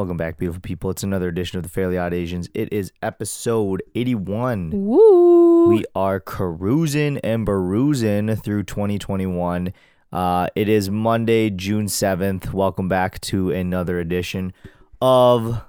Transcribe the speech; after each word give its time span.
Welcome 0.00 0.16
back, 0.16 0.38
beautiful 0.38 0.62
people. 0.62 0.88
It's 0.88 1.02
another 1.02 1.28
edition 1.28 1.58
of 1.58 1.62
the 1.62 1.68
Fairly 1.68 1.98
Odd 1.98 2.14
Asians. 2.14 2.48
It 2.54 2.72
is 2.72 2.90
episode 3.02 3.82
81. 3.94 4.70
Woo! 4.72 5.68
We 5.68 5.84
are 5.94 6.18
carousing 6.20 7.18
and 7.18 7.44
perusing 7.44 8.34
through 8.36 8.62
2021. 8.62 9.74
Uh, 10.10 10.46
it 10.56 10.70
is 10.70 10.88
Monday, 10.88 11.50
June 11.50 11.84
7th. 11.84 12.50
Welcome 12.54 12.88
back 12.88 13.20
to 13.20 13.50
another 13.50 14.00
edition 14.00 14.54
of 15.02 15.60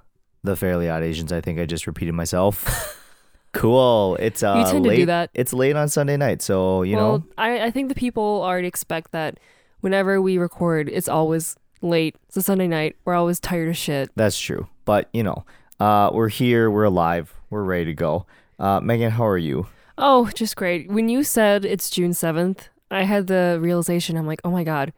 the 0.46 0.56
Fairly 0.56 0.90
Odd 0.90 1.04
Asians. 1.04 1.34
I 1.34 1.42
think 1.42 1.60
I 1.60 1.66
just 1.66 1.86
repeated 1.86 2.14
myself. 2.14 2.98
cool. 3.52 4.16
It's 4.16 4.44
uh, 4.44 4.56
You 4.60 4.72
tend 4.72 4.86
to 4.86 4.90
late. 4.92 4.96
do 4.96 5.06
that. 5.08 5.30
It's 5.34 5.52
late 5.52 5.76
on 5.76 5.90
Sunday 5.90 6.16
night, 6.16 6.42
so 6.42 6.84
you 6.84 6.96
well, 6.96 7.18
know 7.18 7.26
I, 7.38 7.66
I 7.66 7.72
think 7.72 7.90
the 7.90 7.96
people 7.96 8.42
already 8.44 8.70
expect 8.70 9.12
that 9.12 9.42
whenever 9.82 10.22
we 10.22 10.38
record, 10.38 10.88
it's 10.88 11.10
always 11.10 11.58
late. 11.82 12.16
It's 12.28 12.38
a 12.38 12.42
Sunday 12.42 12.68
night. 12.68 12.96
We're 13.06 13.14
always 13.16 13.40
tired 13.40 13.70
of 13.70 13.78
shit. 13.78 14.10
that's 14.16 14.38
true. 14.40 14.68
But 14.86 15.10
you 15.14 15.24
know, 15.24 15.46
uh, 15.80 16.10
we're 16.14 16.30
here. 16.30 16.70
We're 16.72 16.84
alive. 16.86 17.34
We're 17.50 17.64
ready 17.64 17.86
to 17.86 17.94
go. 17.94 18.26
Uh, 18.60 18.80
Megan, 18.80 19.12
how 19.12 19.26
are 19.28 19.38
you? 19.38 19.68
Oh, 19.98 20.30
just 20.36 20.56
great. 20.56 20.90
When 20.90 21.10
you 21.10 21.24
said 21.24 21.66
it's 21.66 21.90
June 21.90 22.12
7th, 22.12 22.70
I 22.90 23.04
had 23.04 23.28
the 23.28 23.58
realization 23.62 24.18
I'm 24.18 24.26
like, 24.28 24.42
oh 24.44 24.52
my 24.52 24.64
God, 24.64 24.94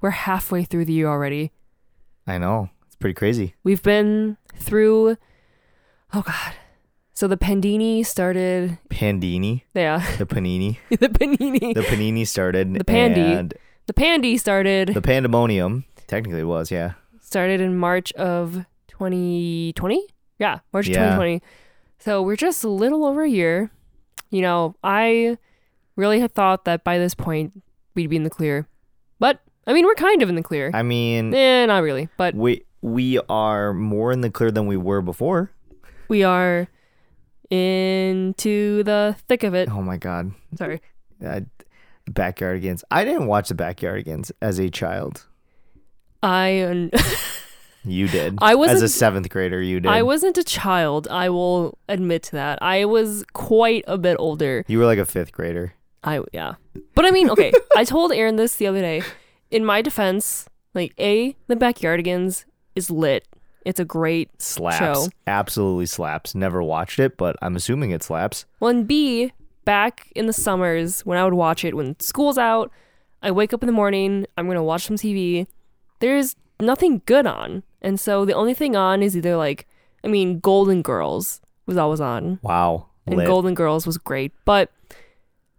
we're 0.00 0.10
halfway 0.10 0.64
through 0.64 0.84
the 0.84 0.92
year 0.92 1.08
already. 1.08 1.52
I 2.26 2.38
know 2.38 2.70
it's 2.86 2.96
pretty 2.96 3.14
crazy. 3.14 3.54
We've 3.64 3.82
been 3.82 4.36
through, 4.54 5.16
oh 6.12 6.22
God. 6.22 6.54
So 7.12 7.26
the 7.26 7.36
Pandini 7.38 8.04
started, 8.04 8.78
Pandini, 8.90 9.62
yeah, 9.74 10.04
the 10.18 10.26
panini, 10.26 10.76
the 10.90 11.08
Panini. 11.08 11.74
the 11.74 11.80
panini 11.82 12.26
started. 12.26 12.74
The 12.74 12.84
pandy. 12.84 13.20
and 13.22 13.54
The 13.86 13.94
Pandy 13.94 14.36
started. 14.36 14.88
the 14.88 15.00
pandemonium. 15.00 15.84
Technically, 16.06 16.40
it 16.40 16.44
was 16.44 16.70
yeah. 16.70 16.92
started 17.20 17.60
in 17.60 17.76
March 17.76 18.12
of 18.14 18.64
2020. 18.88 20.06
Yeah, 20.38 20.60
March 20.72 20.88
Yeah. 20.88 20.94
2020. 21.16 21.42
So 21.98 22.22
we're 22.22 22.36
just 22.36 22.62
a 22.62 22.68
little 22.68 23.04
over 23.06 23.22
a 23.22 23.28
year. 23.28 23.70
You 24.30 24.42
know, 24.42 24.74
I 24.84 25.38
really 25.96 26.20
had 26.20 26.32
thought 26.32 26.64
that 26.66 26.84
by 26.84 26.98
this 26.98 27.14
point 27.14 27.62
we'd 27.94 28.08
be 28.10 28.16
in 28.16 28.22
the 28.24 28.30
clear. 28.30 28.66
But 29.18 29.40
I 29.66 29.72
mean, 29.72 29.84
we're 29.86 29.94
kind 29.94 30.22
of 30.22 30.28
in 30.28 30.34
the 30.34 30.42
clear. 30.42 30.70
I 30.74 30.82
mean, 30.82 31.32
eh, 31.34 31.64
not 31.66 31.82
really, 31.82 32.08
but 32.16 32.34
we 32.34 32.62
we 32.82 33.18
are 33.28 33.72
more 33.72 34.12
in 34.12 34.20
the 34.20 34.30
clear 34.30 34.50
than 34.50 34.66
we 34.66 34.76
were 34.76 35.00
before. 35.02 35.50
we 36.08 36.22
are 36.22 36.68
into 37.50 38.82
the 38.82 39.16
thick 39.26 39.42
of 39.42 39.54
it. 39.54 39.68
Oh 39.70 39.82
my 39.82 39.96
god, 39.96 40.32
Sorry. 40.56 40.80
uh, 41.24 41.40
Backyardigans. 42.10 42.84
I 42.90 43.04
didn't 43.04 43.26
watch 43.26 43.48
the 43.48 43.54
Backyardigans 43.54 44.30
as 44.42 44.58
a 44.58 44.68
child. 44.70 45.26
I 46.22 46.90
You 47.84 48.08
did. 48.08 48.38
I 48.42 48.54
wasn't- 48.56 48.82
a 48.82 48.88
seventh 48.88 49.28
grader. 49.30 49.62
You 49.62 49.78
did. 49.80 49.88
I 49.90 50.02
wasn't 50.02 50.36
a 50.38 50.42
child. 50.44 51.06
I 51.08 51.28
will 51.28 51.78
admit 51.88 52.24
to 52.24 52.32
that. 52.32 52.58
I 52.60 52.84
was 52.84 53.24
quite 53.32 53.84
a 53.86 53.96
bit 53.96 54.16
older. 54.18 54.64
You 54.66 54.78
were 54.78 54.86
like 54.86 54.98
a 54.98 55.06
fifth 55.06 55.30
grader. 55.32 55.74
I 56.02 56.20
yeah. 56.32 56.54
But 56.94 57.04
I 57.06 57.10
mean, 57.10 57.30
okay. 57.30 57.52
I 57.76 57.84
told 57.84 58.12
Aaron 58.12 58.36
this 58.36 58.56
the 58.56 58.66
other 58.66 58.80
day. 58.80 59.02
In 59.50 59.64
my 59.64 59.82
defense, 59.82 60.48
like 60.74 60.94
a 60.98 61.36
the 61.46 61.54
Backyardigans 61.56 62.44
is 62.74 62.90
lit. 62.90 63.26
It's 63.64 63.78
a 63.80 63.84
great 63.84 64.30
Slaps. 64.42 64.78
Show. 64.78 65.08
Absolutely 65.26 65.86
slaps. 65.86 66.34
Never 66.36 66.62
watched 66.62 67.00
it, 67.00 67.16
but 67.16 67.34
I'm 67.42 67.56
assuming 67.56 67.90
it 67.90 68.02
slaps. 68.02 68.46
well. 68.60 68.70
And 68.70 68.86
B 68.86 69.32
back 69.64 70.12
in 70.14 70.26
the 70.26 70.32
summers 70.32 71.00
when 71.00 71.18
I 71.18 71.24
would 71.24 71.34
watch 71.34 71.64
it 71.64 71.74
when 71.76 71.98
school's 72.00 72.38
out. 72.38 72.70
I 73.22 73.30
wake 73.32 73.52
up 73.52 73.62
in 73.62 73.66
the 73.66 73.72
morning. 73.72 74.26
I'm 74.36 74.46
gonna 74.46 74.62
watch 74.62 74.86
some 74.86 74.96
TV. 74.96 75.46
There's 76.00 76.36
nothing 76.60 77.02
good 77.06 77.26
on, 77.26 77.62
and 77.82 77.98
so 77.98 78.24
the 78.24 78.34
only 78.34 78.54
thing 78.54 78.76
on 78.76 79.02
is 79.02 79.16
either 79.16 79.36
like 79.36 79.66
I 80.06 80.08
mean, 80.08 80.38
Golden 80.38 80.82
Girls 80.82 81.40
was 81.66 81.76
always 81.76 82.00
on. 82.00 82.38
Wow. 82.42 82.86
and 83.06 83.16
Lit. 83.16 83.26
Golden 83.26 83.54
Girls 83.54 83.86
was 83.86 83.98
great. 83.98 84.32
But 84.44 84.70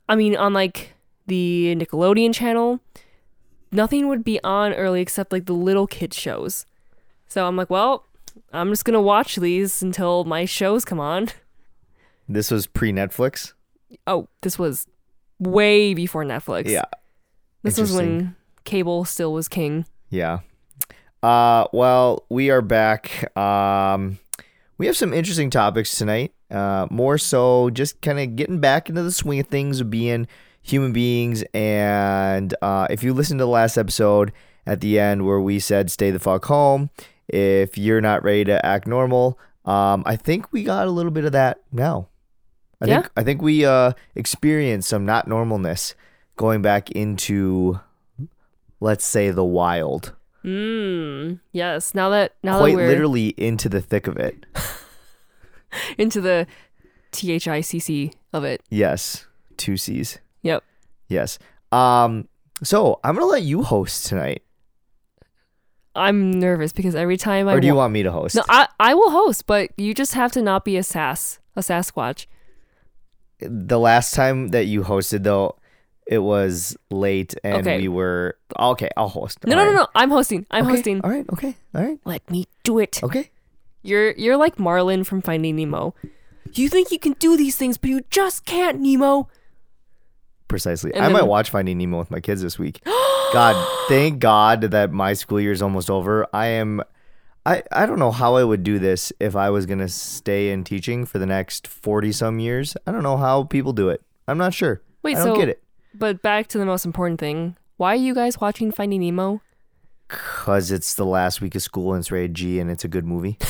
I 0.08 0.16
mean, 0.16 0.38
on 0.38 0.54
like 0.54 0.94
the 1.28 1.76
Nickelodeon 1.78 2.34
channel, 2.34 2.80
nothing 3.72 4.08
would 4.08 4.24
be 4.24 4.42
on 4.44 4.74
early 4.74 5.02
except 5.02 5.34
like 5.34 5.46
the 5.46 5.54
little 5.54 5.86
kid 5.86 6.14
shows. 6.14 6.66
So 7.28 7.46
I'm 7.46 7.58
like, 7.58 7.70
well, 7.70 8.06
I'm 8.54 8.70
just 8.70 8.86
gonna 8.86 9.02
watch 9.02 9.36
these 9.36 9.82
until 9.82 10.24
my 10.24 10.46
shows 10.46 10.86
come 10.86 11.00
on. 11.00 11.30
This 12.30 12.52
was 12.52 12.68
pre 12.68 12.92
Netflix. 12.92 13.54
Oh, 14.06 14.28
this 14.42 14.58
was 14.58 14.88
way 15.40 15.94
before 15.94 16.24
Netflix. 16.24 16.70
Yeah. 16.70 16.86
this 17.64 17.78
was 17.78 17.92
when 17.92 18.36
cable 18.64 19.06
still 19.06 19.34
was 19.34 19.48
king. 19.48 19.86
Yeah. 20.10 20.40
Uh 21.24 21.66
well, 21.74 22.26
we 22.30 22.50
are 22.50 22.62
back. 22.62 23.36
Um 23.38 24.20
we 24.78 24.86
have 24.86 24.96
some 24.98 25.14
interesting 25.14 25.50
topics 25.50 25.98
tonight. 25.98 26.34
Uh 26.52 26.88
more 26.90 27.18
so 27.18 27.70
just 27.70 28.02
kind 28.02 28.20
of 28.20 28.36
getting 28.36 28.60
back 28.60 28.90
into 28.90 29.04
the 29.04 29.12
swing 29.12 29.40
of 29.40 29.48
things 29.48 29.80
of 29.82 29.90
being 29.90 30.28
human 30.62 30.92
beings 30.92 31.44
and 31.54 32.54
uh 32.62 32.88
if 32.90 33.02
you 33.04 33.14
listened 33.14 33.40
to 33.40 33.44
the 33.46 33.50
last 33.50 33.78
episode 33.78 34.34
at 34.66 34.82
the 34.82 35.00
end 35.00 35.26
where 35.26 35.40
we 35.40 35.60
said 35.60 35.90
stay 35.90 36.12
the 36.12 36.20
fuck 36.20 36.44
home 36.46 36.90
if 37.30 37.78
you're 37.78 38.02
not 38.02 38.22
ready 38.24 38.44
to 38.46 38.66
act 38.66 38.86
normal, 38.88 39.38
um 39.66 40.04
I 40.06 40.16
think 40.16 40.52
we 40.54 40.64
got 40.64 40.88
a 40.88 40.92
little 40.92 41.12
bit 41.12 41.26
of 41.26 41.32
that 41.34 41.60
now. 41.72 42.08
I 42.82 42.86
Yeah. 42.86 42.96
think 43.02 43.12
I 43.18 43.24
think 43.24 43.42
we 43.42 43.66
uh 43.66 43.94
experienced 44.16 44.88
some 44.90 45.06
not 45.06 45.28
normalness 45.28 45.96
going 46.38 46.62
back 46.62 46.92
into 46.92 47.80
let's 48.80 49.06
say 49.06 49.32
the 49.32 49.46
wild. 49.46 50.14
Mm, 50.44 51.40
yes. 51.52 51.94
Now 51.94 52.10
that 52.10 52.36
now 52.44 52.60
quite 52.60 52.72
that 52.72 52.78
we're 52.78 52.88
literally 52.88 53.28
into 53.38 53.70
the 53.70 53.82
thick 53.82 54.08
of 54.08 54.18
it. 54.18 54.46
into 55.98 56.22
the 56.22 56.48
T 57.12 57.32
H 57.32 57.48
I 57.48 57.62
C 57.62 57.80
C 57.80 58.12
of 58.34 58.44
it. 58.44 58.62
Yes, 58.70 59.26
two 59.58 59.78
C's. 59.78 60.20
Yep. 60.44 60.64
Yes. 61.08 61.40
Um. 61.72 62.28
So 62.64 63.00
I'm 63.04 63.16
gonna 63.16 63.26
let 63.28 63.44
you 63.44 63.64
host 63.64 64.06
tonight, 64.08 64.42
I'm 65.98 66.32
nervous 66.32 66.72
because 66.72 66.96
every 66.96 67.18
time 67.18 67.48
I 67.48 67.54
or 67.54 67.60
do 67.60 67.68
you 67.68 67.74
wa- 67.74 67.82
want 67.82 67.94
me 67.94 68.04
to 68.04 68.12
host? 68.12 68.36
No, 68.36 68.44
I 68.48 68.68
I 68.80 68.94
will 68.94 69.10
host, 69.10 69.48
but 69.48 69.72
you 69.78 69.94
just 69.94 70.14
have 70.14 70.32
to 70.34 70.42
not 70.42 70.64
be 70.64 70.78
a 70.78 70.84
sass, 70.84 71.40
a 71.56 71.62
Sasquatch. 71.62 72.28
the 73.40 73.80
last 73.80 74.14
time 74.14 74.50
that 74.50 74.66
you 74.66 74.84
hosted, 74.84 75.24
though, 75.24 75.58
it 76.10 76.20
was 76.20 76.76
late 76.90 77.36
and 77.44 77.68
Okay. 77.68 77.78
we 77.82 77.88
were 77.88 78.38
okay. 78.58 78.90
I'll 78.98 79.10
host. 79.10 79.46
No, 79.46 79.52
All 79.58 79.58
no, 79.58 79.64
no, 79.72 79.78
right. 79.78 79.82
no. 79.84 79.88
I'm 79.96 80.10
hosting. 80.10 80.46
I'm 80.52 80.66
Okay, 80.66 80.76
hosting. 80.76 81.02
All 81.02 81.10
right. 81.10 81.26
Okay. 81.34 81.56
All 81.76 81.84
right. 81.84 82.00
Let 82.06 82.30
me 82.32 82.46
do 82.64 82.80
it. 82.80 83.04
Okay. 83.04 83.30
You're 83.84 84.12
you're 84.12 84.38
like 84.38 84.60
Marlin 84.60 85.04
from 85.04 85.22
Finding 85.22 85.56
Nemo. 85.56 85.94
You 86.54 86.70
think 86.70 86.92
you 86.92 87.00
can 87.00 87.14
do 87.20 87.36
these 87.38 87.56
things, 87.58 87.78
but 87.78 87.90
you 87.90 88.02
just 88.10 88.46
can't, 88.46 88.80
Nemo. 88.80 89.28
Precisely. 90.48 90.94
And 90.94 91.04
I 91.04 91.10
might 91.10 91.24
watch 91.28 91.50
Finding 91.50 91.78
Nemo 91.78 92.00
with 92.00 92.10
my 92.10 92.22
kids 92.22 92.42
this 92.42 92.58
week. 92.58 92.82
God, 93.34 93.56
thank 93.90 94.20
God 94.20 94.62
that 94.62 94.92
my 94.94 95.12
school 95.14 95.42
year 95.42 95.52
is 95.52 95.62
almost 95.62 95.90
over. 95.90 96.26
I 96.34 96.48
am. 96.48 96.82
I, 97.46 97.64
I 97.72 97.86
don't 97.86 98.00
know 98.00 98.12
how 98.12 98.36
I 98.36 98.44
would 98.44 98.64
do 98.64 98.78
this 98.80 99.12
if 99.20 99.36
I 99.36 99.50
was 99.50 99.66
gonna 99.66 99.88
stay 99.90 100.50
in 100.52 100.64
teaching 100.64 101.06
for 101.06 101.18
the 101.20 101.26
next 101.26 101.68
forty 101.68 102.12
some 102.12 102.40
years. 102.40 102.76
I 102.86 102.92
don't 102.92 103.04
know 103.04 103.18
how 103.18 103.44
people 103.44 103.74
do 103.74 103.90
it. 103.90 104.02
I'm 104.28 104.38
not 104.38 104.54
sure. 104.54 104.82
Wait, 105.04 105.16
I 105.18 105.24
don't 105.26 105.36
so 105.36 105.40
get 105.40 105.50
it. 105.50 105.64
But 105.98 106.22
back 106.22 106.48
to 106.48 106.58
the 106.58 106.66
most 106.66 106.86
important 106.86 107.20
thing. 107.20 107.56
Why 107.78 107.94
are 107.94 107.96
you 107.96 108.14
guys 108.16 108.40
watching 108.40 108.72
Finding 108.72 109.02
Nemo? 109.02 109.42
Cause 110.08 110.72
it's 110.72 110.94
the 110.94 111.06
last 111.06 111.42
week 111.42 111.54
of 111.56 111.62
school 111.62 111.94
and 111.94 112.00
it's 112.02 112.12
rated 112.12 112.34
G 112.34 112.60
and 112.60 112.72
it's 112.72 112.84
a 112.86 112.88
good 112.88 113.06
movie. 113.06 113.38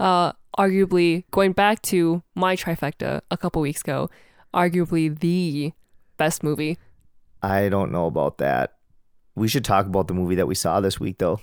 Uh, 0.00 0.32
arguably 0.58 1.22
going 1.30 1.52
back 1.52 1.80
to 1.82 2.22
my 2.34 2.56
trifecta 2.56 3.20
a 3.30 3.36
couple 3.36 3.62
weeks 3.62 3.82
ago, 3.82 4.10
arguably 4.52 5.16
the 5.16 5.72
best 6.16 6.42
movie. 6.42 6.76
I 7.42 7.68
don't 7.68 7.92
know 7.92 8.06
about 8.06 8.38
that. 8.38 8.74
We 9.36 9.46
should 9.46 9.64
talk 9.64 9.86
about 9.86 10.08
the 10.08 10.14
movie 10.14 10.34
that 10.34 10.48
we 10.48 10.56
saw 10.56 10.80
this 10.80 10.98
week 10.98 11.18
though. 11.18 11.40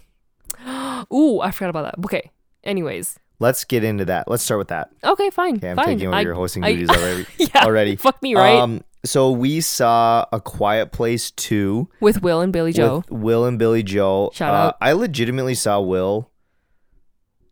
Ooh, 1.14 1.40
I 1.40 1.52
forgot 1.52 1.70
about 1.70 1.84
that. 1.96 2.06
Okay. 2.06 2.32
Anyways, 2.64 3.18
Let's 3.40 3.64
get 3.64 3.84
into 3.84 4.04
that. 4.06 4.28
Let's 4.30 4.42
start 4.44 4.58
with 4.58 4.70
that. 4.70 4.90
okay, 5.04 5.30
fine, 5.30 5.58
Okay, 5.58 5.70
I'm 5.70 5.76
fine. 5.76 5.86
taking 5.86 6.08
over 6.08 6.16
I- 6.18 6.22
your 6.22 6.34
hosting 6.34 6.64
I- 6.64 6.72
duties 6.74 6.90
already. 6.90 7.26
yeah, 7.38 7.64
already. 7.66 7.96
Fuck 7.96 8.22
me, 8.22 8.36
right? 8.36 8.58
Um, 8.58 8.84
so 9.08 9.32
we 9.32 9.62
saw 9.62 10.26
A 10.32 10.40
Quiet 10.40 10.92
Place 10.92 11.32
2 11.32 11.90
With 12.00 12.22
Will 12.22 12.42
and 12.42 12.52
Billy 12.54 12.74
Joe. 12.74 12.98
with 12.98 13.12
Will 13.12 13.46
and 13.46 13.58
Billy 13.60 13.84
Joe. 13.84 14.32
Shout 14.34 14.54
Uh, 14.54 14.58
out. 14.58 14.78
I 14.82 14.92
legitimately 14.94 15.56
saw 15.56 15.80
Will 15.80 16.30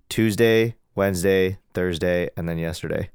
Tuesday, 0.10 0.76
Wednesday, 0.96 1.58
Thursday, 1.74 2.30
and 2.38 2.48
then 2.48 2.58
yesterday. 2.58 3.10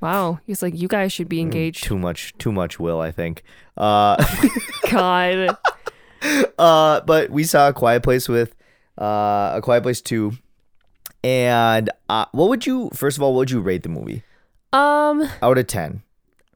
Wow, 0.00 0.40
he's 0.44 0.62
like, 0.62 0.74
you 0.76 0.88
guys 0.88 1.12
should 1.12 1.28
be 1.28 1.38
Mm, 1.38 1.42
engaged. 1.42 1.84
Too 1.84 1.96
much, 1.98 2.34
too 2.38 2.50
much 2.52 2.80
Will, 2.80 3.00
I 3.00 3.12
think. 3.12 3.44
Uh, 3.76 4.16
God, 4.90 5.56
uh, 6.58 7.00
but 7.02 7.30
we 7.30 7.44
saw 7.44 7.68
A 7.68 7.72
Quiet 7.72 8.02
Place 8.02 8.28
with 8.28 8.54
uh, 9.00 9.52
A 9.54 9.60
Quiet 9.62 9.82
Place 9.84 10.00
2. 10.00 10.32
And 11.24 11.88
uh, 12.08 12.24
what 12.32 12.48
would 12.48 12.66
you, 12.66 12.90
first 12.92 13.16
of 13.16 13.22
all, 13.22 13.32
what 13.32 13.38
would 13.40 13.50
you 13.52 13.60
rate 13.60 13.84
the 13.84 13.88
movie 13.88 14.24
um, 14.72 15.22
out 15.40 15.56
of 15.56 15.68
10? 15.68 16.02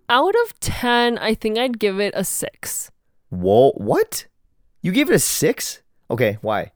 Out 0.09 0.35
of 0.45 0.59
ten, 0.61 1.19
I 1.19 1.35
think 1.35 1.59
I'd 1.59 1.79
give 1.79 2.01
it 2.01 2.15
a 2.17 2.25
six. 2.25 2.91
Whoa, 3.31 3.73
what? 3.73 4.27
You 4.83 4.93
gave 4.93 5.11
it 5.11 5.15
a 5.15 5.19
six? 5.19 5.83
Okay, 6.11 6.39
why? 6.43 6.73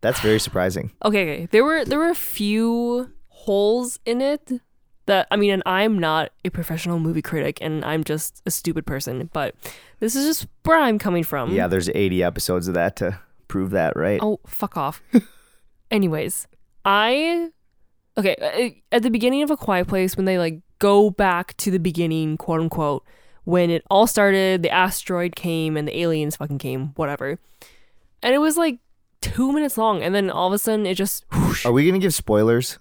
That's 0.00 0.20
very 0.20 0.38
surprising. 0.38 0.92
Okay, 1.04 1.22
okay. 1.22 1.48
There 1.50 1.64
were 1.64 1.84
there 1.84 1.98
were 1.98 2.10
a 2.10 2.14
few 2.14 3.12
holes 3.28 3.98
in 4.04 4.20
it 4.20 4.60
that 5.06 5.26
I 5.30 5.36
mean, 5.36 5.52
and 5.52 5.62
I'm 5.66 5.98
not 5.98 6.32
a 6.44 6.50
professional 6.50 6.98
movie 6.98 7.22
critic, 7.22 7.58
and 7.60 7.84
I'm 7.84 8.04
just 8.04 8.42
a 8.44 8.50
stupid 8.50 8.86
person. 8.86 9.30
But 9.32 9.54
this 10.00 10.14
is 10.14 10.26
just 10.26 10.46
where 10.64 10.78
I'm 10.78 10.98
coming 10.98 11.24
from. 11.24 11.52
Yeah, 11.52 11.68
there's 11.68 11.88
80 11.88 12.22
episodes 12.22 12.68
of 12.68 12.74
that 12.74 12.96
to 12.96 13.18
prove 13.48 13.70
that, 13.70 13.96
right? 13.96 14.20
Oh, 14.22 14.40
fuck 14.46 14.76
off. 14.76 15.02
Anyways, 15.90 16.48
I 16.84 17.50
okay 18.18 18.36
uh, 18.92 18.94
at 18.94 19.02
the 19.02 19.10
beginning 19.10 19.42
of 19.42 19.50
a 19.50 19.56
quiet 19.56 19.86
place 19.86 20.16
when 20.16 20.24
they 20.24 20.38
like 20.38 20.60
go 20.78 21.10
back 21.10 21.56
to 21.58 21.70
the 21.70 21.78
beginning, 21.78 22.36
quote 22.36 22.60
unquote, 22.60 23.04
when 23.44 23.70
it 23.70 23.82
all 23.90 24.06
started, 24.06 24.62
the 24.62 24.70
asteroid 24.70 25.36
came 25.36 25.76
and 25.76 25.86
the 25.86 25.98
aliens 25.98 26.36
fucking 26.36 26.58
came, 26.58 26.88
whatever, 26.96 27.38
and 28.22 28.34
it 28.34 28.38
was 28.38 28.56
like 28.56 28.78
two 29.20 29.52
minutes 29.52 29.78
long, 29.78 30.02
and 30.02 30.14
then 30.14 30.30
all 30.30 30.48
of 30.48 30.52
a 30.52 30.58
sudden 30.58 30.84
it 30.86 30.94
just 30.94 31.24
whoosh, 31.32 31.64
Are 31.64 31.72
we 31.72 31.86
gonna 31.86 31.98
give 32.00 32.14
spoilers? 32.14 32.78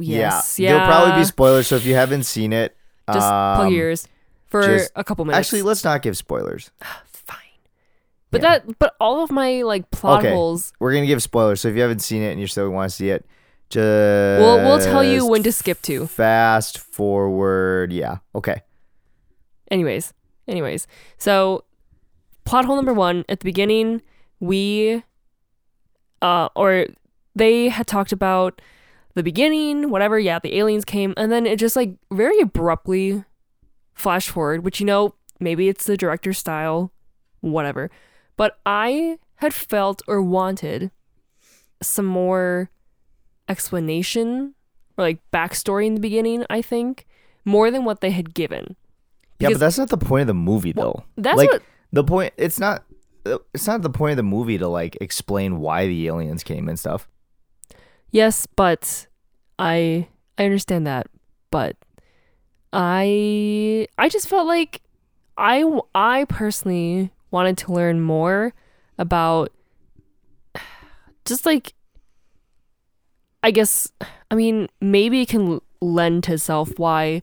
yes, 0.00 0.58
yeah. 0.58 0.70
yeah, 0.70 0.72
There'll 0.74 0.86
probably 0.88 1.20
be 1.20 1.24
spoilers. 1.24 1.66
So 1.68 1.76
if 1.76 1.84
you 1.86 1.94
haven't 1.94 2.24
seen 2.24 2.52
it, 2.52 2.76
just 3.12 3.26
plug 3.28 3.66
um, 3.66 3.72
your 3.72 3.86
ears 3.88 4.08
for 4.46 4.62
just- 4.62 4.92
a 4.96 5.04
couple 5.04 5.24
minutes. 5.24 5.46
Actually, 5.48 5.62
let's 5.62 5.84
not 5.84 6.02
give 6.02 6.16
spoilers. 6.16 6.70
fine. 7.06 7.36
But 8.30 8.42
Yeah. 8.42 8.58
that, 8.60 8.78
but 8.78 8.94
all 9.00 9.22
of 9.22 9.30
my 9.30 9.62
like 9.62 9.90
plot 9.90 10.20
Okay. 10.20 10.32
holes, 10.34 10.72
We're 10.78 10.92
gonna 10.92 11.06
give 11.06 11.22
spoilers. 11.22 11.60
So 11.60 11.68
if 11.68 11.74
you 11.76 11.82
haven't 11.82 12.00
seen 12.00 12.22
it 12.22 12.32
and 12.32 12.40
you 12.40 12.46
still 12.46 12.68
want 12.70 12.90
to 12.90 12.96
see 12.96 13.10
it, 13.10 13.24
just 13.70 14.40
we'll 14.40 14.58
we'll 14.58 14.80
tell 14.80 15.04
you 15.04 15.26
when 15.26 15.42
to 15.44 15.52
skip 15.52 15.80
to. 15.82 16.06
Fast 16.06 16.78
forward. 16.78 17.92
Yeah. 17.92 18.18
Okay. 18.34 18.62
Anyways, 19.70 20.12
anyways, 20.48 20.86
so 21.16 21.64
plot 22.44 22.64
hole 22.64 22.76
number 22.76 22.92
one 22.92 23.24
at 23.28 23.40
the 23.40 23.44
beginning, 23.44 24.02
we, 24.40 25.04
uh, 26.20 26.48
or 26.56 26.86
they 27.36 27.68
had 27.68 27.86
talked 27.86 28.10
about 28.10 28.60
the 29.14 29.22
beginning, 29.22 29.90
whatever. 29.90 30.18
Yeah, 30.18 30.40
the 30.40 30.58
aliens 30.58 30.84
came, 30.84 31.14
and 31.16 31.30
then 31.30 31.46
it 31.46 31.58
just 31.58 31.76
like 31.76 31.94
very 32.10 32.40
abruptly 32.40 33.24
flash 33.94 34.28
forward, 34.28 34.64
which 34.64 34.80
you 34.80 34.86
know 34.86 35.14
maybe 35.38 35.68
it's 35.68 35.84
the 35.84 35.96
director's 35.96 36.38
style, 36.38 36.92
whatever. 37.40 37.90
But 38.36 38.58
I 38.66 39.18
had 39.36 39.54
felt 39.54 40.02
or 40.08 40.20
wanted 40.20 40.90
some 41.82 42.06
more 42.06 42.70
explanation 43.50 44.54
or 44.96 45.04
like 45.04 45.18
backstory 45.32 45.86
in 45.86 45.94
the 45.94 46.00
beginning. 46.00 46.44
I 46.48 46.62
think 46.62 47.06
more 47.44 47.70
than 47.70 47.84
what 47.84 48.00
they 48.00 48.10
had 48.10 48.34
given. 48.34 48.76
Yeah, 49.38 49.50
but 49.50 49.60
that's 49.60 49.78
not 49.78 49.88
the 49.88 49.98
point 49.98 50.22
of 50.22 50.26
the 50.28 50.34
movie, 50.34 50.72
though. 50.72 51.04
That's 51.16 51.36
like 51.36 51.50
what 51.50 51.62
the 51.92 52.04
point. 52.04 52.34
It's 52.36 52.60
not. 52.60 52.84
It's 53.54 53.66
not 53.66 53.82
the 53.82 53.90
point 53.90 54.12
of 54.12 54.16
the 54.16 54.22
movie 54.22 54.56
to 54.58 54.68
like 54.68 54.96
explain 55.00 55.60
why 55.60 55.86
the 55.86 56.06
aliens 56.06 56.42
came 56.42 56.68
and 56.68 56.78
stuff. 56.78 57.08
Yes, 58.10 58.46
but 58.46 59.06
I 59.58 60.08
I 60.38 60.44
understand 60.44 60.86
that, 60.86 61.06
but 61.50 61.76
I 62.72 63.88
I 63.98 64.08
just 64.08 64.28
felt 64.28 64.46
like 64.46 64.82
I 65.36 65.64
I 65.94 66.24
personally 66.28 67.10
wanted 67.30 67.58
to 67.58 67.72
learn 67.72 68.00
more 68.00 68.52
about 68.98 69.52
just 71.24 71.46
like 71.46 71.74
I 73.42 73.50
guess 73.50 73.90
I 74.30 74.34
mean 74.34 74.68
maybe 74.80 75.22
it 75.22 75.28
can 75.28 75.60
lend 75.80 76.24
to 76.24 76.34
itself 76.34 76.78
why 76.78 77.22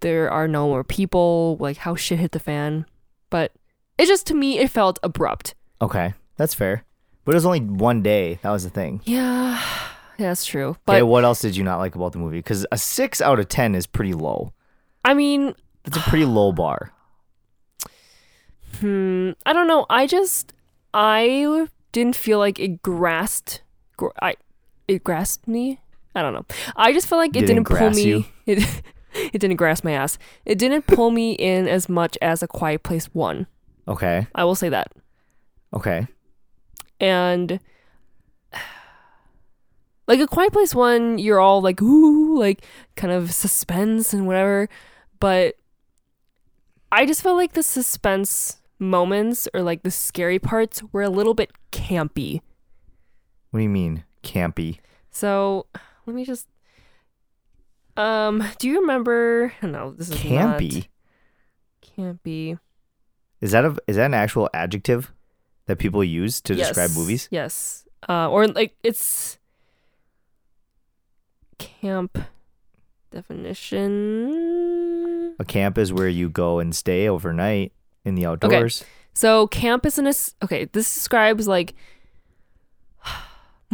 there 0.00 0.30
are 0.30 0.48
no 0.48 0.68
more 0.68 0.84
people, 0.84 1.56
like 1.60 1.78
how 1.78 1.94
shit 1.94 2.18
hit 2.18 2.32
the 2.32 2.38
fan, 2.40 2.86
but 3.30 3.52
it 3.98 4.06
just 4.06 4.26
to 4.28 4.34
me 4.34 4.58
it 4.58 4.70
felt 4.70 4.98
abrupt. 5.02 5.54
Okay, 5.80 6.14
that's 6.36 6.54
fair. 6.54 6.84
But 7.24 7.32
it 7.32 7.36
was 7.36 7.46
only 7.46 7.60
one 7.60 8.02
day. 8.02 8.38
That 8.42 8.50
was 8.50 8.64
the 8.64 8.70
thing. 8.70 9.00
Yeah, 9.04 9.58
yeah 10.18 10.28
that's 10.28 10.44
true. 10.44 10.70
Okay, 10.70 10.80
But 10.86 11.06
what 11.06 11.24
else 11.24 11.40
did 11.40 11.56
you 11.56 11.64
not 11.64 11.78
like 11.78 11.94
about 11.94 12.12
the 12.12 12.18
movie? 12.18 12.38
Because 12.38 12.66
a 12.70 12.78
six 12.78 13.20
out 13.20 13.38
of 13.38 13.48
ten 13.48 13.74
is 13.74 13.86
pretty 13.86 14.12
low. 14.12 14.52
I 15.04 15.14
mean, 15.14 15.54
That's 15.84 15.98
a 15.98 16.00
pretty 16.00 16.24
low 16.24 16.52
bar. 16.52 16.92
Hmm. 18.80 19.32
I 19.46 19.52
don't 19.52 19.68
know. 19.68 19.86
I 19.88 20.06
just 20.06 20.52
I 20.92 21.68
didn't 21.92 22.16
feel 22.16 22.38
like 22.38 22.58
it 22.58 22.82
grasped. 22.82 23.62
I 24.20 24.34
it 24.88 25.04
grasped 25.04 25.48
me. 25.48 25.80
I 26.14 26.22
don't 26.22 26.32
know. 26.32 26.46
I 26.76 26.92
just 26.92 27.06
felt 27.06 27.18
like 27.18 27.30
it 27.30 27.46
Didn't 27.46 27.64
didn't, 27.64 27.78
pull 27.78 27.90
me. 27.90 28.02
you? 28.02 28.24
It 28.46 28.82
it 29.32 29.38
didn't 29.38 29.56
grasp 29.56 29.84
my 29.84 29.92
ass. 29.92 30.18
It 30.44 30.58
didn't 30.58 30.86
pull 30.86 31.10
me 31.12 31.32
in 31.32 31.68
as 31.68 31.88
much 31.88 32.18
as 32.20 32.42
a 32.42 32.48
Quiet 32.48 32.82
Place 32.82 33.06
one. 33.14 33.46
Okay. 33.86 34.26
I 34.34 34.44
will 34.44 34.56
say 34.56 34.68
that. 34.70 34.92
Okay. 35.72 36.08
And 37.00 37.60
like 40.08 40.20
a 40.20 40.26
Quiet 40.26 40.52
Place 40.52 40.74
one, 40.74 41.18
you're 41.18 41.40
all 41.40 41.62
like 41.62 41.80
ooh, 41.80 42.38
like 42.38 42.64
kind 42.96 43.12
of 43.12 43.32
suspense 43.32 44.12
and 44.12 44.26
whatever. 44.26 44.68
But 45.20 45.54
I 46.90 47.06
just 47.06 47.22
felt 47.22 47.36
like 47.36 47.52
the 47.52 47.62
suspense 47.62 48.58
moments 48.78 49.48
or 49.54 49.62
like 49.62 49.84
the 49.84 49.90
scary 49.90 50.38
parts 50.38 50.82
were 50.92 51.02
a 51.02 51.08
little 51.10 51.34
bit 51.34 51.52
campy. 51.72 52.40
What 53.50 53.58
do 53.58 53.62
you 53.62 53.68
mean 53.70 54.04
campy? 54.24 54.78
So 55.10 55.66
let 56.06 56.16
me 56.16 56.24
just. 56.24 56.48
Um, 57.96 58.44
do 58.58 58.68
you 58.68 58.80
remember? 58.80 59.52
No, 59.62 59.92
this 59.92 60.10
is 60.10 60.16
Campy. 60.16 60.74
Not 60.74 60.88
campy. 61.96 62.58
Is 63.40 63.52
that 63.52 63.64
a 63.64 63.76
is 63.86 63.94
that 63.96 64.06
an 64.06 64.14
actual 64.14 64.50
adjective 64.54 65.12
that 65.66 65.78
people 65.78 66.02
use 66.02 66.40
to 66.42 66.54
describe 66.54 66.90
movies? 66.94 67.28
Yes. 67.30 67.86
Uh, 68.08 68.28
or 68.30 68.48
like 68.48 68.74
it's 68.82 69.38
camp 71.58 72.18
definition. 73.10 74.34
A 75.38 75.44
camp 75.44 75.78
is 75.78 75.92
where 75.92 76.08
you 76.08 76.28
go 76.28 76.58
and 76.58 76.74
stay 76.74 77.08
overnight 77.08 77.72
in 78.04 78.14
the 78.14 78.26
outdoors. 78.26 78.82
Okay. 78.82 78.90
So 79.14 79.46
camp 79.48 79.86
is 79.86 79.98
an 79.98 80.10
okay. 80.42 80.64
This 80.66 80.92
describes 80.92 81.46
like 81.46 81.74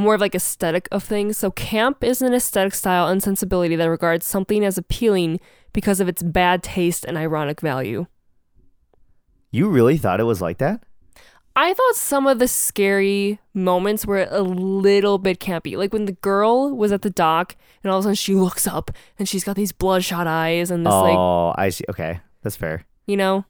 more 0.00 0.14
of 0.14 0.20
like 0.20 0.34
aesthetic 0.34 0.88
of 0.90 1.04
things. 1.04 1.36
So 1.36 1.50
camp 1.50 2.02
is 2.02 2.22
an 2.22 2.34
aesthetic 2.34 2.74
style 2.74 3.08
and 3.08 3.22
sensibility 3.22 3.76
that 3.76 3.86
regards 3.88 4.26
something 4.26 4.64
as 4.64 4.78
appealing 4.78 5.40
because 5.72 6.00
of 6.00 6.08
its 6.08 6.22
bad 6.22 6.62
taste 6.62 7.04
and 7.04 7.16
ironic 7.16 7.60
value. 7.60 8.06
You 9.50 9.68
really 9.68 9.96
thought 9.96 10.20
it 10.20 10.24
was 10.24 10.40
like 10.40 10.58
that? 10.58 10.82
I 11.56 11.74
thought 11.74 11.96
some 11.96 12.26
of 12.26 12.38
the 12.38 12.46
scary 12.46 13.40
moments 13.52 14.06
were 14.06 14.26
a 14.30 14.40
little 14.42 15.18
bit 15.18 15.40
campy. 15.40 15.76
Like 15.76 15.92
when 15.92 16.04
the 16.04 16.12
girl 16.12 16.74
was 16.74 16.92
at 16.92 17.02
the 17.02 17.10
dock 17.10 17.56
and 17.82 17.90
all 17.90 17.98
of 17.98 18.02
a 18.02 18.04
sudden 18.04 18.14
she 18.14 18.34
looks 18.34 18.66
up 18.66 18.90
and 19.18 19.28
she's 19.28 19.44
got 19.44 19.56
these 19.56 19.72
bloodshot 19.72 20.26
eyes 20.26 20.70
and 20.70 20.86
this 20.86 20.92
like 20.92 21.16
oh, 21.16 21.52
I 21.58 21.70
see. 21.70 21.84
Okay, 21.88 22.20
that's 22.42 22.56
fair. 22.56 22.86
you 23.06 23.16
know? 23.16 23.44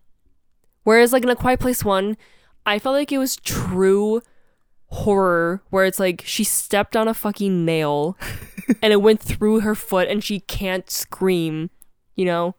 Whereas 0.85 1.13
like 1.13 1.23
in 1.23 1.29
A 1.29 1.37
Quiet 1.37 1.61
Place 1.61 1.85
1, 1.85 2.17
I 2.65 2.79
felt 2.79 2.95
like 2.95 3.13
it 3.13 3.19
was 3.19 3.37
true 3.37 4.23
horror 4.91 5.63
where 5.71 5.85
it's 5.85 6.01
like 6.01 6.23
she 6.25 6.45
stepped 6.45 6.97
on 6.97 7.09
a 7.09 7.15
fucking 7.15 7.65
nail 7.65 8.17
and 8.83 8.93
it 8.93 9.03
went 9.03 9.21
through 9.21 9.61
her 9.61 9.75
foot 9.75 10.09
and 10.09 10.23
she 10.23 10.41
can't 10.41 10.91
scream, 10.91 11.71
you 12.17 12.25
know? 12.25 12.55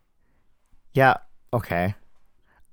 Yeah. 0.94 1.18
Okay. 1.54 1.96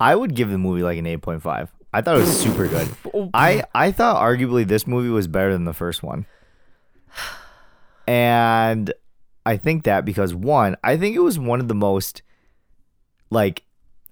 I 0.01 0.15
would 0.15 0.35
give 0.35 0.51
the 0.51 0.59
movie 0.59 0.83
like 0.83 0.99
an 0.99 1.07
eight 1.07 1.23
point 1.23 1.43
five. 1.43 1.71
I 1.93 2.03
thought 2.03 2.17
it 2.17 2.21
was 2.21 2.41
super 2.41 2.69
good. 2.69 2.89
Oh, 3.15 3.31
I 3.33 3.65
I 3.75 3.91
thought 3.91 4.23
arguably 4.23 4.67
this 4.67 4.87
movie 4.87 5.09
was 5.09 5.27
better 5.27 5.53
than 5.53 5.65
the 5.65 5.73
first 5.73 6.03
one. 6.03 6.27
And 8.07 8.95
I 9.45 9.59
think 9.59 9.85
that 9.85 10.07
because 10.07 10.35
one, 10.35 10.77
I 10.83 10.97
think 10.97 11.15
it 11.15 11.21
was 11.21 11.39
one 11.39 11.61
of 11.61 11.69
the 11.69 11.75
most 11.75 12.23
like 13.31 13.65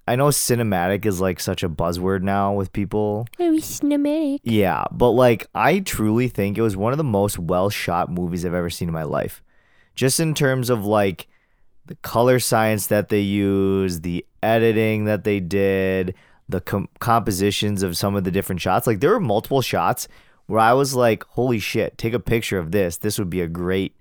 I 0.07 0.15
know 0.15 0.27
cinematic 0.27 1.05
is 1.05 1.19
like 1.19 1.39
such 1.39 1.63
a 1.63 1.69
buzzword 1.69 2.21
now 2.21 2.53
with 2.53 2.71
people. 2.71 3.27
Very 3.37 3.59
cinematic. 3.59 4.39
Yeah, 4.43 4.85
but 4.91 5.11
like 5.11 5.47
I 5.53 5.79
truly 5.79 6.29
think 6.29 6.57
it 6.57 6.61
was 6.61 6.77
one 6.77 6.93
of 6.93 6.97
the 6.97 7.03
most 7.03 7.37
well 7.37 7.69
shot 7.69 8.09
movies 8.09 8.45
I've 8.45 8.53
ever 8.53 8.69
seen 8.69 8.87
in 8.87 8.93
my 8.93 9.03
life. 9.03 9.43
Just 9.95 10.19
in 10.19 10.33
terms 10.33 10.69
of 10.69 10.85
like 10.85 11.27
the 11.87 11.95
color 11.95 12.39
science 12.39 12.87
that 12.87 13.09
they 13.09 13.19
used, 13.19 14.03
the 14.03 14.25
editing 14.41 15.05
that 15.05 15.25
they 15.25 15.41
did, 15.41 16.15
the 16.47 16.61
com- 16.61 16.89
compositions 16.99 17.83
of 17.83 17.97
some 17.97 18.15
of 18.15 18.23
the 18.23 18.31
different 18.31 18.61
shots. 18.61 18.87
Like 18.87 19.01
there 19.01 19.11
were 19.11 19.19
multiple 19.19 19.61
shots 19.61 20.07
where 20.45 20.61
I 20.61 20.71
was 20.71 20.95
like, 20.95 21.25
"Holy 21.31 21.59
shit, 21.59 21.97
take 21.97 22.13
a 22.13 22.19
picture 22.19 22.59
of 22.59 22.71
this. 22.71 22.95
This 22.95 23.19
would 23.19 23.29
be 23.29 23.41
a 23.41 23.47
great 23.47 23.93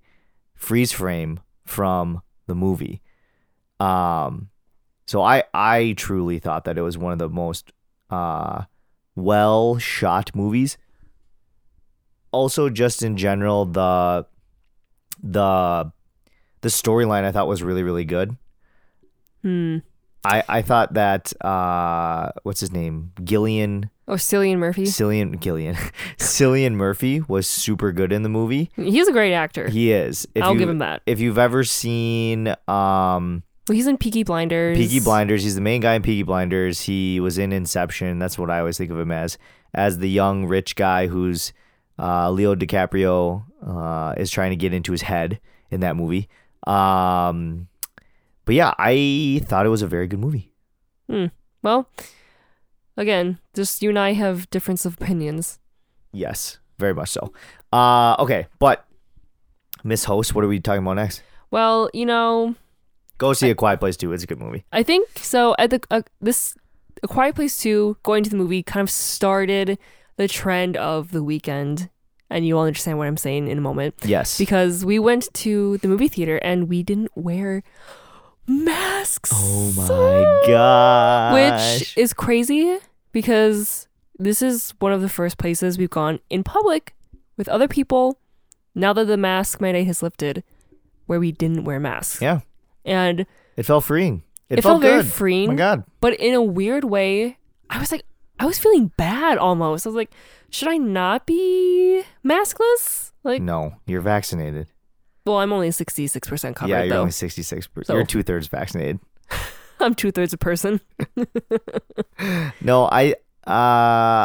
freeze 0.55 0.93
frame 0.93 1.41
from 1.65 2.23
the 2.47 2.55
movie." 2.55 3.03
Um 3.81 4.51
so 5.07 5.23
I 5.23 5.45
I 5.55 5.95
truly 5.97 6.39
thought 6.39 6.65
that 6.65 6.77
it 6.79 6.83
was 6.83 6.99
one 6.99 7.13
of 7.13 7.19
the 7.19 7.29
most 7.29 7.73
uh 8.11 8.65
well 9.15 9.79
shot 9.79 10.35
movies. 10.35 10.77
Also, 12.33 12.69
just 12.69 13.03
in 13.03 13.17
general, 13.17 13.65
the 13.65 14.27
the 15.23 15.93
the 16.61 16.69
storyline 16.69 17.25
I 17.25 17.33
thought 17.33 17.49
was 17.49 17.63
really 17.63 17.83
really 17.83 18.05
good. 18.05 18.37
Hmm. 19.43 19.79
I 20.25 20.43
I 20.49 20.63
thought 20.63 20.95
that 20.95 21.33
uh 21.45 22.33
what's 22.43 22.61
his 22.61 22.73
name 22.73 23.13
Gillian 23.25 23.91
Oh, 24.09 24.15
Cillian 24.15 24.59
Murphy. 24.59 24.85
Cillian 24.85 25.41
Gillian, 25.41 25.75
Cillian 26.17 26.75
Murphy 26.75 27.23
was 27.23 27.47
super 27.49 27.91
good 27.91 28.13
in 28.13 28.23
the 28.23 28.29
movie. 28.29 28.71
He's 28.77 29.09
a 29.09 29.13
great 29.13 29.35
actor. 29.35 29.69
He 29.69 29.91
is. 29.91 30.29
If 30.33 30.45
I'll 30.45 30.53
you, 30.53 30.61
give 30.61 30.69
him 30.69 30.79
that. 30.79 31.03
If 31.07 31.19
you've 31.19 31.39
ever 31.39 31.65
seen 31.65 32.55
um, 32.69 33.43
Well, 33.69 33.75
he's 33.75 33.87
in 33.89 33.99
Peaky 33.99 34.23
Blinders. 34.23 34.79
Peaky 34.79 35.01
Blinders, 35.01 35.43
he's 35.43 35.57
the 35.57 35.61
main 35.61 35.81
guy 35.81 35.95
in 35.95 36.03
Peaky 36.03 36.23
Blinders. 36.23 36.83
He 36.83 37.19
was 37.19 37.37
in 37.37 37.53
Inception. 37.53 38.19
That's 38.21 38.39
what 38.39 38.51
I 38.51 38.61
always 38.61 38.79
think 38.79 38.93
of 38.93 38.99
him 38.99 39.11
as, 39.11 39.39
as 39.75 39.99
the 39.99 40.09
young 40.09 40.47
rich 40.47 40.77
guy 40.77 41.09
who's 41.09 41.53
uh, 41.99 42.31
Leo 42.31 42.55
DiCaprio 42.55 43.45
uh, 43.67 44.15
is 44.17 44.31
trying 44.31 44.51
to 44.51 44.57
get 44.57 44.73
into 44.73 44.93
his 44.93 45.03
head 45.03 45.41
in 45.71 45.81
that 45.81 45.97
movie. 45.97 46.29
Um, 46.67 47.67
but 48.45 48.55
yeah, 48.55 48.73
I 48.79 49.43
thought 49.45 49.67
it 49.67 49.71
was 49.71 49.83
a 49.83 49.89
very 49.89 50.07
good 50.07 50.21
movie. 50.21 50.53
Hmm. 51.11 51.27
Well, 51.63 51.89
again, 52.97 53.41
just 53.55 53.83
you 53.83 53.89
and 53.89 53.99
I 53.99 54.13
have 54.13 54.49
difference 54.51 54.85
of 54.85 54.95
opinions. 55.01 55.59
Yes, 56.13 56.59
very 56.79 56.95
much 56.95 57.11
so. 57.11 57.33
Uh, 57.73 58.15
okay, 58.21 58.47
but 58.61 58.87
Miss 59.83 60.05
Host, 60.05 60.35
what 60.35 60.45
are 60.45 60.49
we 60.49 60.61
talking 60.61 60.83
about 60.83 60.95
next? 60.95 61.23
Well, 61.51 61.91
you 61.93 62.07
know, 62.07 62.55
Go 63.19 63.33
see 63.33 63.51
A 63.51 63.55
Quiet 63.55 63.81
Place 63.81 63.97
2. 63.97 64.13
It's 64.13 64.25
a 64.25 64.27
good 64.27 64.39
movie. 64.39 64.65
I 64.73 64.83
think 64.83 65.09
so. 65.17 65.55
At 65.59 65.71
the 65.71 65.81
uh, 65.91 66.03
this 66.21 66.55
A 67.03 67.09
Quiet 67.09 67.35
Place 67.35 67.59
Two, 67.59 67.97
going 68.03 68.23
to 68.25 68.31
the 68.31 68.37
movie 68.37 68.63
kind 68.63 68.83
of 68.83 68.91
started 68.91 69.79
the 70.17 70.29
trend 70.29 70.77
of 70.77 71.13
the 71.13 71.23
weekend, 71.23 71.89
and 72.31 72.47
you 72.47 72.55
will 72.55 72.63
understand 72.63 72.99
what 72.99 73.07
I'm 73.07 73.17
saying 73.17 73.49
in 73.49 73.59
a 73.59 73.61
moment. 73.61 73.95
Yes. 74.05 74.39
Because 74.39 74.85
we 74.85 74.99
went 74.99 75.33
to 75.35 75.79
the 75.79 75.89
movie 75.89 76.09
theater 76.09 76.37
and 76.39 76.69
we 76.69 76.83
didn't 76.83 77.11
wear 77.15 77.63
masks. 78.47 79.31
oh 79.35 79.73
my 79.77 80.47
gosh. 80.47 81.81
which 81.81 81.99
is 81.99 82.13
crazy 82.13 82.79
because 83.13 83.89
this 84.19 84.41
is 84.41 84.73
one 84.79 84.93
of 84.93 85.01
the 85.01 85.09
first 85.09 85.37
places 85.37 85.79
we've 85.79 85.91
gone 85.91 86.21
in 86.31 86.45
public 86.45 86.95
with 87.37 87.49
other 87.49 87.67
people 87.69 88.19
now 88.75 88.93
that 88.93 89.07
the 89.07 89.17
mask 89.17 89.61
mandate 89.61 89.87
has 89.87 90.03
lifted 90.03 90.45
where 91.07 91.19
we 91.21 91.33
didn't 91.33 91.65
wear 91.65 91.81
masks. 91.81 92.21
Yeah. 92.23 92.41
And 92.87 93.27
It 93.57 93.65
felt 93.65 93.85
freeing. 93.85 94.23
It, 94.49 94.61
it, 94.61 94.63
felt, 94.63 94.75
felt, 94.75 94.83
very 94.83 95.03
good. 95.03 95.13
freeing, 95.13 95.49
Oh 95.49 95.53
my 95.53 95.57
God. 95.59 95.85
but 96.01 96.15
in 96.15 96.33
a 96.33 96.41
weird 96.43 96.85
way, 96.85 97.37
I 97.69 97.79
was 97.81 97.91
like, 97.93 98.05
I 98.39 98.47
was 98.47 98.59
feeling 98.59 98.93
bad 98.97 99.39
almost. 99.39 99.85
I 99.87 99.89
was 99.91 99.97
like, 99.97 100.13
should 100.51 100.69
I 100.69 100.77
not 100.79 101.27
be 101.27 102.03
maskless? 102.25 103.11
Like, 103.25 103.43
No, 103.43 103.75
you're 103.87 104.01
vaccinated. 104.03 104.69
well, 105.27 105.39
I'm 105.39 105.53
only 105.53 105.71
66% 105.71 106.55
covered 106.55 106.71
yeah, 106.71 106.83
you're 106.85 106.89
though. 106.91 107.01
only 107.01 107.11
66. 107.11 107.69
So- 107.83 107.95
You're 107.95 108.05
two 108.07 108.23
thirds 108.23 108.47
vaccinated. 108.47 109.01
I'm 109.81 109.95
two 109.95 110.11
thirds 110.13 110.33
a 110.33 110.39
person. 110.39 110.81
No, 112.61 112.87
I 112.91 113.13
uh 113.47 113.51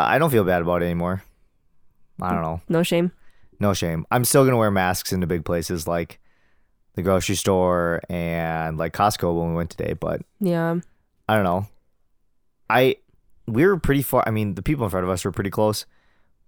I 0.08 0.18
don't 0.20 0.30
feel 0.30 0.44
bad 0.44 0.62
about 0.62 0.82
it 0.82 0.86
anymore. 0.86 1.24
I 2.22 2.32
don't 2.34 2.42
know. 2.42 2.62
No 2.70 2.84
shame. 2.84 3.12
No 3.60 3.74
shame. 3.74 4.06
I'm 4.12 4.24
still 4.26 4.46
gonna 4.46 4.58
wear 4.58 4.72
masks 4.72 5.12
into 5.14 5.28
big 5.28 5.44
places 5.46 5.88
like 5.88 6.20
the 6.96 7.02
grocery 7.02 7.36
store 7.36 8.02
and 8.10 8.78
like 8.78 8.94
Costco 8.94 9.40
when 9.40 9.50
we 9.50 9.56
went 9.56 9.70
today, 9.70 9.94
but 9.94 10.22
Yeah. 10.40 10.76
I 11.30 11.36
don't 11.36 11.44
know. 11.46 11.68
I 12.70 12.98
we 13.48 13.66
were 13.66 13.78
pretty 13.78 14.02
far. 14.02 14.24
I 14.28 14.32
mean, 14.32 14.56
the 14.56 14.62
people 14.62 14.84
in 14.86 14.90
front 14.92 15.04
of 15.06 15.10
us 15.10 15.26
were 15.26 15.32
pretty 15.32 15.50
close, 15.50 15.86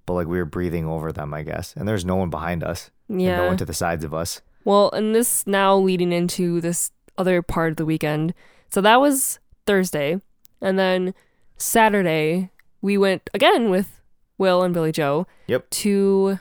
but 0.06 0.14
like 0.14 0.28
we 0.28 0.38
were 0.38 0.46
breathing 0.46 0.86
over 0.88 1.12
them, 1.12 1.34
I 1.34 1.44
guess. 1.44 1.74
And 1.76 1.88
there's 1.88 2.06
no 2.06 2.16
one 2.16 2.30
behind 2.30 2.64
us. 2.64 2.92
And 3.10 3.18
no 3.20 3.48
one 3.48 3.58
to 3.58 3.66
the 3.66 3.74
sides 3.74 4.04
of 4.04 4.14
us. 4.14 4.42
Well, 4.66 4.90
and 4.92 5.14
this 5.14 5.46
now 5.46 5.76
leading 5.78 6.12
into 6.14 6.62
this 6.62 6.92
other 7.18 7.42
part 7.42 7.72
of 7.72 7.78
the 7.78 7.86
weekend. 7.86 8.34
So 8.70 8.80
that 8.82 9.00
was 9.02 9.40
Thursday. 9.66 10.22
And 10.62 10.80
then 10.80 11.14
Saturday, 11.58 12.50
we 12.82 12.98
went 12.98 13.30
again 13.34 13.70
with 13.70 14.02
Will 14.38 14.64
and 14.64 14.74
Billy 14.74 14.92
Joe 14.92 15.28
Yep. 15.48 15.70
to 15.72 16.40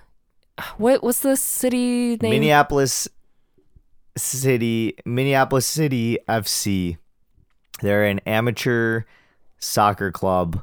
what 0.77 1.03
what's 1.03 1.21
the 1.21 1.37
city 1.37 2.17
name? 2.17 2.31
Minneapolis 2.31 3.09
City, 4.16 4.97
Minneapolis 5.04 5.66
City 5.66 6.19
FC. 6.28 6.99
They're 7.81 8.04
an 8.04 8.21
amateur 8.21 9.02
soccer 9.59 10.11
club. 10.11 10.62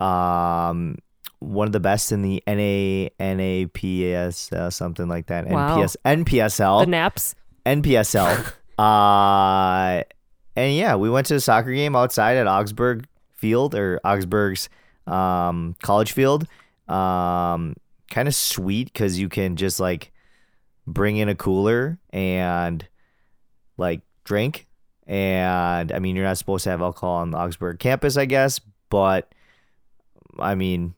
Um, 0.00 0.98
one 1.38 1.66
of 1.66 1.72
the 1.72 1.80
best 1.80 2.12
in 2.12 2.22
the 2.22 2.42
NA 2.46 3.08
NAPS 3.18 4.52
uh, 4.52 4.70
something 4.70 5.08
like 5.08 5.26
that. 5.26 5.46
Wow. 5.46 5.78
NPS 5.78 5.96
NPSL. 6.04 6.84
the 6.84 6.86
Naps. 6.86 7.34
NPSL. 7.66 8.52
uh, 8.78 10.02
and 10.54 10.74
yeah, 10.74 10.96
we 10.96 11.10
went 11.10 11.26
to 11.28 11.36
a 11.36 11.40
soccer 11.40 11.72
game 11.72 11.96
outside 11.96 12.36
at 12.36 12.46
Augsburg 12.46 13.06
Field 13.32 13.74
or 13.74 14.00
Augsburg's 14.04 14.68
um, 15.06 15.74
college 15.82 16.12
field. 16.12 16.46
Um, 16.88 17.74
kind 18.10 18.28
of 18.28 18.34
sweet 18.34 18.92
because 18.92 19.18
you 19.18 19.28
can 19.28 19.56
just 19.56 19.80
like 19.80 20.11
bring 20.86 21.16
in 21.16 21.28
a 21.28 21.34
cooler 21.34 21.98
and 22.10 22.86
like 23.76 24.02
drink. 24.24 24.66
And 25.06 25.90
I 25.92 25.98
mean, 25.98 26.16
you're 26.16 26.24
not 26.24 26.38
supposed 26.38 26.64
to 26.64 26.70
have 26.70 26.80
alcohol 26.80 27.16
on 27.16 27.30
the 27.32 27.38
Augsburg 27.38 27.78
campus, 27.78 28.16
I 28.16 28.24
guess, 28.24 28.60
but 28.88 29.34
I 30.38 30.54
mean, 30.54 30.94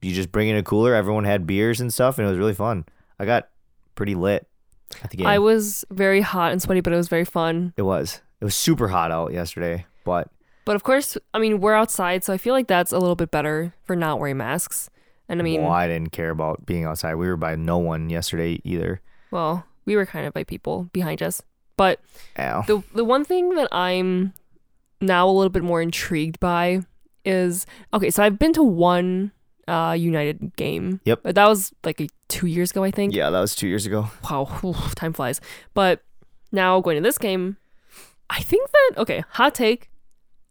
you 0.00 0.14
just 0.14 0.30
bring 0.30 0.48
in 0.48 0.56
a 0.56 0.62
cooler. 0.62 0.94
Everyone 0.94 1.24
had 1.24 1.46
beers 1.46 1.80
and 1.80 1.92
stuff, 1.92 2.18
and 2.18 2.26
it 2.26 2.30
was 2.30 2.38
really 2.38 2.54
fun. 2.54 2.84
I 3.18 3.24
got 3.24 3.48
pretty 3.96 4.14
lit 4.14 4.46
at 5.02 5.10
the 5.10 5.16
game. 5.16 5.26
I 5.26 5.38
was 5.38 5.84
very 5.90 6.20
hot 6.20 6.52
and 6.52 6.62
sweaty, 6.62 6.80
but 6.80 6.92
it 6.92 6.96
was 6.96 7.08
very 7.08 7.24
fun. 7.24 7.74
It 7.76 7.82
was. 7.82 8.20
It 8.40 8.44
was 8.44 8.54
super 8.54 8.88
hot 8.88 9.10
out 9.10 9.32
yesterday, 9.32 9.86
but 10.04 10.30
But 10.64 10.76
of 10.76 10.84
course, 10.84 11.18
I 11.34 11.38
mean, 11.38 11.60
we're 11.60 11.74
outside, 11.74 12.22
so 12.22 12.32
I 12.32 12.36
feel 12.36 12.54
like 12.54 12.68
that's 12.68 12.92
a 12.92 12.98
little 12.98 13.16
bit 13.16 13.30
better 13.30 13.74
for 13.82 13.96
not 13.96 14.20
wearing 14.20 14.36
masks. 14.36 14.88
And 15.28 15.40
I 15.40 15.42
mean, 15.42 15.62
well, 15.62 15.72
I 15.72 15.88
didn't 15.88 16.12
care 16.12 16.30
about 16.30 16.64
being 16.64 16.84
outside. 16.84 17.16
We 17.16 17.26
were 17.26 17.36
by 17.36 17.56
no 17.56 17.78
one 17.78 18.08
yesterday 18.08 18.60
either. 18.64 19.00
Well, 19.30 19.64
we 19.84 19.96
were 19.96 20.06
kind 20.06 20.26
of 20.26 20.32
by 20.32 20.44
people 20.44 20.88
behind 20.92 21.22
us. 21.22 21.42
But 21.76 22.00
Ow. 22.38 22.62
the 22.66 22.82
the 22.94 23.04
one 23.04 23.24
thing 23.24 23.54
that 23.54 23.68
I'm 23.72 24.34
now 25.00 25.28
a 25.28 25.30
little 25.30 25.50
bit 25.50 25.62
more 25.62 25.80
intrigued 25.80 26.40
by 26.40 26.82
is 27.24 27.66
okay. 27.94 28.10
So 28.10 28.22
I've 28.22 28.38
been 28.38 28.52
to 28.54 28.62
one 28.62 29.32
uh, 29.68 29.94
United 29.98 30.56
game. 30.56 31.00
Yep. 31.04 31.20
But 31.22 31.34
that 31.34 31.46
was 31.46 31.72
like 31.84 32.00
a, 32.00 32.08
two 32.28 32.46
years 32.46 32.70
ago, 32.70 32.82
I 32.82 32.90
think. 32.90 33.14
Yeah, 33.14 33.30
that 33.30 33.40
was 33.40 33.54
two 33.54 33.68
years 33.68 33.86
ago. 33.86 34.10
Wow, 34.28 34.46
whew, 34.46 34.74
time 34.96 35.12
flies. 35.12 35.40
But 35.74 36.02
now 36.50 36.80
going 36.80 36.96
to 36.96 37.02
this 37.02 37.18
game, 37.18 37.58
I 38.30 38.40
think 38.40 38.70
that 38.70 38.94
okay. 38.98 39.24
Hot 39.32 39.54
take. 39.54 39.90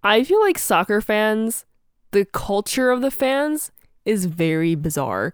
I 0.03 0.23
feel 0.23 0.39
like 0.41 0.57
soccer 0.57 1.01
fans, 1.01 1.65
the 2.11 2.25
culture 2.25 2.91
of 2.91 3.01
the 3.01 3.11
fans 3.11 3.71
is 4.05 4.25
very 4.25 4.75
bizarre. 4.75 5.33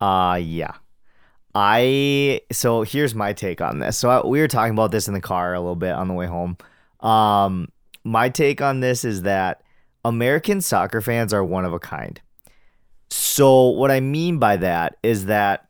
Uh 0.00 0.38
yeah. 0.40 0.74
I 1.54 2.42
so 2.52 2.82
here's 2.82 3.14
my 3.14 3.32
take 3.32 3.60
on 3.60 3.78
this. 3.78 3.98
So 3.98 4.10
I, 4.10 4.26
we 4.26 4.40
were 4.40 4.48
talking 4.48 4.72
about 4.72 4.90
this 4.90 5.08
in 5.08 5.14
the 5.14 5.20
car 5.20 5.54
a 5.54 5.60
little 5.60 5.76
bit 5.76 5.92
on 5.92 6.08
the 6.08 6.14
way 6.14 6.26
home. 6.26 6.56
Um 7.00 7.68
my 8.04 8.28
take 8.28 8.60
on 8.60 8.80
this 8.80 9.04
is 9.04 9.22
that 9.22 9.62
American 10.04 10.60
soccer 10.60 11.00
fans 11.00 11.32
are 11.32 11.44
one 11.44 11.64
of 11.64 11.72
a 11.72 11.78
kind. 11.78 12.20
So 13.10 13.68
what 13.68 13.90
I 13.90 14.00
mean 14.00 14.38
by 14.38 14.56
that 14.56 14.96
is 15.02 15.26
that 15.26 15.68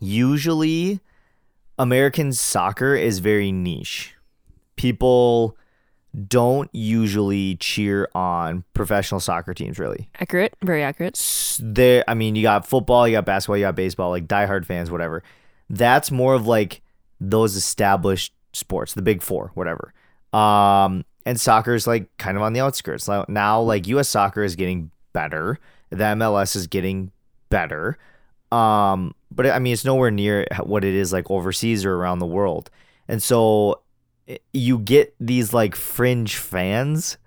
usually 0.00 1.00
American 1.78 2.32
soccer 2.32 2.94
is 2.94 3.18
very 3.18 3.52
niche. 3.52 4.14
People 4.76 5.56
don't 6.28 6.70
usually 6.72 7.56
cheer 7.56 8.08
on 8.14 8.64
professional 8.72 9.20
soccer 9.20 9.52
teams 9.52 9.78
really 9.78 10.08
Accurate, 10.20 10.54
very 10.62 10.82
accurate. 10.82 11.20
there 11.60 12.04
I 12.06 12.14
mean 12.14 12.36
you 12.36 12.42
got 12.42 12.66
football, 12.66 13.08
you 13.08 13.16
got 13.16 13.26
basketball, 13.26 13.56
you 13.56 13.64
got 13.64 13.74
baseball, 13.74 14.10
like 14.10 14.28
diehard 14.28 14.64
fans, 14.64 14.90
whatever. 14.90 15.22
That's 15.68 16.10
more 16.10 16.34
of 16.34 16.46
like 16.46 16.82
those 17.20 17.56
established 17.56 18.32
sports, 18.52 18.94
the 18.94 19.02
big 19.02 19.22
four, 19.22 19.50
whatever. 19.54 19.92
Um 20.32 21.04
and 21.26 21.40
soccer 21.40 21.74
is 21.74 21.86
like 21.86 22.16
kind 22.18 22.36
of 22.36 22.42
on 22.42 22.52
the 22.52 22.60
outskirts. 22.60 23.08
Now 23.28 23.60
like 23.60 23.88
US 23.88 24.08
soccer 24.08 24.44
is 24.44 24.54
getting 24.56 24.90
better. 25.12 25.58
The 25.90 25.96
MLS 25.96 26.54
is 26.54 26.66
getting 26.66 27.10
better. 27.50 27.98
Um 28.52 29.14
but 29.32 29.46
I 29.46 29.58
mean 29.58 29.72
it's 29.72 29.84
nowhere 29.84 30.12
near 30.12 30.46
what 30.62 30.84
it 30.84 30.94
is 30.94 31.12
like 31.12 31.28
overseas 31.30 31.84
or 31.84 31.94
around 31.96 32.20
the 32.20 32.26
world. 32.26 32.70
And 33.08 33.22
so 33.22 33.80
you 34.52 34.78
get 34.78 35.14
these 35.20 35.52
like 35.52 35.74
fringe 35.74 36.36
fans. 36.36 37.18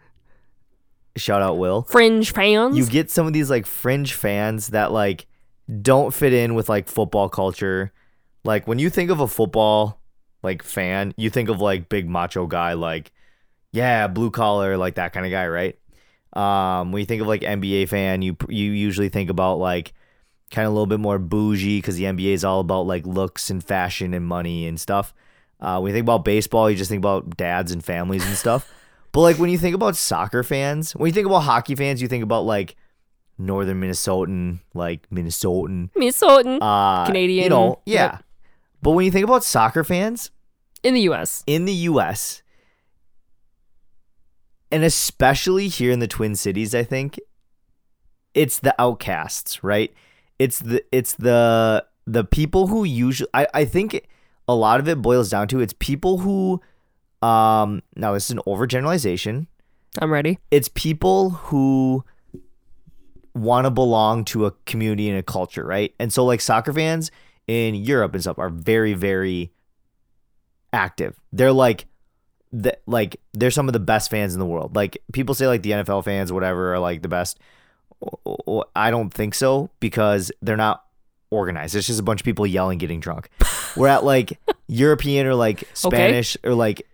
Shout 1.15 1.41
out 1.41 1.57
Will 1.57 1.81
Fringe 1.83 2.31
fans. 2.31 2.77
you 2.77 2.85
get 2.85 3.09
some 3.09 3.25
of 3.25 3.33
these 3.33 3.49
like 3.49 3.65
fringe 3.65 4.13
fans 4.13 4.67
that 4.67 4.91
like 4.91 5.25
don't 5.81 6.13
fit 6.13 6.31
in 6.31 6.53
with 6.53 6.69
like 6.69 6.87
football 6.87 7.27
culture. 7.27 7.91
Like 8.43 8.67
when 8.67 8.79
you 8.79 8.89
think 8.89 9.09
of 9.09 9.19
a 9.19 9.27
football 9.27 9.99
like 10.43 10.61
fan, 10.63 11.13
you 11.17 11.29
think 11.29 11.49
of 11.49 11.59
like 11.59 11.89
big 11.89 12.07
macho 12.07 12.45
guy 12.45 12.73
like 12.73 13.11
yeah, 13.73 14.07
blue 14.07 14.31
collar 14.31 14.77
like 14.77 14.95
that 14.95 15.11
kind 15.11 15.25
of 15.25 15.31
guy, 15.31 15.47
right? 15.47 15.77
Um 16.33 16.91
when 16.91 16.99
you 16.99 17.05
think 17.05 17.21
of 17.21 17.27
like 17.27 17.41
NBA 17.41 17.89
fan, 17.89 18.21
you 18.21 18.37
you 18.47 18.71
usually 18.71 19.09
think 19.09 19.29
about 19.31 19.57
like 19.57 19.93
kind 20.51 20.65
of 20.67 20.71
a 20.71 20.73
little 20.73 20.85
bit 20.87 20.99
more 20.99 21.17
bougie 21.19 21.81
cuz 21.81 21.95
the 21.95 22.03
NBA 22.03 22.33
is 22.33 22.43
all 22.43 22.59
about 22.59 22.85
like 22.85 23.05
looks 23.07 23.49
and 23.49 23.63
fashion 23.63 24.13
and 24.13 24.25
money 24.25 24.67
and 24.67 24.79
stuff. 24.79 25.15
Uh 25.59 25.79
when 25.79 25.89
you 25.89 25.95
think 25.95 26.05
about 26.05 26.25
baseball, 26.25 26.69
you 26.69 26.77
just 26.77 26.89
think 26.89 27.01
about 27.01 27.37
dads 27.37 27.71
and 27.71 27.83
families 27.83 28.25
and 28.25 28.35
stuff. 28.35 28.71
But 29.13 29.21
like 29.21 29.37
when 29.39 29.49
you 29.49 29.57
think 29.57 29.73
about 29.73 29.95
soccer 29.95 30.43
fans, 30.43 30.91
when 30.91 31.07
you 31.07 31.13
think 31.13 31.25
about 31.25 31.39
hockey 31.39 31.73
fans, 31.73 32.03
you 32.03 32.07
think 32.07 32.23
about 32.23 32.45
like 32.45 32.75
northern 33.37 33.81
Minnesotan, 33.81 34.59
like 34.75 35.09
Minnesotan, 35.09 35.89
Minnesotan 35.93 36.59
uh, 36.61 37.11
You 37.13 37.49
know, 37.49 37.79
yeah. 37.85 37.93
yep. 37.93 38.23
But 38.81 38.91
when 38.91 39.05
you 39.05 39.11
think 39.11 39.23
about 39.23 39.43
soccer 39.43 39.83
fans 39.83 40.29
in 40.83 40.93
the 40.93 41.01
U.S. 41.01 41.43
in 41.47 41.65
the 41.65 41.73
U.S. 41.73 42.43
and 44.71 44.83
especially 44.83 45.67
here 45.67 45.91
in 45.91 45.99
the 45.99 46.07
Twin 46.07 46.35
Cities, 46.35 46.75
I 46.75 46.83
think 46.83 47.19
it's 48.33 48.59
the 48.59 48.75
outcasts, 48.79 49.63
right? 49.63 49.91
It's 50.37 50.59
the 50.59 50.83
it's 50.91 51.13
the 51.13 51.85
the 52.05 52.23
people 52.23 52.67
who 52.67 52.83
usually 52.83 53.29
I, 53.33 53.47
I 53.53 53.65
think 53.65 54.07
a 54.47 54.55
lot 54.55 54.79
of 54.79 54.87
it 54.87 55.01
boils 55.01 55.29
down 55.29 55.47
to 55.47 55.59
it's 55.59 55.73
people 55.79 56.19
who 56.19 56.61
um 57.21 57.81
now 57.95 58.13
this 58.13 58.25
is 58.25 58.31
an 58.31 58.39
overgeneralization 58.47 59.47
I'm 59.99 60.11
ready. 60.11 60.39
it's 60.51 60.69
people 60.69 61.31
who 61.31 62.03
want 63.33 63.65
to 63.65 63.71
belong 63.71 64.25
to 64.25 64.45
a 64.45 64.51
community 64.65 65.09
and 65.09 65.17
a 65.17 65.23
culture, 65.23 65.63
right? 65.63 65.93
And 65.99 66.11
so 66.11 66.25
like 66.25 66.41
soccer 66.41 66.73
fans 66.73 67.11
in 67.47 67.75
Europe 67.75 68.13
and 68.13 68.21
stuff 68.21 68.39
are 68.39 68.49
very 68.49 68.93
very 68.93 69.51
active. 70.73 71.19
They're 71.31 71.51
like 71.51 71.85
the, 72.51 72.77
like 72.85 73.19
they're 73.33 73.51
some 73.51 73.67
of 73.67 73.73
the 73.73 73.79
best 73.79 74.09
fans 74.09 74.33
in 74.33 74.39
the 74.39 74.45
world. 74.45 74.75
Like 74.75 74.97
people 75.13 75.35
say 75.35 75.47
like 75.47 75.63
the 75.63 75.71
NFL 75.71 76.05
fans 76.05 76.31
whatever 76.31 76.73
are 76.73 76.79
like 76.79 77.01
the 77.01 77.07
best. 77.07 77.39
I 78.75 78.91
don't 78.91 79.11
think 79.11 79.33
so 79.33 79.71
because 79.79 80.31
they're 80.41 80.55
not 80.55 80.85
organized. 81.29 81.75
It's 81.75 81.87
just 81.87 81.99
a 81.99 82.03
bunch 82.03 82.21
of 82.21 82.25
people 82.25 82.45
yelling 82.45 82.77
getting 82.77 82.99
drunk. 82.99 83.29
We're 83.75 83.87
at 83.87 84.03
like 84.03 84.39
European 84.67 85.27
or 85.27 85.35
like 85.35 85.67
Spanish 85.73 86.37
or 86.43 86.53
like 86.53 86.87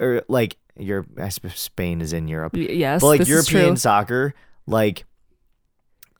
or 0.00 0.22
like 0.28 0.56
Europe 0.78 1.08
I 1.18 1.28
suppose 1.30 1.58
Spain 1.58 2.00
is 2.00 2.12
in 2.12 2.28
Europe. 2.28 2.54
Y- 2.54 2.68
yes, 2.70 3.00
But 3.00 3.06
like 3.08 3.28
European 3.28 3.76
soccer, 3.76 4.34
like 4.66 5.04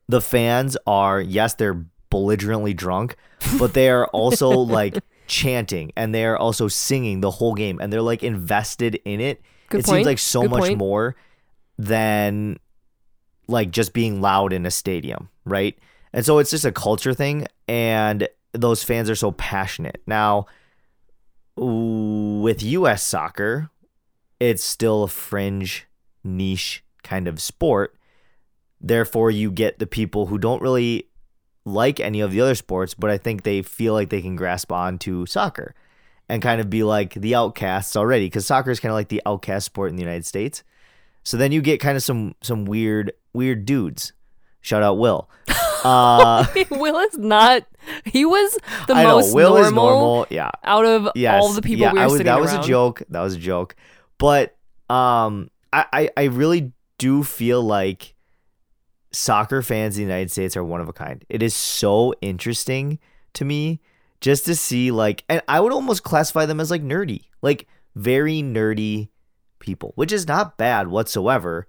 the 0.09 0.21
fans 0.21 0.77
are 0.87 1.21
yes, 1.21 1.55
they're 1.55 1.85
belligerently 2.11 2.73
drunk, 2.75 3.17
but 3.59 3.75
they 3.75 3.91
are 3.91 4.07
also 4.09 4.49
like 4.51 4.99
chanting 5.27 5.91
and 5.97 6.15
they 6.15 6.25
are 6.25 6.37
also 6.37 6.69
singing 6.69 7.21
the 7.21 7.31
whole 7.33 7.55
game 7.55 7.81
and 7.81 7.93
they're 7.93 8.01
like 8.03 8.23
invested 8.23 9.01
in 9.05 9.21
it. 9.21 9.43
Good 9.69 9.81
it 9.81 9.87
point. 9.87 9.97
seems 9.97 10.07
like 10.07 10.19
so 10.19 10.43
Good 10.43 10.51
much 10.51 10.61
point. 10.61 10.79
more 10.79 11.17
than 11.79 12.59
like 13.49 13.71
just 13.71 13.93
being 13.93 14.21
loud 14.21 14.53
in 14.53 14.65
a 14.67 14.71
stadium, 14.71 15.29
right? 15.45 15.77
And 16.13 16.25
so 16.25 16.39
it's 16.39 16.51
just 16.51 16.65
a 16.65 16.73
culture 16.73 17.15
thing 17.15 17.47
and 17.69 18.29
those 18.53 18.83
fans 18.83 19.11
are 19.11 19.15
so 19.17 19.33
passionate. 19.33 20.03
Now 20.07 20.47
with 21.57 22.63
US 22.63 23.03
soccer, 23.03 23.71
it's 24.41 24.63
still 24.63 25.05
a 25.05 25.09
fringe 25.09 25.87
niche 26.23 26.85
kind 27.03 27.29
of 27.29 27.41
sport. 27.41 27.97
Therefore, 28.81 29.31
you 29.31 29.51
get 29.51 29.79
the 29.79 29.87
people 29.87 30.26
who 30.26 30.39
don't 30.39 30.61
really 30.61 31.09
like 31.65 31.99
any 31.99 32.21
of 32.21 32.30
the 32.30 32.41
other 32.41 32.54
sports, 32.54 32.95
but 32.95 33.11
I 33.11 33.19
think 33.19 33.43
they 33.43 33.63
feel 33.63 33.95
like 33.95 34.11
they 34.11 34.21
can 34.21 34.37
grasp 34.37 34.71
on 34.71 34.99
to 34.99 35.26
soccer 35.26 35.75
and 36.28 36.43
kind 36.43 36.61
of 36.61 36.69
be 36.69 36.83
like 36.83 37.15
the 37.15 37.35
outcasts 37.35 37.97
already 37.97 38.26
because 38.26 38.47
soccer 38.47 38.71
is 38.71 38.80
kind 38.80 38.91
of 38.91 38.97
like 38.97 39.09
the 39.09 39.23
outcast 39.26 39.67
sport 39.67 39.91
in 39.91 39.97
the 39.97 40.02
United 40.02 40.26
States. 40.26 40.63
So 41.25 41.37
then 41.37 41.52
you 41.52 41.61
get 41.61 41.80
kind 41.80 41.97
of 41.97 42.02
some 42.02 42.35
some 42.43 42.65
weird 42.65 43.13
weird 43.33 43.65
dudes. 43.65 44.13
Shout 44.61 44.83
out 44.83 44.99
Will. 44.99 45.28
Uh, 45.87 46.47
Will 46.71 46.99
is 46.99 47.17
not. 47.17 47.65
He 48.05 48.25
was 48.25 48.59
the 48.89 48.95
I 48.95 49.05
know 49.05 49.17
most 49.17 49.35
Will 49.35 49.51
normal, 49.51 49.67
is 49.67 49.73
normal. 49.73 50.27
Yeah, 50.31 50.51
out 50.65 50.85
of 50.85 51.09
yes, 51.15 51.41
all 51.41 51.53
the 51.53 51.63
people 51.63 51.83
yeah, 51.83 51.93
we 51.93 51.99
were 51.99 52.03
I 52.03 52.07
was, 52.07 52.13
sitting 52.15 52.27
that 52.27 52.33
around. 52.41 52.43
was 52.43 52.53
a 52.55 52.63
joke. 52.69 53.03
That 53.09 53.21
was 53.21 53.35
a 53.35 53.39
joke. 53.39 53.77
But 54.19 54.57
um, 54.91 55.51
I, 55.73 55.87
I 55.93 56.11
I 56.17 56.25
really 56.25 56.73
do 56.99 57.23
feel 57.23 57.63
like 57.63 58.15
soccer 59.13 59.63
fans 59.63 59.97
in 59.97 60.05
the 60.05 60.13
United 60.13 60.31
States 60.31 60.57
are 60.57 60.65
one 60.65 60.81
of 60.81 60.89
a 60.89 60.93
kind. 60.93 61.25
It 61.29 61.43
is 61.43 61.55
so 61.55 62.15
interesting 62.21 62.99
to 63.35 63.45
me 63.45 63.81
just 64.21 64.45
to 64.47 64.57
see 64.57 64.91
like, 64.91 65.25
and 65.29 65.43
I 65.47 65.61
would 65.61 65.73
almost 65.73 66.03
classify 66.03 66.47
them 66.47 66.61
as 66.61 66.71
like 66.71 66.83
nerdy, 66.83 67.27
like 67.43 67.67
very 67.95 68.43
nerdy 68.43 69.09
people, 69.59 69.93
which 69.95 70.13
is 70.13 70.27
not 70.27 70.59
bad 70.59 70.89
whatsoever, 70.89 71.67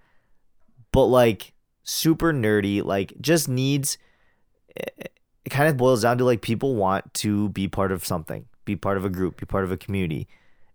but 0.91 1.05
like 1.05 1.53
super 1.83 2.33
nerdy, 2.33 2.83
like 2.83 3.13
just 3.21 3.47
needs. 3.47 3.97
It 4.77 5.49
kind 5.49 5.69
of 5.69 5.77
boils 5.77 6.01
down 6.01 6.17
to 6.17 6.25
like 6.25 6.41
people 6.41 6.75
want 6.75 7.13
to 7.15 7.49
be 7.49 7.67
part 7.67 7.91
of 7.91 8.05
something, 8.05 8.45
be 8.65 8.75
part 8.75 8.97
of 8.97 9.05
a 9.05 9.09
group, 9.09 9.37
be 9.37 9.45
part 9.45 9.63
of 9.63 9.71
a 9.71 9.77
community, 9.77 10.27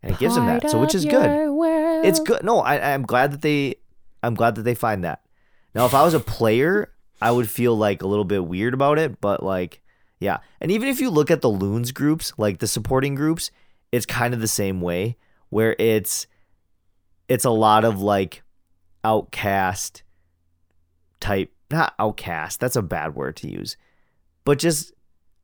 and 0.02 0.12
it 0.12 0.18
gives 0.18 0.34
them 0.34 0.46
that. 0.46 0.70
So 0.70 0.80
which 0.80 0.94
is 0.94 1.04
good. 1.04 1.50
world. 1.50 2.06
It's 2.06 2.20
good. 2.20 2.42
No, 2.42 2.60
I, 2.60 2.92
I'm 2.92 3.02
glad 3.02 3.32
that 3.32 3.42
they, 3.42 3.76
I'm 4.22 4.34
glad 4.34 4.54
that 4.56 4.62
they 4.62 4.74
find 4.74 5.04
that. 5.04 5.22
Now, 5.74 5.86
if 5.86 5.94
I 5.94 6.02
was 6.02 6.14
a 6.14 6.20
player, 6.20 6.92
I 7.20 7.30
would 7.30 7.48
feel 7.48 7.76
like 7.76 8.02
a 8.02 8.06
little 8.06 8.24
bit 8.24 8.44
weird 8.44 8.74
about 8.74 8.98
it, 8.98 9.20
but 9.20 9.42
like, 9.42 9.82
yeah. 10.20 10.38
And 10.60 10.70
even 10.70 10.88
if 10.88 11.00
you 11.00 11.10
look 11.10 11.30
at 11.30 11.40
the 11.40 11.50
loons 11.50 11.92
groups, 11.92 12.32
like 12.36 12.58
the 12.58 12.66
supporting 12.66 13.14
groups, 13.14 13.50
it's 13.90 14.06
kind 14.06 14.34
of 14.34 14.40
the 14.40 14.48
same 14.48 14.80
way, 14.80 15.16
where 15.50 15.76
it's, 15.78 16.26
it's 17.28 17.44
a 17.44 17.50
lot 17.50 17.84
of 17.84 18.00
like, 18.00 18.42
outcast 19.04 20.02
type, 21.18 21.52
not 21.70 21.94
outcast. 21.98 22.60
That's 22.60 22.76
a 22.76 22.82
bad 22.82 23.16
word 23.16 23.36
to 23.38 23.48
use, 23.48 23.76
but 24.44 24.58
just 24.58 24.92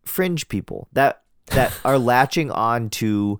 fringe 0.04 0.48
people 0.48 0.88
that 0.92 1.22
that 1.46 1.72
are 1.84 1.98
latching 2.12 2.50
on 2.50 2.90
to 2.90 3.38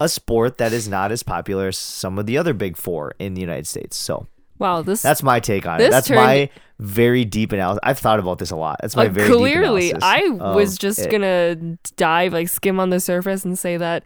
a 0.00 0.08
sport 0.08 0.58
that 0.58 0.72
is 0.72 0.88
not 0.88 1.10
as 1.12 1.22
popular 1.22 1.68
as 1.68 1.78
some 1.78 2.18
of 2.18 2.26
the 2.26 2.36
other 2.38 2.52
big 2.52 2.76
four 2.76 3.14
in 3.18 3.34
the 3.34 3.40
United 3.40 3.66
States. 3.66 3.96
So 3.96 4.26
wow. 4.58 4.82
This 4.82 5.02
that's 5.02 5.22
my 5.22 5.40
take 5.40 5.66
on 5.66 5.80
it. 5.80 5.90
That's 5.90 6.08
turned- 6.08 6.20
my 6.20 6.50
very 6.78 7.24
deep 7.24 7.52
analysis. 7.52 7.80
I've 7.82 7.98
thought 7.98 8.18
about 8.18 8.38
this 8.38 8.50
a 8.50 8.56
lot. 8.56 8.78
That's 8.82 8.96
my 8.96 9.06
uh, 9.06 9.10
very 9.10 9.28
deep 9.28 9.38
clearly. 9.38 9.94
I 9.94 10.28
was 10.28 10.76
just 10.76 10.98
it. 11.00 11.10
gonna 11.10 11.78
dive 11.96 12.32
like 12.32 12.48
skim 12.48 12.78
on 12.78 12.90
the 12.90 13.00
surface 13.00 13.44
and 13.44 13.58
say 13.58 13.76
that 13.78 14.04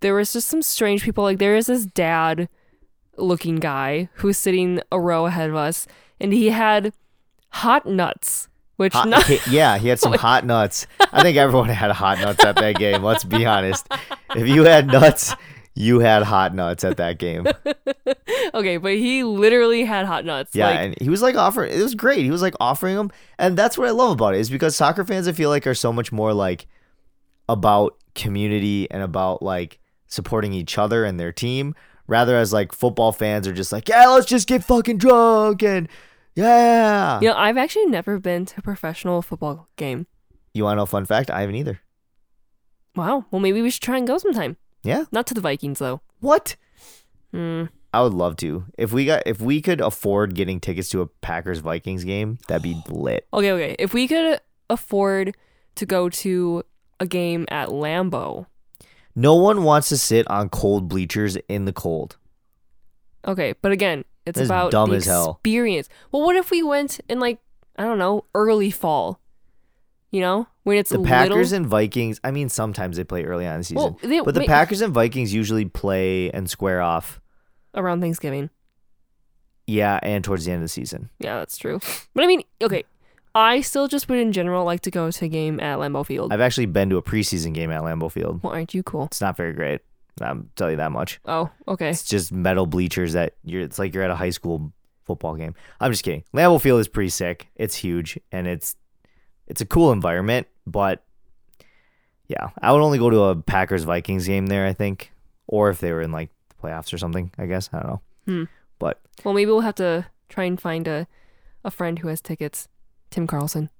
there 0.00 0.14
was 0.14 0.32
just 0.32 0.48
some 0.48 0.62
strange 0.62 1.02
people. 1.02 1.24
Like 1.24 1.38
there 1.38 1.56
is 1.56 1.66
this 1.66 1.84
dad 1.84 2.48
looking 3.16 3.56
guy 3.56 4.08
who's 4.14 4.38
sitting 4.38 4.80
a 4.90 4.98
row 4.98 5.26
ahead 5.26 5.50
of 5.50 5.56
us, 5.56 5.86
and 6.18 6.32
he 6.32 6.48
had 6.50 6.94
hot 7.50 7.84
nuts, 7.86 8.48
which 8.80 8.94
Hot, 8.94 9.08
not, 9.08 9.26
he- 9.26 9.38
yeah, 9.54 9.76
he 9.76 9.88
had 9.88 9.98
some 10.06 10.14
hot 10.14 10.46
nuts. 10.46 10.86
I 11.12 11.22
think 11.22 11.36
everyone 11.36 11.68
had 11.68 11.90
hot 11.90 12.18
nuts 12.18 12.42
at 12.42 12.56
that 12.56 12.76
game. 12.76 13.02
Let's 13.02 13.24
be 13.24 13.44
honest. 13.44 13.86
If 14.34 14.48
you 14.48 14.64
had 14.64 14.86
nuts, 14.86 15.34
you 15.74 15.98
had 15.98 16.22
hot 16.22 16.54
nuts 16.54 16.82
at 16.82 16.96
that 16.96 17.18
game. 17.18 17.46
okay, 18.54 18.78
but 18.78 18.94
he 18.94 19.22
literally 19.22 19.84
had 19.84 20.06
hot 20.06 20.24
nuts. 20.24 20.56
Yeah, 20.56 20.70
like, 20.70 20.78
and 20.78 20.94
he 20.98 21.10
was 21.10 21.20
like 21.20 21.36
offering. 21.36 21.78
It 21.78 21.82
was 21.82 21.94
great. 21.94 22.20
He 22.24 22.30
was 22.30 22.40
like 22.40 22.54
offering 22.58 22.96
them, 22.96 23.10
and 23.38 23.54
that's 23.54 23.76
what 23.76 23.86
I 23.86 23.90
love 23.90 24.12
about 24.12 24.34
it 24.34 24.40
is 24.40 24.48
because 24.48 24.74
soccer 24.74 25.04
fans 25.04 25.28
I 25.28 25.32
feel 25.32 25.50
like 25.50 25.66
are 25.66 25.74
so 25.74 25.92
much 25.92 26.10
more 26.10 26.32
like 26.32 26.66
about 27.50 27.98
community 28.14 28.90
and 28.90 29.02
about 29.02 29.42
like 29.42 29.78
supporting 30.06 30.54
each 30.54 30.78
other 30.78 31.04
and 31.04 31.20
their 31.20 31.32
team, 31.32 31.74
rather 32.06 32.34
as 32.34 32.50
like 32.50 32.72
football 32.72 33.12
fans 33.12 33.46
are 33.46 33.52
just 33.52 33.72
like, 33.72 33.90
yeah, 33.90 34.06
let's 34.06 34.24
just 34.24 34.48
get 34.48 34.64
fucking 34.64 34.96
drunk 34.96 35.62
and 35.62 35.86
yeah. 36.34 37.20
you 37.20 37.28
know, 37.28 37.36
I've 37.36 37.56
actually 37.56 37.86
never 37.86 38.18
been 38.18 38.46
to 38.46 38.54
a 38.58 38.62
professional 38.62 39.22
football 39.22 39.68
game. 39.76 40.06
You 40.54 40.64
want 40.64 40.74
to 40.74 40.76
know 40.78 40.82
a 40.84 40.86
fun 40.86 41.04
fact? 41.06 41.30
I 41.30 41.40
haven't 41.40 41.56
either. 41.56 41.80
Wow. 42.96 43.24
Well, 43.30 43.40
maybe 43.40 43.62
we 43.62 43.70
should 43.70 43.82
try 43.82 43.98
and 43.98 44.06
go 44.06 44.18
sometime. 44.18 44.56
Yeah. 44.82 45.04
Not 45.12 45.26
to 45.28 45.34
the 45.34 45.40
Vikings 45.40 45.78
though. 45.78 46.00
What? 46.20 46.56
Hmm. 47.32 47.64
I 47.92 48.02
would 48.02 48.14
love 48.14 48.36
to. 48.38 48.64
If 48.78 48.92
we 48.92 49.04
got 49.06 49.22
if 49.26 49.40
we 49.40 49.60
could 49.60 49.80
afford 49.80 50.34
getting 50.34 50.60
tickets 50.60 50.88
to 50.90 51.00
a 51.02 51.06
Packers 51.06 51.58
Vikings 51.58 52.04
game, 52.04 52.38
that'd 52.48 52.62
be 52.62 52.80
lit. 52.88 53.26
Okay, 53.32 53.52
okay. 53.52 53.76
If 53.78 53.92
we 53.94 54.06
could 54.08 54.40
afford 54.68 55.36
to 55.76 55.86
go 55.86 56.08
to 56.08 56.62
a 56.98 57.06
game 57.06 57.46
at 57.50 57.68
Lambeau, 57.68 58.46
No 59.14 59.34
one 59.36 59.64
wants 59.64 59.88
to 59.90 59.98
sit 59.98 60.28
on 60.30 60.48
cold 60.48 60.88
bleachers 60.88 61.36
in 61.48 61.64
the 61.64 61.72
cold. 61.72 62.16
okay. 63.26 63.54
But 63.62 63.72
again, 63.72 64.04
it's 64.30 64.38
That's 64.38 64.48
about 64.48 64.70
dumb 64.70 64.90
the 64.90 64.96
as 64.96 65.04
hell. 65.06 65.32
experience. 65.42 65.88
Well, 66.12 66.22
what 66.22 66.36
if 66.36 66.50
we 66.50 66.62
went 66.62 67.00
in 67.08 67.20
like 67.20 67.38
I 67.76 67.84
don't 67.84 67.98
know, 67.98 68.24
early 68.34 68.70
fall? 68.70 69.20
You 70.10 70.20
know, 70.22 70.48
when 70.64 70.76
it's 70.76 70.90
The 70.90 70.98
Packers 71.00 71.52
little. 71.52 71.56
and 71.58 71.66
Vikings, 71.66 72.20
I 72.24 72.30
mean 72.32 72.48
sometimes 72.48 72.96
they 72.96 73.04
play 73.04 73.24
early 73.24 73.46
on 73.46 73.54
in 73.54 73.60
the 73.60 73.64
season. 73.64 73.76
Well, 73.76 73.98
they- 74.02 74.20
but 74.20 74.34
the 74.34 74.44
Packers 74.44 74.80
and 74.80 74.92
Vikings 74.92 75.32
usually 75.32 75.66
play 75.66 76.30
and 76.32 76.48
square 76.50 76.80
off. 76.80 77.20
around 77.74 78.00
Thanksgiving. 78.00 78.50
Yeah, 79.66 80.00
and 80.02 80.24
towards 80.24 80.44
the 80.44 80.50
end 80.50 80.58
of 80.58 80.64
the 80.64 80.68
season. 80.68 81.10
Yeah, 81.20 81.38
that's 81.38 81.56
true. 81.56 81.78
But 82.14 82.24
I 82.24 82.26
mean, 82.26 82.42
okay. 82.60 82.82
I 83.32 83.60
still 83.60 83.86
just 83.86 84.08
would 84.08 84.18
in 84.18 84.32
general 84.32 84.64
like 84.64 84.80
to 84.80 84.90
go 84.90 85.08
to 85.08 85.24
a 85.24 85.28
game 85.28 85.60
at 85.60 85.78
Lambeau 85.78 86.04
Field. 86.04 86.32
I've 86.32 86.40
actually 86.40 86.66
been 86.66 86.90
to 86.90 86.96
a 86.96 87.02
preseason 87.02 87.54
game 87.54 87.70
at 87.70 87.82
Lambeau 87.82 88.10
Field. 88.10 88.42
well, 88.42 88.52
aren't 88.52 88.74
you 88.74 88.82
cool? 88.82 89.04
It's 89.04 89.20
not 89.20 89.36
very 89.36 89.52
great. 89.52 89.82
I'll 90.20 90.44
tell 90.56 90.70
you 90.70 90.76
that 90.78 90.92
much. 90.92 91.20
Oh, 91.24 91.50
okay. 91.68 91.90
It's 91.90 92.04
just 92.04 92.32
metal 92.32 92.66
bleachers 92.66 93.12
that 93.14 93.34
you're. 93.44 93.62
It's 93.62 93.78
like 93.78 93.94
you're 93.94 94.02
at 94.04 94.10
a 94.10 94.16
high 94.16 94.30
school 94.30 94.72
football 95.04 95.34
game. 95.36 95.54
I'm 95.80 95.90
just 95.92 96.04
kidding. 96.04 96.24
Lambeau 96.34 96.60
Field 96.60 96.80
is 96.80 96.88
pretty 96.88 97.08
sick. 97.10 97.48
It's 97.56 97.74
huge 97.76 98.18
and 98.32 98.46
it's 98.46 98.76
it's 99.46 99.60
a 99.60 99.66
cool 99.66 99.92
environment. 99.92 100.46
But 100.66 101.02
yeah, 102.28 102.50
I 102.62 102.72
would 102.72 102.80
only 102.82 102.98
go 102.98 103.10
to 103.10 103.20
a 103.24 103.36
Packers 103.36 103.84
Vikings 103.84 104.26
game 104.26 104.46
there. 104.46 104.66
I 104.66 104.72
think, 104.72 105.12
or 105.46 105.70
if 105.70 105.80
they 105.80 105.92
were 105.92 106.02
in 106.02 106.12
like 106.12 106.30
the 106.48 106.54
playoffs 106.68 106.92
or 106.92 106.98
something. 106.98 107.32
I 107.38 107.46
guess 107.46 107.70
I 107.72 107.80
don't 107.80 107.88
know. 107.88 108.00
Hmm. 108.26 108.44
But 108.78 109.00
Well, 109.24 109.34
maybe 109.34 109.50
we'll 109.50 109.60
have 109.60 109.74
to 109.76 110.06
try 110.28 110.44
and 110.44 110.60
find 110.60 110.86
a 110.86 111.06
a 111.64 111.70
friend 111.70 111.98
who 111.98 112.08
has 112.08 112.20
tickets. 112.20 112.68
Tim 113.10 113.26
Carlson. 113.26 113.70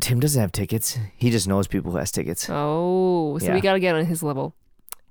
Tim 0.00 0.20
doesn't 0.20 0.40
have 0.40 0.52
tickets. 0.52 0.98
He 1.16 1.30
just 1.30 1.46
knows 1.48 1.66
people 1.66 1.90
who 1.92 1.98
has 1.98 2.10
tickets. 2.12 2.46
Oh, 2.48 3.38
so 3.38 3.46
Yeah. 3.46 3.54
we 3.54 3.60
got 3.60 3.74
to 3.74 3.80
get 3.80 3.94
on 3.94 4.04
his 4.06 4.22
level. 4.22 4.54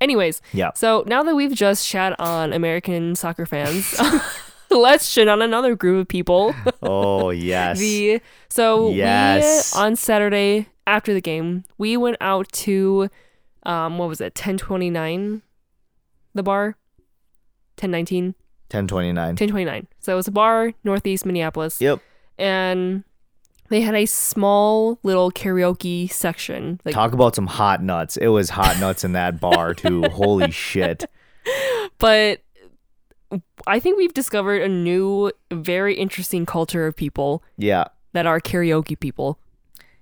Anyways, 0.01 0.41
Yeah. 0.53 0.71
so 0.75 1.03
now 1.07 1.23
that 1.23 1.35
we've 1.35 1.53
just 1.53 1.85
shat 1.85 2.19
on 2.19 2.53
American 2.53 3.15
soccer 3.15 3.45
fans, 3.45 3.99
let's 4.69 5.07
shit 5.07 5.27
on 5.27 5.41
another 5.41 5.75
group 5.75 6.01
of 6.01 6.07
people. 6.07 6.55
Oh 6.81 7.29
yes. 7.51 7.79
The 7.79 8.21
so 8.49 8.91
Yes. 8.91 9.75
we 9.75 9.81
on 9.81 9.95
Saturday 9.95 10.67
after 10.87 11.13
the 11.13 11.21
game, 11.21 11.65
we 11.77 11.97
went 11.97 12.17
out 12.21 12.51
to 12.53 13.09
um 13.63 13.97
what 13.97 14.07
was 14.09 14.21
it? 14.21 14.35
1029 14.37 15.41
the 16.33 16.43
bar. 16.43 16.77
1019, 17.77 18.35
1029. 18.69 19.15
1029. 19.29 19.87
So 19.99 20.13
it 20.13 20.15
was 20.15 20.27
a 20.27 20.31
bar 20.31 20.73
northeast 20.83 21.25
Minneapolis 21.25 21.79
Yep. 21.81 21.99
and 22.37 23.03
they 23.69 23.81
had 23.81 23.95
a 23.95 24.05
small 24.05 24.99
little 25.03 25.31
karaoke 25.31 26.11
section. 26.11 26.79
Like 26.85 26.93
Talk 26.95 27.13
about 27.13 27.35
some 27.35 27.47
hot 27.47 27.81
nuts. 27.83 28.17
It 28.17 28.27
was 28.27 28.49
hot 28.49 28.79
nuts 28.79 29.03
in 29.03 29.13
that 29.13 29.39
bar 29.39 29.73
too. 29.73 30.03
Holy 30.11 30.51
shit. 30.51 31.05
but 31.97 32.41
I 33.67 33.79
think 33.79 33.97
we've 33.97 34.13
discovered 34.13 34.61
a 34.61 34.67
new 34.67 35.31
very 35.51 35.95
interesting 35.95 36.45
culture 36.45 36.87
of 36.87 36.95
people 36.95 37.43
Yeah. 37.57 37.85
that 38.13 38.25
are 38.25 38.39
karaoke 38.39 38.99
people. 38.99 39.37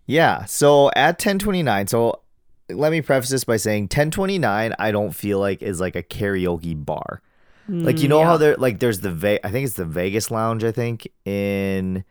Yeah. 0.06 0.45
So 0.45 0.89
at 0.95 1.15
1029, 1.15 1.88
so 1.88 2.21
let 2.69 2.91
me 2.91 3.01
preface 3.01 3.30
this 3.30 3.43
by 3.43 3.58
saying 3.58 3.84
1029 3.84 4.73
I 4.80 4.91
don't 4.91 5.12
feel 5.12 5.39
like 5.39 5.62
is 5.62 5.80
like 5.80 5.95
a 5.95 6.03
karaoke 6.03 6.73
bar. 6.86 7.21
Like 7.69 7.99
you 7.99 8.06
mm, 8.06 8.12
know 8.12 8.23
how 8.23 8.38
there 8.38 8.56
like 8.56 8.80
there's 8.80 9.01
the 9.01 9.12
Ve- 9.12 9.39
I 9.43 9.51
think 9.51 9.65
it's 9.65 9.75
the 9.75 9.84
Vegas 9.84 10.32
Lounge 10.32 10.63
I 10.63 10.71
think 10.71 11.06
in 11.25 12.06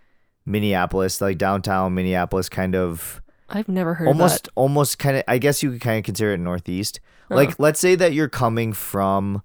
Minneapolis, 0.47 1.21
like 1.21 1.39
downtown 1.39 1.95
Minneapolis 1.95 2.49
kind 2.49 2.75
of 2.75 3.21
I've 3.49 3.69
never 3.69 3.95
heard 3.95 4.09
almost 4.09 4.49
of 4.49 4.53
almost 4.55 4.99
kind 4.99 5.17
of 5.17 5.25
I 5.29 5.39
guess 5.39 5.63
you 5.63 5.73
could 5.73 5.81
kind 5.81 5.99
of 5.99 6.05
consider 6.05 6.33
it 6.33 6.39
northeast. 6.39 7.01
Oh. 7.31 7.35
Like 7.37 7.59
let's 7.59 7.81
say 7.81 7.95
that 7.97 8.13
you're 8.13 8.29
coming 8.29 8.73
from 8.73 9.43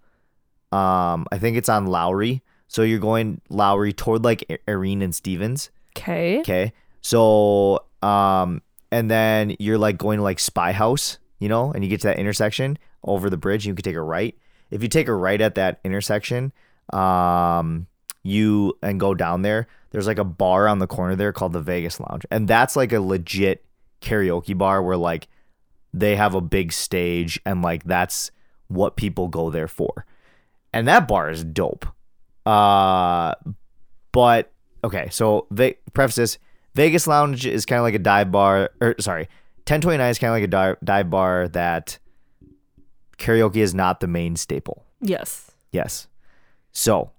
um 0.72 1.28
I 1.32 1.38
think 1.40 1.58
it's 1.58 1.70
on 1.70 1.88
Lowry. 1.88 2.42
So 2.68 2.84
you're 2.84 3.00
going 3.00 3.42
Lowry 3.50 3.94
toward 3.94 4.24
like 4.24 4.62
Irene 4.68 5.02
and 5.02 5.14
Stevens. 5.14 5.70
Okay. 5.98 6.40
Okay. 6.40 6.74
So 7.02 7.86
um 8.02 8.62
and 8.92 9.10
then 9.10 9.56
you're 9.60 9.78
like 9.78 9.98
going 9.98 10.18
to 10.18 10.24
like 10.24 10.40
Spy 10.40 10.74
House, 10.74 11.18
you 11.40 11.48
know, 11.48 11.72
and 11.72 11.84
you 11.84 11.90
get 11.90 12.02
to 12.02 12.08
that 12.08 12.20
intersection 12.20 12.78
over 13.04 13.30
the 13.30 13.38
bridge, 13.38 13.66
you 13.66 13.74
can 13.74 13.84
take 13.84 13.96
a 13.96 14.02
right. 14.02 14.38
If 14.70 14.84
you 14.84 14.90
take 14.90 15.08
a 15.08 15.14
right 15.14 15.42
at 15.42 15.56
that 15.56 15.80
intersection, 15.84 16.54
um 16.94 17.88
you 18.24 18.78
and 18.82 19.00
go 19.00 19.14
down 19.16 19.42
there, 19.42 19.68
there's 19.92 20.08
like 20.08 20.18
a 20.18 20.24
bar 20.24 20.68
on 20.68 20.80
the 20.80 20.88
corner 20.88 21.16
there 21.16 21.32
called 21.32 21.54
the 21.54 21.62
Vegas 21.62 22.00
Lounge. 22.00 22.26
And 22.32 22.48
that's 22.48 22.76
like 22.76 22.92
a 22.92 23.00
legit 23.00 23.66
karaoke 24.02 24.58
bar 24.58 24.82
where 24.82 24.98
like 24.98 25.28
they 25.94 26.16
have 26.16 26.34
a 26.34 26.42
big 26.42 26.74
stage 26.74 27.40
and 27.46 27.62
like 27.62 27.84
that's 27.84 28.32
what 28.68 28.96
people 28.96 29.28
go 29.28 29.50
there 29.50 29.68
for. 29.68 30.06
And 30.74 30.88
that 30.88 31.08
bar 31.08 31.30
is 31.30 31.44
dope. 31.44 31.86
Uh 32.46 33.36
but 34.12 34.52
okay, 34.84 35.10
so 35.12 35.48
they 35.52 35.78
preface 35.94 36.16
this 36.16 36.38
Vegas 36.74 37.06
Lounge 37.06 37.46
is 37.46 37.66
kind 37.66 37.80
of 37.80 37.84
like 37.84 37.94
a 37.94 38.00
dive 38.00 38.32
bar, 38.32 38.72
or 38.80 38.96
sorry, 39.00 39.24
1029 39.68 40.10
is 40.10 40.20
kind 40.20 40.30
of 40.30 40.36
like 40.36 40.44
a 40.44 40.48
dive, 40.48 40.78
dive 40.84 41.10
bar 41.10 41.48
that 41.50 42.00
karaoke 43.18 43.58
is 43.58 43.74
not 43.76 44.00
the 44.00 44.08
main 44.08 44.36
staple. 44.36 44.86
Yes. 45.02 45.52
Yes. 45.72 46.08
So, 46.72 47.12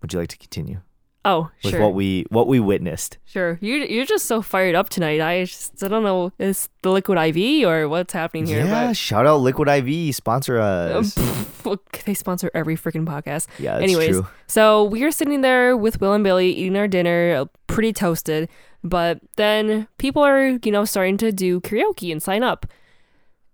would 0.00 0.12
you 0.12 0.20
like 0.20 0.28
to 0.28 0.38
continue 0.38 0.80
Oh, 1.24 1.50
with 1.62 1.72
sure. 1.74 1.80
what 1.80 1.94
we 1.94 2.26
what 2.30 2.48
we 2.48 2.58
witnessed? 2.58 3.18
sure. 3.24 3.58
You 3.60 3.76
you're 3.76 4.06
just 4.06 4.26
so 4.26 4.42
fired 4.42 4.74
up 4.74 4.88
tonight. 4.88 5.20
I 5.20 5.44
just 5.44 5.82
I 5.82 5.88
don't 5.88 6.02
know 6.02 6.32
is 6.38 6.68
the 6.82 6.90
liquid 6.90 7.16
IV 7.18 7.66
or 7.68 7.88
what's 7.88 8.12
happening 8.12 8.46
here. 8.46 8.64
Yeah, 8.64 8.92
shout 8.92 9.24
out 9.26 9.36
Liquid 9.40 9.68
IV, 9.68 10.14
sponsor 10.16 10.58
us. 10.58 11.14
they 12.06 12.14
sponsor 12.14 12.50
every 12.54 12.76
freaking 12.76 13.06
podcast. 13.06 13.46
yeah, 13.58 13.78
that's 13.78 13.84
Anyways, 13.84 14.08
true. 14.16 14.26
so 14.48 14.84
we 14.84 15.04
are 15.04 15.12
sitting 15.12 15.42
there 15.42 15.76
with 15.76 16.00
Will 16.00 16.12
and 16.12 16.24
Billy 16.24 16.50
eating 16.50 16.76
our 16.76 16.88
dinner, 16.88 17.46
pretty 17.68 17.92
toasted. 17.92 18.48
But 18.84 19.20
then 19.36 19.86
people 19.98 20.22
are, 20.24 20.58
you 20.64 20.72
know, 20.72 20.84
starting 20.84 21.16
to 21.18 21.30
do 21.30 21.60
karaoke 21.60 22.10
and 22.10 22.20
sign 22.20 22.42
up. 22.42 22.66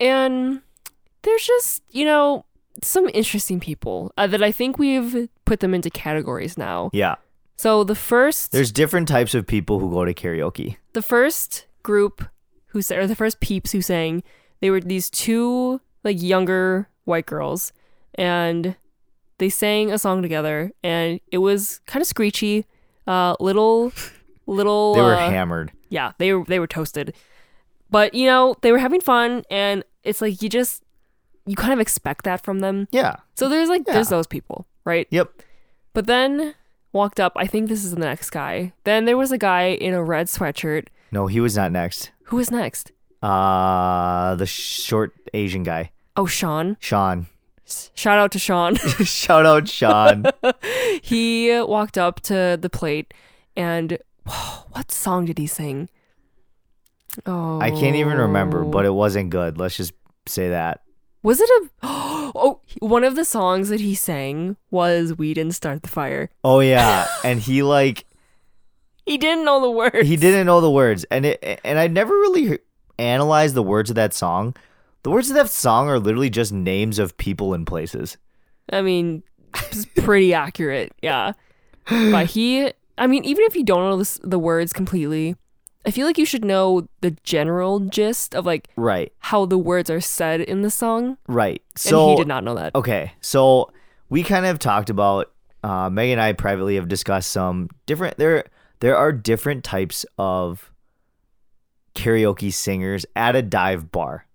And 0.01 0.63
there's 1.23 1.47
just, 1.47 1.83
you 1.91 2.07
know, 2.07 2.47
some 2.83 3.09
interesting 3.13 3.61
people 3.61 4.13
uh, 4.17 4.27
that 4.27 4.43
I 4.43 4.53
think 4.53 4.79
we've 4.79 5.29
put 5.45 5.61
them 5.61 5.75
into 5.75 5.91
categories 5.91 6.57
now. 6.57 6.89
Yeah, 6.95 7.17
So 7.59 7.83
the 7.85 7.94
first 7.97 8.53
there's 8.53 8.71
different 8.73 9.09
types 9.09 9.35
of 9.35 9.47
people 9.47 9.81
who 9.81 9.90
go 9.90 10.05
to 10.05 10.14
karaoke. 10.14 10.77
the 10.94 11.03
first 11.03 11.66
group 11.83 12.25
who 12.68 12.81
sa- 12.83 12.94
or 12.97 13.07
the 13.07 13.16
first 13.16 13.40
peeps 13.40 13.73
who 13.73 13.83
sang, 13.83 14.23
they 14.61 14.71
were 14.71 14.81
these 14.81 15.11
two 15.11 15.81
like 16.05 16.23
younger 16.23 16.88
white 17.05 17.27
girls, 17.27 17.73
and 18.14 18.77
they 19.38 19.49
sang 19.49 19.90
a 19.90 19.99
song 19.99 20.23
together, 20.23 20.71
and 20.85 21.21
it 21.33 21.38
was 21.38 21.81
kind 21.87 22.01
of 22.01 22.07
screechy, 22.07 22.64
uh, 23.07 23.35
little, 23.40 23.92
little. 24.47 24.94
They 24.94 25.01
were 25.03 25.14
uh, 25.16 25.31
hammered. 25.31 25.73
yeah, 25.90 26.12
they 26.18 26.33
were 26.33 26.44
they 26.44 26.61
were 26.61 26.66
toasted, 26.68 27.12
but 27.90 28.14
you 28.14 28.27
know 28.27 28.55
they 28.62 28.71
were 28.71 28.79
having 28.79 29.01
fun, 29.01 29.42
and 29.51 29.83
it's 30.05 30.21
like 30.21 30.40
you 30.42 30.49
just 30.49 30.85
you 31.47 31.57
kind 31.57 31.73
of 31.73 31.81
expect 31.81 32.25
that 32.25 32.42
from 32.44 32.61
them. 32.61 32.87
Yeah. 32.92 33.16
So 33.35 33.49
there's 33.49 33.68
like 33.68 33.85
there's 33.85 34.07
Yeah. 34.11 34.16
those 34.16 34.27
people, 34.29 34.66
right? 34.85 35.09
Yep. 35.11 35.33
But 35.94 36.07
then 36.07 36.55
walked 36.92 37.20
up. 37.20 37.33
I 37.37 37.46
think 37.46 37.68
this 37.68 37.85
is 37.85 37.92
the 37.94 38.01
next 38.01 38.31
guy. 38.31 38.72
Then 38.85 39.05
there 39.05 39.16
was 39.16 39.33
a 39.33 39.38
guy 39.38 39.68
in 39.68 39.94
a 39.94 40.03
red 40.03 40.27
sweatshirt. 40.27 40.87
No, 41.12 41.27
he 41.27 41.40
was 41.40 41.57
not 41.57 41.72
next. 41.72 42.11
Who 42.24 42.37
was 42.37 42.51
next? 42.51 42.92
Uh 43.22 44.35
the 44.37 44.46
short 44.46 45.12
Asian 45.35 45.62
guy, 45.64 45.90
Oh, 46.16 46.27
Sean. 46.27 46.77
Sean. 46.81 47.27
Shout 47.94 48.18
out 48.18 48.33
to 48.33 48.38
Sean. 48.38 48.74
Shout 49.05 49.44
out 49.46 49.68
Sean. 49.68 50.24
he 51.03 51.61
walked 51.61 51.98
up 51.98 52.20
to 52.22 52.59
the 52.61 52.70
plate 52.70 53.12
and 53.57 53.98
what 54.72 54.90
song 54.90 55.27
did 55.27 55.38
he 55.38 55.46
sing? 55.46 55.88
Oh. 57.27 57.61
I 57.61 57.70
can't 57.70 57.96
even 57.96 58.18
remember, 58.18 58.64
but 58.64 58.85
it 58.85 58.94
wasn't 58.94 59.31
good. 59.31 59.59
Let's 59.59 59.77
just 59.77 59.92
say 60.27 60.51
that. 60.51 60.83
Was 61.23 61.41
it 61.41 61.51
a 61.51 61.87
Oh, 62.35 62.61
one 62.81 63.05
of 63.05 63.17
the 63.17 63.25
songs 63.25 63.69
that 63.71 63.81
he 63.81 63.95
sang 63.95 64.57
was 64.71 65.17
We 65.17 65.33
Didn't 65.35 65.55
Start 65.55 65.83
the 65.83 65.89
Fire. 65.89 66.31
Oh 66.45 66.61
yeah, 66.61 67.07
and 67.25 67.41
he 67.41 67.63
like 67.63 68.05
He 69.07 69.17
didn't 69.19 69.45
know 69.45 69.61
the 69.61 69.71
words. 69.71 70.07
he 70.07 70.17
didn't 70.17 70.47
know 70.47 70.61
the 70.61 70.71
words, 70.71 71.05
and 71.11 71.27
it 71.27 71.61
and 71.65 71.79
I 71.79 71.87
never 71.87 72.13
really 72.13 72.59
analyzed 72.99 73.55
the 73.55 73.63
words 73.63 73.91
of 73.91 73.97
that 73.97 74.13
song. 74.13 74.55
The 75.05 75.11
words 75.11 75.31
of 75.31 75.37
that 75.37 75.49
song 75.51 75.89
are 75.89 75.99
literally 75.99 76.31
just 76.31 76.53
names 76.53 76.99
of 76.99 77.17
people 77.17 77.55
and 77.55 77.67
places. 77.67 78.19
I 78.71 78.83
mean, 78.83 79.23
it's 79.71 79.87
pretty 79.87 80.35
accurate. 80.35 80.93
Yeah. 81.03 81.33
But 81.89 82.27
he 82.27 82.73
I 82.99 83.07
mean, 83.07 83.25
even 83.25 83.45
if 83.45 83.57
you 83.57 83.65
don't 83.65 83.89
know 83.89 83.97
this, 83.97 84.21
the 84.23 84.39
words 84.39 84.73
completely, 84.73 85.37
I 85.88 85.90
feel 85.90 86.07
like 86.07 86.18
you 86.18 86.27
should 86.27 86.44
know 86.44 86.87
the 87.01 87.12
general 87.22 87.81
gist 87.81 88.35
of 88.35 88.44
like 88.44 88.68
Right, 88.77 89.11
how 89.20 89.46
the 89.46 89.57
words 89.57 89.88
are 89.88 90.03
said 90.03 90.42
in 90.42 90.61
the 90.61 90.70
song. 90.70 91.16
right. 91.27 91.62
And 91.74 91.81
So 91.81 92.11
he 92.11 92.16
did 92.16 92.29
not 92.29 92.44
know 92.44 92.55
that. 92.57 92.74
Okay, 92.74 93.12
so 93.22 93.72
we 94.11 94.22
kind 94.22 94.44
of 94.44 94.59
talked 94.59 94.90
about 94.90 95.33
uh, 95.64 95.88
Meg 95.88 96.11
and 96.11 96.20
I 96.20 96.35
privately 96.35 96.74
have 96.74 96.88
discussed 96.88 97.31
some 97.31 97.70
different 97.87 98.18
there 98.18 98.44
there 98.81 98.98
are 98.98 99.12
different 99.12 99.64
types 99.64 100.05
of 100.18 100.70
karaoke 101.94 102.53
singers 102.53 103.07
at 103.16 103.35
a 103.35 103.40
dive 103.40 103.90
bar, 103.90 104.27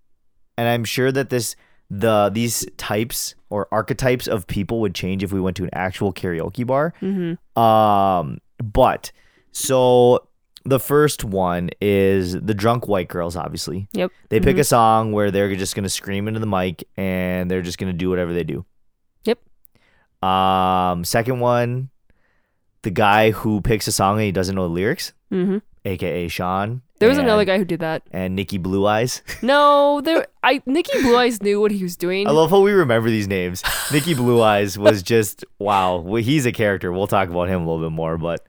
and 0.58 0.68
I'm 0.68 0.82
sure 0.82 1.12
that 1.12 1.30
this 1.30 1.54
the 1.88 2.30
these 2.34 2.66
types 2.78 3.36
or 3.48 3.68
archetypes 3.70 4.26
of 4.26 4.48
people 4.48 4.80
would 4.80 4.94
change 4.96 5.22
if 5.22 5.32
we 5.32 5.40
went 5.40 5.56
to 5.58 5.62
an 5.62 5.70
actual 5.72 6.12
karaoke 6.12 6.66
bar. 6.66 6.94
Mm-hmm. 7.00 7.62
Um, 7.62 8.38
but 8.58 9.12
so 9.52 10.26
the 10.64 10.80
first 10.80 11.24
one 11.24 11.70
is 11.80 12.32
the 12.40 12.54
drunk 12.54 12.88
white 12.88 13.08
girls. 13.08 13.36
Obviously, 13.36 13.86
Yep. 13.92 14.10
they 14.30 14.40
pick 14.40 14.56
Mhm. 14.56 14.60
a 14.60 14.64
song 14.64 15.12
where 15.12 15.30
they're 15.30 15.54
just 15.56 15.74
gonna 15.76 15.88
scream 15.88 16.26
into 16.28 16.40
the 16.40 16.46
mic 16.46 16.84
and 16.96 17.50
they're 17.50 17.62
just 17.62 17.78
gonna 17.78 17.92
do 17.92 18.08
whatever 18.10 18.32
they 18.32 18.44
do. 18.44 18.64
Yep. 19.24 19.38
Um, 20.22 21.04
second 21.04 21.40
one, 21.40 21.90
the 22.82 22.90
guy 22.90 23.30
who 23.30 23.60
picks 23.60 23.86
a 23.88 23.92
song 23.92 24.16
and 24.16 24.24
he 24.24 24.32
doesn't 24.32 24.54
know 24.54 24.66
the 24.68 24.72
lyrics, 24.74 25.12
Mm-hmm. 25.32 25.58
aka 25.84 26.28
Sean. 26.28 26.82
There 27.00 27.08
was 27.08 27.18
and- 27.18 27.26
another 27.26 27.44
guy 27.44 27.58
who 27.58 27.64
did 27.64 27.80
that. 27.80 28.02
and 28.12 28.34
Nikki 28.36 28.56
Blue 28.56 28.86
Eyes. 28.86 29.20
No, 29.42 30.00
there. 30.00 30.26
I 30.42 30.62
Nikki 30.64 31.02
Blue 31.02 31.16
Eyes 31.16 31.42
knew 31.42 31.60
what 31.60 31.72
he 31.72 31.82
was 31.82 31.96
doing. 31.96 32.26
I 32.26 32.30
love 32.30 32.50
how 32.50 32.60
we 32.60 32.72
remember 32.72 33.10
these 33.10 33.28
names. 33.28 33.62
Nikki 33.92 34.14
Blue 34.14 34.40
Eyes 34.40 34.78
was 34.78 35.02
just 35.02 35.44
wow. 35.58 35.96
Well, 35.98 36.22
He's 36.22 36.46
a 36.46 36.52
character. 36.52 36.90
We'll 36.92 37.06
talk 37.06 37.28
about 37.28 37.48
him 37.48 37.62
a 37.62 37.70
little 37.70 37.84
bit 37.90 37.94
more, 37.94 38.16
but 38.16 38.46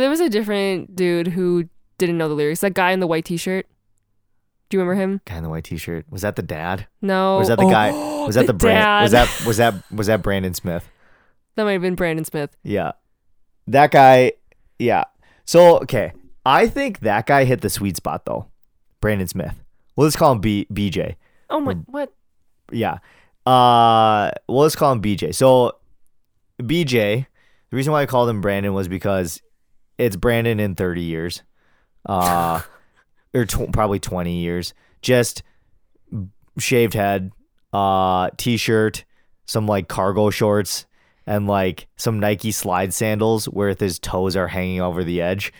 there 0.00 0.10
was 0.10 0.20
a 0.20 0.28
different 0.28 0.94
dude 0.96 1.28
who 1.28 1.68
didn't 1.98 2.18
know 2.18 2.28
the 2.28 2.34
lyrics. 2.34 2.60
That 2.60 2.74
guy 2.74 2.92
in 2.92 3.00
the 3.00 3.06
white 3.06 3.24
T-shirt. 3.24 3.66
Do 4.68 4.76
you 4.76 4.80
remember 4.82 5.00
him? 5.00 5.20
guy 5.26 5.36
in 5.36 5.42
the 5.42 5.50
white 5.50 5.64
T-shirt 5.64 6.06
was 6.10 6.22
that 6.22 6.36
the 6.36 6.42
dad? 6.42 6.86
No. 7.02 7.34
Or 7.34 7.38
was 7.40 7.48
that 7.48 7.58
the 7.58 7.64
Oh, 7.64 7.70
guy? 7.70 7.90
Was 8.26 8.34
that 8.36 8.46
the, 8.46 8.54
Brand? 8.54 8.78
dad. 8.82 9.02
Was 9.02 9.10
that 9.12 9.46
was 9.46 9.56
that 9.58 9.74
was 9.92 10.06
that 10.06 10.22
Brandon 10.22 10.54
Smith? 10.54 10.88
That 11.56 11.64
might 11.64 11.72
have 11.72 11.82
been 11.82 11.94
Brandon 11.94 12.24
Smith. 12.24 12.56
Yeah. 12.62 12.92
That 13.66 13.90
guy, 13.90 14.32
yeah. 14.78 15.04
So 15.44 15.76
okay, 15.80 16.12
I 16.46 16.66
think 16.66 17.00
that 17.00 17.26
guy 17.26 17.44
hit 17.44 17.60
the 17.60 17.68
sweet 17.70 17.96
spot 17.96 18.24
though. 18.24 18.46
Brandon 19.00 19.28
Smith. 19.28 19.54
Well, 19.94 20.04
let's 20.06 20.16
call 20.16 20.32
him 20.32 20.40
B- 20.40 20.66
BJ. 20.72 21.16
Oh 21.50 21.60
my, 21.60 21.74
what? 21.74 22.12
Yeah. 22.70 22.94
Uh, 23.44 24.30
well, 24.48 24.62
let's 24.62 24.74
call 24.76 24.92
him 24.92 25.02
BJ. 25.02 25.34
So 25.34 25.76
BJ. 26.62 27.26
The 27.70 27.76
reason 27.76 27.92
why 27.92 28.02
I 28.02 28.06
called 28.06 28.28
him 28.30 28.40
Brandon 28.40 28.72
was 28.74 28.88
because 28.88 29.40
it's 29.98 30.16
Brandon 30.16 30.60
in 30.60 30.74
30 30.74 31.02
years, 31.02 31.42
uh, 32.06 32.62
or 33.34 33.44
tw- 33.44 33.72
probably 33.72 33.98
20 33.98 34.38
years. 34.38 34.74
Just 35.00 35.42
shaved 36.58 36.94
head, 36.94 37.32
uh, 37.72 38.30
t-shirt, 38.36 39.04
some 39.46 39.66
like 39.66 39.88
cargo 39.88 40.30
shorts, 40.30 40.86
and 41.26 41.46
like 41.46 41.88
some 41.96 42.20
Nike 42.20 42.52
slide 42.52 42.92
sandals 42.92 43.46
where 43.46 43.74
his 43.78 43.98
toes 43.98 44.36
are 44.36 44.48
hanging 44.48 44.80
over 44.80 45.04
the 45.04 45.20
edge. 45.20 45.52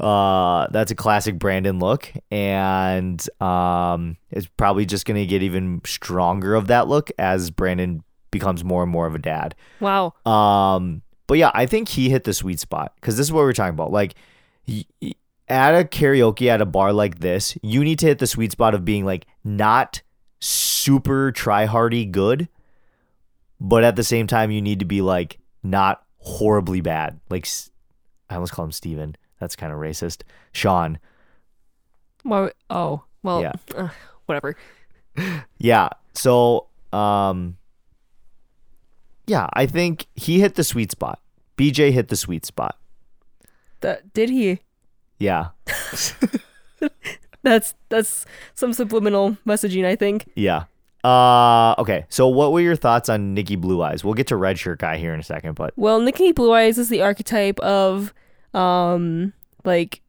Uh, 0.00 0.68
that's 0.70 0.92
a 0.92 0.94
classic 0.94 1.38
Brandon 1.38 1.80
look, 1.80 2.12
and 2.30 3.24
um, 3.40 4.16
it's 4.30 4.46
probably 4.56 4.86
just 4.86 5.04
gonna 5.04 5.26
get 5.26 5.42
even 5.42 5.80
stronger 5.84 6.54
of 6.54 6.68
that 6.68 6.86
look 6.86 7.10
as 7.18 7.50
Brandon 7.50 8.04
becomes 8.30 8.62
more 8.62 8.82
and 8.84 8.92
more 8.92 9.06
of 9.06 9.14
a 9.14 9.18
dad. 9.18 9.56
Wow. 9.80 10.14
Um, 10.24 11.02
but 11.28 11.38
yeah, 11.38 11.52
I 11.54 11.66
think 11.66 11.90
he 11.90 12.10
hit 12.10 12.24
the 12.24 12.34
sweet 12.34 12.58
spot 12.58 12.92
because 12.96 13.16
this 13.16 13.26
is 13.28 13.32
what 13.32 13.42
we're 13.42 13.52
talking 13.52 13.74
about. 13.74 13.92
Like, 13.92 14.14
at 15.48 15.74
a 15.74 15.84
karaoke 15.84 16.48
at 16.48 16.60
a 16.60 16.66
bar 16.66 16.92
like 16.92 17.20
this, 17.20 17.56
you 17.62 17.84
need 17.84 17.98
to 18.00 18.06
hit 18.06 18.18
the 18.18 18.26
sweet 18.26 18.50
spot 18.52 18.74
of 18.74 18.84
being 18.84 19.04
like 19.06 19.26
not 19.44 20.02
super 20.40 21.30
try 21.32 21.64
hardy 21.66 22.04
good, 22.04 22.48
but 23.60 23.84
at 23.84 23.94
the 23.96 24.02
same 24.04 24.26
time, 24.26 24.50
you 24.50 24.60
need 24.60 24.80
to 24.80 24.84
be 24.84 25.00
like 25.02 25.38
not 25.62 26.02
horribly 26.18 26.80
bad. 26.80 27.20
Like, 27.30 27.46
I 28.28 28.34
almost 28.34 28.52
call 28.52 28.64
him 28.64 28.72
Steven. 28.72 29.16
That's 29.40 29.54
kind 29.56 29.72
of 29.72 29.78
racist. 29.78 30.22
Sean. 30.52 30.98
Oh, 32.70 33.04
well, 33.22 33.40
Yeah. 33.42 33.52
uh, 33.76 33.88
whatever. 34.26 34.56
Yeah. 35.58 35.88
So, 36.14 36.68
um, 36.92 37.56
yeah, 39.28 39.46
I 39.52 39.66
think 39.66 40.06
he 40.14 40.40
hit 40.40 40.56
the 40.56 40.64
sweet 40.64 40.90
spot. 40.90 41.20
BJ 41.56 41.92
hit 41.92 42.08
the 42.08 42.16
sweet 42.16 42.44
spot. 42.46 42.76
That 43.80 44.12
did 44.12 44.30
he? 44.30 44.60
Yeah. 45.18 45.48
That's 47.42 47.74
that's 47.88 48.26
some 48.54 48.72
subliminal 48.72 49.36
messaging, 49.46 49.84
I 49.84 49.94
think. 49.96 50.28
Yeah. 50.34 50.64
Uh 51.04 51.74
okay. 51.78 52.04
So 52.08 52.26
what 52.26 52.52
were 52.52 52.60
your 52.60 52.74
thoughts 52.76 53.08
on 53.08 53.32
Nikki 53.32 53.56
Blue 53.56 53.80
Eyes? 53.82 54.02
We'll 54.04 54.14
get 54.14 54.26
to 54.28 54.36
Red 54.36 54.58
Shirt 54.58 54.80
Guy 54.80 54.96
here 54.96 55.14
in 55.14 55.20
a 55.20 55.22
second, 55.22 55.54
but 55.54 55.72
Well, 55.76 56.00
Nikki 56.00 56.32
Blue 56.32 56.52
Eyes 56.52 56.78
is 56.78 56.88
the 56.88 57.02
archetype 57.02 57.60
of 57.60 58.12
um 58.54 59.32
like 59.64 60.02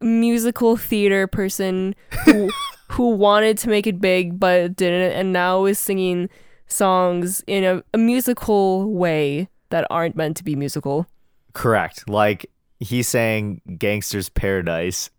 musical 0.00 0.76
theater 0.76 1.26
person 1.28 1.94
who 2.24 2.50
who 2.90 3.10
wanted 3.10 3.56
to 3.58 3.68
make 3.68 3.86
it 3.86 4.00
big 4.00 4.40
but 4.40 4.74
didn't 4.74 5.12
and 5.12 5.32
now 5.32 5.64
is 5.64 5.78
singing 5.78 6.28
songs 6.72 7.42
in 7.46 7.64
a, 7.64 7.82
a 7.94 7.98
musical 7.98 8.92
way 8.92 9.48
that 9.70 9.86
aren't 9.90 10.16
meant 10.16 10.36
to 10.38 10.44
be 10.44 10.56
musical. 10.56 11.06
correct. 11.54 12.08
Like 12.08 12.46
he 12.80 13.02
sang 13.02 13.60
Gangster's 13.78 14.28
Paradise. 14.28 15.10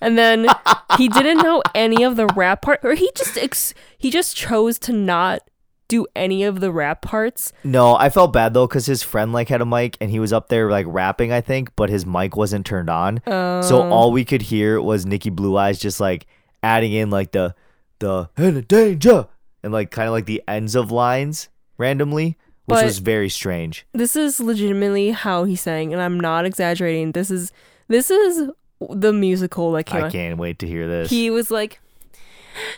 And 0.00 0.16
then 0.16 0.46
he 0.96 1.08
didn't 1.08 1.38
know 1.38 1.62
any 1.74 2.02
of 2.04 2.16
the 2.16 2.26
rap 2.36 2.62
part 2.62 2.80
or 2.82 2.94
he 2.94 3.10
just 3.16 3.36
ex- 3.36 3.74
he 3.98 4.10
just 4.10 4.36
chose 4.36 4.78
to 4.80 4.92
not 4.92 5.40
do 5.88 6.06
any 6.14 6.44
of 6.44 6.60
the 6.60 6.70
rap 6.70 7.00
parts. 7.02 7.52
No, 7.64 7.96
I 7.96 8.10
felt 8.10 8.32
bad 8.32 8.52
though 8.54 8.68
cuz 8.68 8.86
his 8.86 9.02
friend 9.02 9.32
like 9.32 9.48
had 9.48 9.60
a 9.62 9.66
mic 9.66 9.96
and 10.00 10.10
he 10.10 10.20
was 10.20 10.32
up 10.32 10.48
there 10.48 10.70
like 10.70 10.86
rapping, 10.88 11.32
I 11.32 11.40
think, 11.40 11.74
but 11.76 11.88
his 11.90 12.04
mic 12.06 12.36
wasn't 12.36 12.66
turned 12.66 12.90
on. 12.90 13.20
So 13.26 13.82
Um, 13.82 13.92
all 13.92 14.12
we 14.12 14.24
could 14.24 14.42
hear 14.42 14.80
was 14.80 15.04
Nikki 15.06 15.30
Blue 15.30 15.56
Eyes 15.56 15.78
just 15.78 15.98
like 15.98 16.26
adding 16.62 16.92
in 16.92 17.10
like 17.10 17.32
the 17.32 17.54
the 18.00 18.28
in 18.36 18.60
danger 18.68 19.26
and 19.62 19.72
like 19.72 19.90
kind 19.90 20.06
of 20.08 20.12
like 20.12 20.26
the 20.26 20.42
ends 20.48 20.74
of 20.74 20.90
lines 20.92 21.48
randomly, 21.78 22.36
which 22.66 22.76
But- 22.76 22.84
was 22.84 22.98
very 22.98 23.28
strange. 23.28 23.86
this 23.94 24.14
is 24.16 24.40
legitimately 24.40 25.10
how 25.12 25.44
he 25.44 25.56
sang 25.56 25.92
and 25.92 26.02
i'm 26.02 26.18
not 26.20 26.44
exaggerating 26.44 27.12
this 27.12 27.30
is 27.30 27.50
this 27.88 28.10
is 28.10 28.50
the 28.90 29.12
musical 29.12 29.72
that 29.72 29.84
came 29.84 30.02
I 30.02 30.06
out 30.06 30.12
can't 30.12 30.38
wait 30.38 30.58
to 30.60 30.66
hear 30.66 30.86
this. 30.86 31.08
he 31.10 31.30
was 31.30 31.50
like 31.50 31.80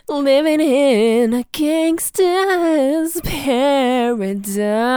living 0.07 0.59
in 0.61 1.33
a 1.33 1.43
gangster's 1.51 3.19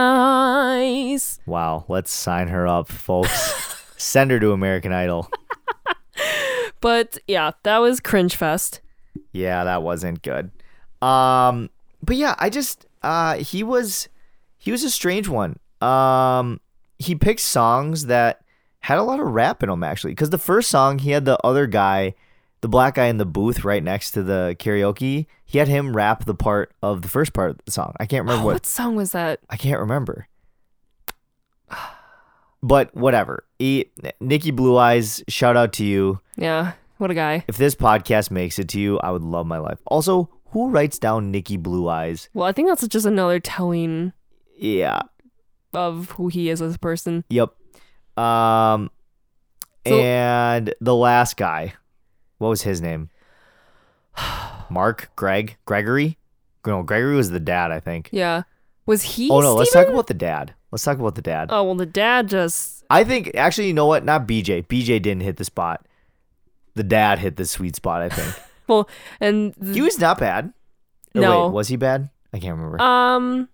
paradise 0.05 1.39
wow, 1.45 1.85
let's 1.87 2.11
sign 2.11 2.47
her 2.49 2.67
up, 2.67 2.87
folks. 2.89 3.83
Send 3.97 4.29
her 4.31 4.39
to 4.39 4.51
American 4.51 4.91
Idol. 4.93 5.29
but 6.81 7.17
yeah 7.27 7.51
that 7.63 7.79
was 7.79 7.99
cringe 7.99 8.35
fest 8.35 8.81
Yeah, 9.31 9.63
that 9.63 9.81
wasn't 9.83 10.21
good. 10.21 10.51
Um, 11.01 11.69
but 12.05 12.15
yeah, 12.15 12.35
I 12.37 12.49
just 12.49 12.85
uh 13.03 13.35
he 13.37 13.63
was 13.63 14.09
he 14.57 14.71
was 14.71 14.83
a 14.83 14.89
strange 14.89 15.27
one. 15.27 15.59
Um, 15.81 16.59
he 16.97 17.15
picked 17.15 17.41
songs 17.41 18.05
that 18.05 18.41
had 18.79 18.97
a 18.97 19.03
lot 19.03 19.19
of 19.19 19.27
rap 19.27 19.63
in 19.63 19.69
them 19.69 19.83
actually, 19.83 20.11
because 20.11 20.29
the 20.29 20.37
first 20.37 20.69
song 20.69 20.99
he 20.99 21.11
had 21.11 21.25
the 21.25 21.37
other 21.43 21.67
guy, 21.67 22.15
the 22.61 22.67
black 22.67 22.95
guy 22.95 23.05
in 23.07 23.17
the 23.17 23.25
booth 23.25 23.63
right 23.63 23.83
next 23.83 24.11
to 24.11 24.23
the 24.23 24.55
karaoke. 24.59 25.27
He 25.45 25.57
had 25.57 25.67
him 25.67 25.95
rap 25.95 26.25
the 26.25 26.35
part 26.35 26.73
of 26.81 27.01
the 27.01 27.07
first 27.07 27.33
part 27.33 27.51
of 27.51 27.59
the 27.65 27.71
song. 27.71 27.93
I 27.99 28.05
can't 28.05 28.23
remember 28.23 28.43
oh, 28.43 28.45
what 28.45 28.53
what 28.53 28.65
song 28.65 28.95
was 28.95 29.11
that 29.11 29.39
I 29.49 29.57
can't 29.57 29.79
remember. 29.79 30.27
But 32.63 32.95
whatever. 32.95 33.45
He, 33.59 33.91
Nikki 34.19 34.49
Blue 34.49 34.75
Eyes, 34.75 35.23
shout 35.27 35.55
out 35.55 35.71
to 35.73 35.85
you. 35.85 36.19
yeah 36.35 36.73
what 36.97 37.11
a 37.11 37.13
guy 37.13 37.43
If 37.47 37.57
this 37.57 37.75
podcast 37.75 38.31
makes 38.31 38.57
it 38.57 38.69
to 38.69 38.79
you, 38.79 38.99
I 38.99 39.11
would 39.11 39.21
love 39.21 39.45
my 39.45 39.57
life. 39.57 39.79
Also, 39.85 40.29
who 40.55 40.69
writes 40.69 40.97
down 40.97 41.29
Nikki 41.31 41.57
Blue 41.57 41.87
Eyes? 41.87 42.29
well 42.33 42.47
i 42.47 42.51
think 42.51 42.67
that's 42.67 42.87
just 42.87 43.05
another 43.05 43.39
telling 43.39 44.13
Yeah. 44.57 45.01
of 45.73 46.11
who 46.11 46.29
he 46.29 46.49
is 46.49 46.61
as 46.61 46.75
a 46.75 46.79
person 46.79 47.23
Yep. 47.29 47.49
Um 48.17 48.89
So- 49.87 49.99
and 49.99 50.73
the 50.81 50.95
last 50.95 51.37
guy. 51.37 51.73
What 52.39 52.47
was 52.49 52.61
his 52.63 52.81
name? 52.81 53.09
Mark, 54.69 55.11
Greg, 55.15 55.57
Gregory? 55.65 56.17
No, 56.65 56.81
Gregory 56.83 57.15
was 57.15 57.29
the 57.29 57.39
dad, 57.39 57.71
I 57.71 57.79
think. 57.79 58.09
yeah 58.11 58.43
was 58.87 59.01
he 59.01 59.29
oh 59.31 59.39
no, 59.41 59.55
let's 59.55 59.71
talk 59.71 59.81
Steven? 59.83 59.93
about 59.95 60.07
the 60.07 60.13
dad. 60.13 60.53
Let's 60.71 60.83
talk 60.83 60.99
about 60.99 61.15
the 61.15 61.21
dad. 61.21 61.49
oh 61.51 61.63
well 61.63 61.75
the 61.75 61.85
dad 61.87 62.29
just 62.29 62.83
I 62.89 63.03
think 63.03 63.31
actually, 63.35 63.67
you 63.67 63.73
know 63.73 63.87
what? 63.87 64.05
Not 64.05 64.27
BJ. 64.27 64.65
BJ 64.67 65.01
didn't 65.01 65.21
hit 65.23 65.37
the 65.37 65.43
spot. 65.43 65.85
The 66.75 66.83
dad 66.83 67.17
hit 67.19 67.35
the 67.35 67.45
sweet 67.45 67.75
spot. 67.75 68.01
I 68.03 68.09
think 68.09 68.35
well 68.67 68.89
and 69.19 69.53
th- 69.61 69.75
he 69.75 69.81
was 69.81 69.99
not 69.99 70.19
bad. 70.19 70.53
No. 71.13 71.47
wait, 71.47 71.53
was 71.53 71.67
he 71.69 71.75
bad? 71.77 72.09
I 72.33 72.39
can't 72.39 72.57
remember. 72.57 72.81
Um, 72.81 73.47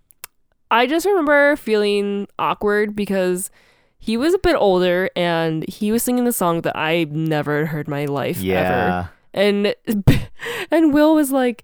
I 0.70 0.86
just 0.86 1.06
remember 1.06 1.54
feeling 1.56 2.26
awkward 2.38 2.96
because 2.96 3.50
he 3.98 4.16
was 4.16 4.34
a 4.34 4.38
bit 4.38 4.56
older 4.56 5.08
and 5.14 5.68
he 5.68 5.92
was 5.92 6.02
singing 6.02 6.24
the 6.24 6.32
song 6.32 6.62
that 6.62 6.76
I 6.76 7.04
never 7.10 7.66
heard 7.66 7.86
in 7.86 7.90
my 7.92 8.06
life 8.06 8.38
ever. 8.38 8.44
yeah, 8.44 9.06
And 9.32 9.74
and 10.70 10.92
Will 10.92 11.14
was 11.14 11.30
like, 11.30 11.62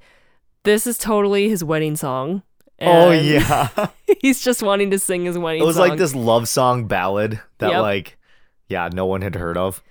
"This 0.63 0.87
is 0.87 0.99
totally 0.99 1.49
his 1.49 1.65
wedding 1.65 1.97
song." 1.97 2.43
oh 2.81 3.11
yeah. 3.11 3.89
he's 4.21 4.41
just 4.41 4.63
wanting 4.63 4.93
to 4.93 5.01
sing 5.01 5.25
his 5.25 5.37
wedding 5.37 5.61
song. 5.61 5.65
it 5.65 5.67
was 5.67 5.75
song. 5.77 5.89
like 5.89 5.99
this 5.99 6.15
love 6.15 6.47
song 6.49 6.87
ballad 6.87 7.41
that 7.59 7.71
Yep. 7.73 7.83
like, 7.83 8.17
yeah, 8.69 8.89
no 8.93 9.05
one 9.07 9.23
had 9.23 9.35
heard 9.35 9.57
of. 9.57 9.83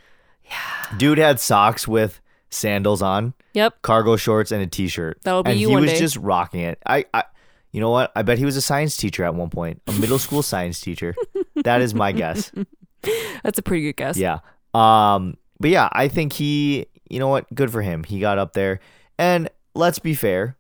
Yeah, 0.45 0.97
dude 0.97 1.17
had 1.17 1.41
socks 1.41 1.85
with 1.85 2.21
sandals 2.49 3.01
on, 3.01 3.33
Yep, 3.53 3.81
cargo 3.81 4.15
shorts, 4.15 4.51
and 4.51 4.61
a 4.61 4.67
t-shirt. 4.67 5.19
That'll 5.23 5.43
be 5.43 5.51
and 5.51 5.59
you 5.59 5.69
he 5.69 5.73
one 5.73 5.83
was 5.83 5.91
day. 5.93 5.99
just 5.99 6.17
rocking 6.17 6.61
it. 6.61 6.79
I, 6.85 7.05
I, 7.13 7.23
you 7.71 7.81
know 7.81 7.89
what? 7.89 8.11
I 8.15 8.21
bet 8.21 8.37
he 8.37 8.45
was 8.45 8.55
a 8.55 8.61
science 8.61 8.95
teacher 8.97 9.23
at 9.23 9.35
one 9.35 9.49
point, 9.49 9.81
a 9.87 9.91
middle 9.93 10.19
school 10.19 10.41
science 10.43 10.79
teacher. 10.79 11.15
That 11.63 11.81
is 11.81 11.93
my 11.93 12.11
guess. 12.11 12.51
that's 13.43 13.59
a 13.59 13.61
pretty 13.61 13.83
good 13.83 13.97
guess. 13.97 14.17
Yeah. 14.17 14.39
Um, 14.73 15.37
but 15.59 15.69
yeah, 15.69 15.89
I 15.91 16.07
think 16.07 16.33
he, 16.33 16.87
you 17.09 17.19
know 17.19 17.27
what? 17.27 17.53
Good 17.53 17.71
for 17.71 17.81
him. 17.81 18.03
He 18.03 18.19
got 18.19 18.37
up 18.37 18.53
there. 18.53 18.79
And 19.17 19.49
let's 19.73 19.99
be 19.99 20.13
fair, 20.13 20.57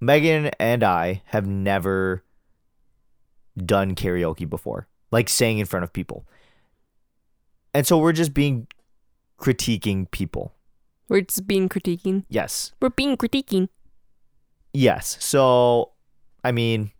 Megan 0.00 0.50
and 0.58 0.82
I 0.82 1.22
have 1.26 1.46
never 1.46 2.24
done 3.56 3.94
karaoke 3.94 4.48
before, 4.48 4.88
like 5.10 5.28
saying 5.28 5.58
in 5.58 5.66
front 5.66 5.84
of 5.84 5.92
people. 5.92 6.26
And 7.74 7.86
so 7.86 7.98
we're 7.98 8.12
just 8.12 8.34
being 8.34 8.66
critiquing 9.38 10.10
people. 10.10 10.54
We're 11.12 11.20
just 11.20 11.46
being 11.46 11.68
critiquing. 11.68 12.24
Yes. 12.30 12.72
We're 12.80 12.88
being 12.88 13.18
critiquing. 13.18 13.68
Yes. 14.72 15.18
So, 15.20 15.90
I 16.42 16.52
mean, 16.52 16.90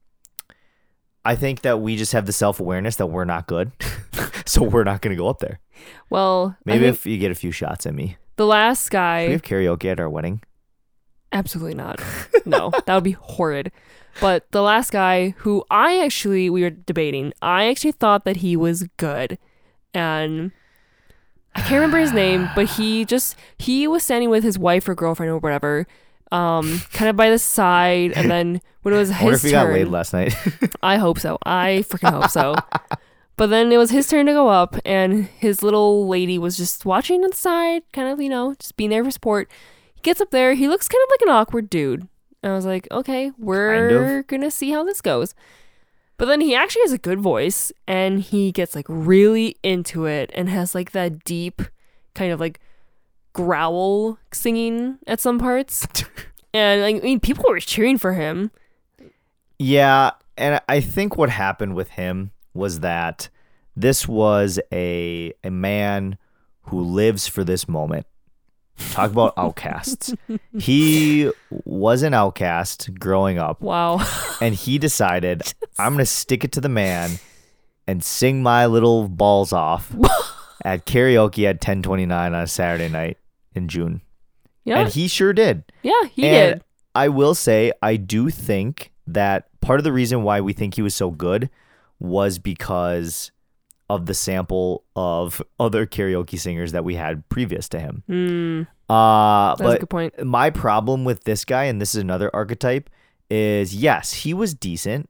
I 1.24 1.34
think 1.34 1.62
that 1.62 1.80
we 1.80 1.96
just 1.96 2.12
have 2.12 2.26
the 2.26 2.32
self 2.32 2.60
awareness 2.60 2.96
that 2.96 3.06
we're 3.06 3.24
not 3.24 3.46
good. 3.46 3.72
so 4.44 4.62
we're 4.64 4.84
not 4.84 5.00
going 5.00 5.16
to 5.16 5.18
go 5.18 5.28
up 5.28 5.38
there. 5.38 5.60
Well, 6.10 6.58
Maybe 6.66 6.84
if 6.84 7.06
you 7.06 7.16
get 7.16 7.30
a 7.30 7.34
few 7.34 7.52
shots 7.52 7.86
at 7.86 7.94
me. 7.94 8.18
the 8.36 8.44
last 8.44 8.90
Do 8.90 8.96
we 8.96 8.98
guy. 8.98 9.28
have 9.30 9.40
karaoke 9.42 9.86
at 9.86 9.98
our 9.98 10.10
wedding? 10.10 10.42
Absolutely 11.32 11.74
not. 11.74 11.98
No, 12.44 12.70
that 12.86 12.94
would 12.94 13.04
be 13.04 13.12
horrid. 13.12 13.70
But 14.20 14.50
the 14.50 14.62
last 14.62 14.90
guy 14.90 15.30
who 15.38 15.64
I 15.70 16.04
actually 16.04 16.50
we 16.50 16.62
were 16.62 16.70
debating, 16.70 17.32
I 17.40 17.66
actually 17.68 17.92
thought 17.92 18.24
that 18.24 18.38
he 18.38 18.56
was 18.56 18.82
good. 18.96 19.38
And 19.94 20.50
I 21.54 21.60
can't 21.60 21.72
remember 21.72 21.98
his 21.98 22.12
name, 22.12 22.48
but 22.54 22.70
he 22.70 23.04
just 23.04 23.36
he 23.58 23.86
was 23.86 24.02
standing 24.02 24.30
with 24.30 24.42
his 24.42 24.58
wife 24.58 24.88
or 24.88 24.94
girlfriend 24.94 25.30
or 25.30 25.38
whatever, 25.38 25.86
um, 26.30 26.80
kind 26.92 27.08
of 27.10 27.16
by 27.16 27.30
the 27.30 27.38
side, 27.38 28.12
and 28.12 28.30
then 28.30 28.60
when 28.82 28.94
it 28.94 28.98
was 28.98 29.10
I 29.12 29.16
wonder 29.16 29.30
his 29.32 29.44
if 29.44 29.48
he 29.48 29.52
got 29.52 29.68
laid 29.68 29.84
turn, 29.84 29.92
last 29.92 30.12
night. 30.12 30.34
I 30.82 30.96
hope 30.96 31.18
so. 31.18 31.38
I 31.44 31.84
freaking 31.88 32.12
hope 32.12 32.30
so. 32.30 32.54
But 33.36 33.46
then 33.48 33.72
it 33.72 33.78
was 33.78 33.90
his 33.90 34.06
turn 34.08 34.26
to 34.26 34.32
go 34.32 34.48
up, 34.48 34.76
and 34.84 35.24
his 35.24 35.62
little 35.62 36.06
lady 36.06 36.38
was 36.38 36.56
just 36.56 36.84
watching 36.84 37.24
on 37.24 37.30
the 37.30 37.36
side, 37.36 37.82
kind 37.92 38.08
of, 38.08 38.20
you 38.20 38.28
know, 38.28 38.54
just 38.58 38.76
being 38.76 38.90
there 38.90 39.02
for 39.04 39.10
support. 39.10 39.50
He 39.94 40.00
gets 40.02 40.20
up 40.20 40.30
there. 40.30 40.54
He 40.54 40.68
looks 40.68 40.86
kind 40.86 41.02
of 41.02 41.10
like 41.10 41.22
an 41.22 41.28
awkward 41.28 41.70
dude. 41.70 42.08
And 42.42 42.52
I 42.52 42.54
was 42.54 42.66
like, 42.66 42.86
okay, 42.90 43.32
we're 43.38 44.22
going 44.24 44.42
to 44.42 44.50
see 44.50 44.70
how 44.70 44.84
this 44.84 45.00
goes. 45.00 45.34
But 46.22 46.28
then 46.28 46.40
he 46.40 46.54
actually 46.54 46.82
has 46.82 46.92
a 46.92 46.98
good 46.98 47.18
voice, 47.18 47.72
and 47.88 48.20
he 48.20 48.52
gets 48.52 48.76
like 48.76 48.86
really 48.88 49.56
into 49.64 50.04
it 50.04 50.30
and 50.34 50.48
has 50.48 50.72
like 50.72 50.92
that 50.92 51.24
deep 51.24 51.60
kind 52.14 52.30
of 52.30 52.38
like 52.38 52.60
growl 53.32 54.20
singing 54.32 54.98
at 55.08 55.18
some 55.18 55.40
parts. 55.40 55.84
and 56.54 56.80
like, 56.80 56.94
I 56.94 57.00
mean, 57.00 57.18
people 57.18 57.46
were 57.48 57.58
cheering 57.58 57.98
for 57.98 58.12
him. 58.12 58.52
Yeah, 59.58 60.12
and 60.36 60.60
I 60.68 60.80
think 60.80 61.16
what 61.16 61.28
happened 61.28 61.74
with 61.74 61.90
him 61.90 62.30
was 62.54 62.78
that 62.78 63.28
this 63.74 64.06
was 64.06 64.60
a 64.72 65.32
a 65.42 65.50
man 65.50 66.18
who 66.66 66.82
lives 66.82 67.26
for 67.26 67.42
this 67.42 67.66
moment. 67.66 68.06
Talk 68.90 69.10
about 69.12 69.34
outcasts. 69.38 70.14
he 70.58 71.30
was 71.64 72.02
an 72.02 72.14
outcast 72.14 72.90
growing 72.98 73.38
up, 73.38 73.60
Wow. 73.60 74.00
and 74.40 74.54
he 74.54 74.78
decided, 74.78 75.42
I'm 75.78 75.92
going 75.94 75.98
to 76.04 76.06
stick 76.06 76.44
it 76.44 76.52
to 76.52 76.60
the 76.60 76.68
man 76.68 77.12
and 77.86 78.02
sing 78.04 78.42
my 78.42 78.66
little 78.66 79.08
balls 79.08 79.52
off 79.52 79.94
at 80.64 80.86
karaoke 80.86 81.44
at 81.44 81.56
1029 81.56 82.34
on 82.34 82.40
a 82.40 82.46
Saturday 82.46 82.88
night 82.88 83.18
in 83.54 83.68
June. 83.68 84.00
yeah. 84.64 84.80
And 84.80 84.88
he 84.92 85.08
sure 85.08 85.32
did. 85.32 85.64
yeah, 85.82 86.04
he 86.12 86.26
and 86.26 86.54
did. 86.60 86.64
I 86.94 87.08
will 87.08 87.34
say, 87.34 87.72
I 87.82 87.96
do 87.96 88.28
think 88.30 88.92
that 89.06 89.48
part 89.60 89.80
of 89.80 89.84
the 89.84 89.92
reason 89.92 90.22
why 90.22 90.40
we 90.40 90.52
think 90.52 90.74
he 90.74 90.82
was 90.82 90.94
so 90.94 91.10
good 91.10 91.48
was 91.98 92.38
because 92.38 93.30
of 93.94 94.06
the 94.06 94.14
sample 94.14 94.84
of 94.96 95.42
other 95.60 95.86
karaoke 95.86 96.38
singers 96.38 96.72
that 96.72 96.84
we 96.84 96.94
had 96.94 97.28
previous 97.28 97.68
to 97.68 97.78
him. 97.78 98.02
Mm, 98.08 98.66
Uh, 98.88 99.54
that's 99.56 99.60
a 99.60 99.64
but 99.64 99.80
good 99.80 99.90
point. 99.90 100.24
my 100.24 100.50
problem 100.50 101.04
with 101.04 101.24
this 101.24 101.44
guy, 101.44 101.64
and 101.64 101.80
this 101.80 101.94
is 101.94 102.00
another 102.00 102.30
archetype, 102.34 102.88
is 103.30 103.74
yes, 103.74 104.12
he 104.12 104.32
was 104.34 104.54
decent. 104.54 105.08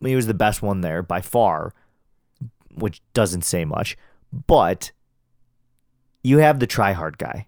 He 0.00 0.16
was 0.16 0.26
the 0.26 0.34
best 0.34 0.62
one 0.62 0.80
there 0.80 1.02
by 1.02 1.20
far, 1.20 1.72
which 2.74 3.00
doesn't 3.14 3.42
say 3.44 3.64
much. 3.64 3.96
But 4.32 4.92
you 6.22 6.38
have 6.38 6.58
the 6.58 6.66
try 6.66 6.92
hard 6.92 7.18
guy 7.18 7.46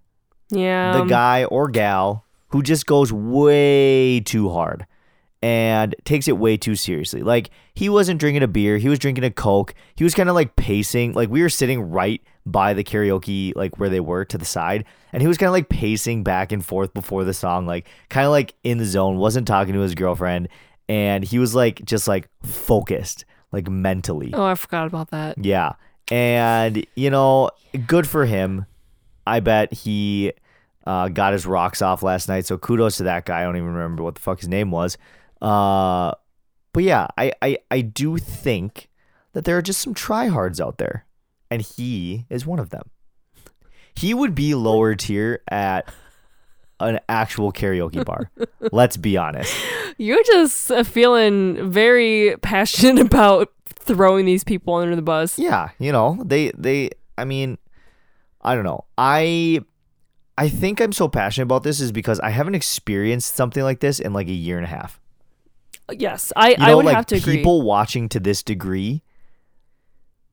Yeah. 0.51 0.99
the 0.99 1.05
guy 1.05 1.45
or 1.45 1.69
gal 1.69 2.25
who 2.49 2.63
just 2.63 2.87
goes 2.87 3.13
way 3.13 4.21
too 4.21 4.51
hard 4.51 4.87
and 5.45 5.95
takes 6.05 6.27
it 6.27 6.39
way 6.39 6.57
too 6.57 6.75
seriously. 6.75 7.23
Like 7.23 7.51
he 7.75 7.91
wasn't 7.91 8.19
drinking 8.19 8.43
a 8.43 8.49
beer, 8.49 8.79
he 8.79 8.89
was 8.89 8.99
drinking 8.99 9.25
a 9.25 9.31
coke. 9.31 9.75
He 9.95 10.03
was 10.03 10.15
kind 10.15 10.31
of 10.31 10.35
like 10.35 10.57
pacing. 10.57 11.13
Like 11.13 11.29
we 11.29 11.43
were 11.43 11.51
sitting 11.51 11.83
right 11.83 12.23
by 12.47 12.73
the 12.73 12.83
karaoke 12.83 13.55
like 13.55 13.79
where 13.79 13.91
they 13.91 14.01
were 14.01 14.25
to 14.25 14.39
the 14.39 14.45
side 14.47 14.87
and 15.13 15.21
he 15.21 15.29
was 15.29 15.37
kind 15.37 15.49
of 15.49 15.53
like 15.53 15.69
pacing 15.69 16.25
back 16.25 16.51
and 16.51 16.65
forth 16.65 16.95
before 16.95 17.25
the 17.25 17.35
song 17.35 17.67
like 17.67 17.87
kind 18.09 18.25
of 18.25 18.31
like 18.31 18.55
in 18.65 18.79
the 18.79 18.87
zone, 18.87 19.19
wasn't 19.19 19.47
talking 19.47 19.75
to 19.75 19.81
his 19.81 19.95
girlfriend 19.95 20.49
and 20.89 21.23
he 21.23 21.39
was 21.39 21.55
like 21.55 21.85
just 21.85 22.09
like 22.09 22.27
focused, 22.43 23.27
like 23.53 23.69
mentally. 23.69 24.31
Oh, 24.33 24.47
I 24.47 24.55
forgot 24.55 24.87
about 24.87 25.11
that. 25.11 25.37
Yeah. 25.45 25.75
And, 26.11 26.87
you 26.95 27.11
know, 27.11 27.51
good 27.87 28.09
for 28.09 28.25
him. 28.25 28.65
I 29.27 29.41
bet 29.41 29.75
he 29.75 30.33
uh, 30.87 31.09
got 31.09 31.35
his 31.35 31.45
rocks 31.45 31.83
off 31.83 32.03
last 32.03 32.29
night. 32.29 32.47
So 32.47 32.57
kudos 32.57 32.97
to 32.97 33.03
that 33.03 33.27
guy. 33.27 33.41
I 33.41 33.45
don't 33.45 33.57
even 33.57 33.75
remember 33.75 34.03
what 34.03 34.15
the 34.15 34.23
fuck 34.23 34.41
his 34.41 34.49
name 34.49 34.71
was. 34.71 34.97
Uh, 35.45 36.15
but 36.73 36.83
yeah, 36.83 37.07
I, 37.19 37.33
I, 37.43 37.59
I 37.71 37.81
do 37.83 38.17
think 38.17 38.89
that 39.35 39.45
there 39.45 39.59
are 39.59 39.63
just 39.63 39.81
some 39.81 39.95
tryhards 39.95 40.61
out 40.61 40.79
there. 40.79 41.07
And 41.51 41.61
he 41.61 42.25
is 42.31 42.47
one 42.47 42.59
of 42.59 42.71
them. 42.71 42.91
He 43.95 44.15
would 44.15 44.35
be 44.35 44.55
lower 44.55 44.95
tier 44.95 45.43
at 45.49 45.93
an 46.81 46.99
actual 47.09 47.53
karaoke 47.53 48.05
bar. 48.05 48.31
Let's 48.73 48.97
be 48.97 49.17
honest. 49.17 49.55
You're 49.99 50.25
just 50.25 50.71
uh, 50.73 50.83
feeling 50.83 51.71
very 51.71 52.37
passionate 52.43 53.01
about 53.07 53.53
throwing 53.67 54.25
these 54.25 54.43
people 54.43 54.75
under 54.75 54.97
the 54.97 55.03
bus. 55.03 55.39
Yeah, 55.39 55.69
you 55.79 55.93
know, 55.93 56.21
they 56.25 56.51
they 56.57 56.91
I 57.17 57.25
mean, 57.25 57.59
I 58.41 58.57
don't 58.57 58.65
know. 58.65 58.85
I 58.99 59.61
I 60.37 60.49
think 60.49 60.81
I'm 60.81 60.93
so 60.93 61.09
passionate 61.09 61.45
about 61.45 61.63
this 61.63 61.81
is 61.81 61.93
because 61.93 62.19
I 62.19 62.31
haven't 62.31 62.57
experienced 62.57 63.35
something 63.37 63.63
like 63.63 63.79
this 63.79 64.01
in 64.01 64.13
like 64.13 64.27
a 64.27 64.33
year 64.33 64.57
and 64.57 64.65
a 64.65 64.71
half. 64.71 65.01
Yes, 65.93 66.33
I, 66.37 66.51
You 66.51 66.57
know, 66.59 66.65
I 66.65 66.75
would 66.75 66.85
like 66.87 66.97
have 66.97 67.07
to 67.07 67.17
agree. 67.17 67.37
people 67.37 67.63
watching 67.63 68.09
to 68.11 68.21
this 68.21 68.43
degree. 68.43 69.03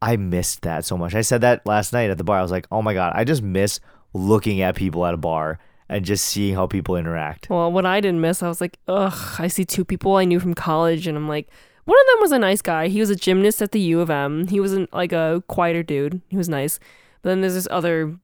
I 0.01 0.15
missed 0.17 0.61
that 0.63 0.85
so 0.85 0.97
much. 0.97 1.13
I 1.13 1.21
said 1.21 1.41
that 1.41 1.65
last 1.65 1.93
night 1.93 2.09
at 2.09 2.17
the 2.17 2.23
bar. 2.23 2.39
I 2.39 2.41
was 2.41 2.51
like, 2.51 2.67
"Oh 2.71 2.81
my 2.81 2.93
god, 2.93 3.13
I 3.15 3.23
just 3.23 3.41
miss 3.43 3.79
looking 4.13 4.61
at 4.61 4.75
people 4.75 5.05
at 5.05 5.13
a 5.13 5.17
bar 5.17 5.59
and 5.89 6.03
just 6.05 6.25
seeing 6.25 6.55
how 6.55 6.65
people 6.67 6.95
interact." 6.95 7.49
Well, 7.49 7.71
what 7.71 7.85
I 7.85 7.99
didn't 8.01 8.21
miss, 8.21 8.41
I 8.41 8.47
was 8.47 8.61
like, 8.61 8.77
ugh, 8.87 9.35
I 9.39 9.47
see 9.47 9.63
two 9.65 9.85
people 9.85 10.15
I 10.15 10.25
knew 10.25 10.39
from 10.39 10.53
college, 10.55 11.05
and 11.05 11.15
I'm 11.17 11.27
like, 11.27 11.49
one 11.85 11.99
of 11.99 12.07
them 12.07 12.21
was 12.21 12.31
a 12.31 12.39
nice 12.39 12.61
guy. 12.61 12.87
He 12.87 12.99
was 12.99 13.09
a 13.11 13.15
gymnast 13.15 13.61
at 13.61 13.73
the 13.73 13.79
U 13.81 13.99
of 13.99 14.09
M. 14.09 14.47
He 14.47 14.59
wasn't 14.59 14.91
like 14.93 15.11
a 15.11 15.43
quieter 15.47 15.83
dude. 15.83 16.21
He 16.29 16.37
was 16.37 16.49
nice. 16.49 16.79
But 17.21 17.29
then 17.29 17.41
there's 17.41 17.53
this 17.53 17.67
other 17.69 18.17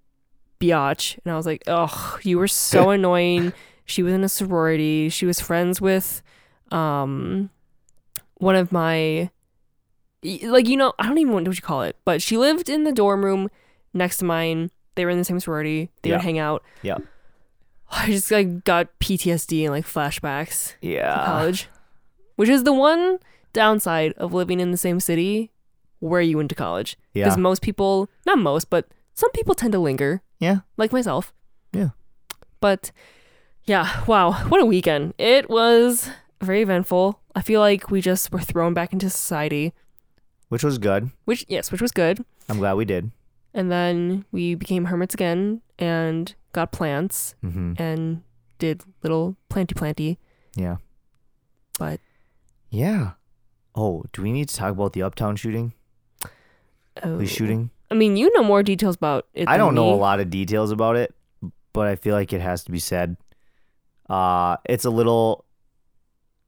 biatch, 0.60 1.20
and 1.24 1.32
I 1.32 1.36
was 1.38 1.46
like, 1.46 1.62
ugh, 1.68 2.20
you 2.24 2.40
were 2.40 2.48
so 2.48 2.90
annoying. 2.98 3.54
She 3.86 4.02
was 4.02 4.14
in 4.14 4.24
a 4.24 4.30
sorority. 4.30 5.10
She 5.10 5.26
was 5.28 5.40
friends 5.40 5.80
with, 5.80 6.24
um, 6.72 7.50
one 8.38 8.56
of 8.56 8.72
my, 8.72 9.30
like 10.24 10.68
you 10.68 10.78
know, 10.78 10.94
I 11.00 11.08
don't 11.08 11.18
even 11.18 11.32
know 11.44 11.50
what 11.50 11.56
you 11.56 11.62
call 11.62 11.84
it, 11.84 11.96
but 12.06 12.22
she 12.22 12.38
lived 12.38 12.70
in 12.70 12.84
the 12.84 12.92
dorm 12.92 13.24
room 13.24 13.50
next 13.94 14.18
to 14.18 14.26
mine. 14.26 14.72
They 14.96 15.06
were 15.06 15.12
in 15.12 15.18
the 15.18 15.24
same 15.24 15.40
sorority. 15.40 15.90
They 16.02 16.10
Yeah. 16.10 16.16
would 16.18 16.24
hang 16.24 16.40
out. 16.40 16.64
Yeah. 16.82 16.98
I 17.92 18.08
just 18.08 18.30
like 18.32 18.64
got 18.64 18.88
PTSD 19.00 19.64
and 19.64 19.72
like 19.72 19.86
flashbacks 19.86 20.74
to 20.82 20.88
Yeah. 20.88 21.24
college, 21.26 21.70
which 22.36 22.50
is 22.50 22.64
the 22.64 22.74
one 22.74 23.20
downside 23.54 24.14
of 24.14 24.34
living 24.34 24.60
in 24.60 24.72
the 24.72 24.78
same 24.78 25.00
city 25.00 25.52
where 26.00 26.22
you 26.22 26.38
went 26.38 26.50
to 26.50 26.56
college. 26.56 26.98
Yeah. 27.14 27.24
Because 27.26 27.38
most 27.38 27.62
people, 27.62 28.10
not 28.26 28.38
most, 28.40 28.70
but 28.70 28.88
some 29.14 29.32
people 29.32 29.56
tend 29.56 29.72
to 29.74 29.80
linger, 29.80 30.22
Yeah. 30.40 30.60
like 30.78 30.92
myself. 30.92 31.34
Yeah. 31.74 31.90
But 32.60 32.92
yeah, 33.66 34.04
wow, 34.06 34.32
what 34.50 34.62
a 34.62 34.66
weekend. 34.66 35.14
It 35.18 35.50
was 35.50 36.10
very 36.42 36.62
eventful. 36.62 37.20
I 37.36 37.42
feel 37.42 37.60
like 37.62 37.90
we 37.92 38.02
just 38.02 38.32
were 38.32 38.40
thrown 38.40 38.74
back 38.74 38.94
into 38.94 39.10
society, 39.10 39.74
Which 40.50 40.64
was 40.64 40.78
good. 40.78 41.12
which, 41.26 41.46
yes, 41.48 41.72
which 41.72 41.82
was 41.82 41.92
good. 41.92 42.24
I'm 42.50 42.60
glad 42.60 42.74
we 42.76 42.86
did. 42.86 43.12
And 43.54 43.72
then 43.72 44.26
we 44.32 44.56
became 44.56 44.86
hermits 44.86 45.14
again 45.14 45.62
and 45.80 46.34
got 46.54 46.72
plants 46.72 47.36
Mhm. 47.44 47.80
and 47.80 48.22
did 48.60 48.84
little 49.04 49.36
planty 49.50 49.74
planty. 49.76 50.20
Yeah. 50.56 50.78
But 51.80 52.00
Yeah. 52.70 53.12
Oh, 53.76 54.04
do 54.12 54.22
we 54.24 54.32
need 54.32 54.50
to 54.50 54.56
talk 54.56 54.72
about 54.72 54.94
the 54.94 55.04
Uptown 55.04 55.36
shooting? 55.36 55.74
oh, 56.26 56.30
Police 57.02 57.30
shooting? 57.32 57.70
I 57.92 57.96
mean, 57.96 58.18
you 58.18 58.32
know 58.34 58.44
more 58.44 58.64
details 58.64 58.96
about 58.96 59.28
it. 59.34 59.48
I 59.48 59.58
don't 59.58 59.76
know 59.76 59.94
a 59.94 59.96
lot 59.96 60.20
of 60.20 60.30
details 60.30 60.72
about 60.72 60.96
it, 60.98 61.14
but 61.74 61.88
I 61.88 61.96
feel 61.96 62.16
like 62.16 62.34
it 62.34 62.42
has 62.42 62.64
to 62.66 62.72
be 62.72 62.80
said. 62.80 63.16
Uh, 64.10 64.58
it's 64.66 64.84
a 64.86 64.90
little. 64.90 65.46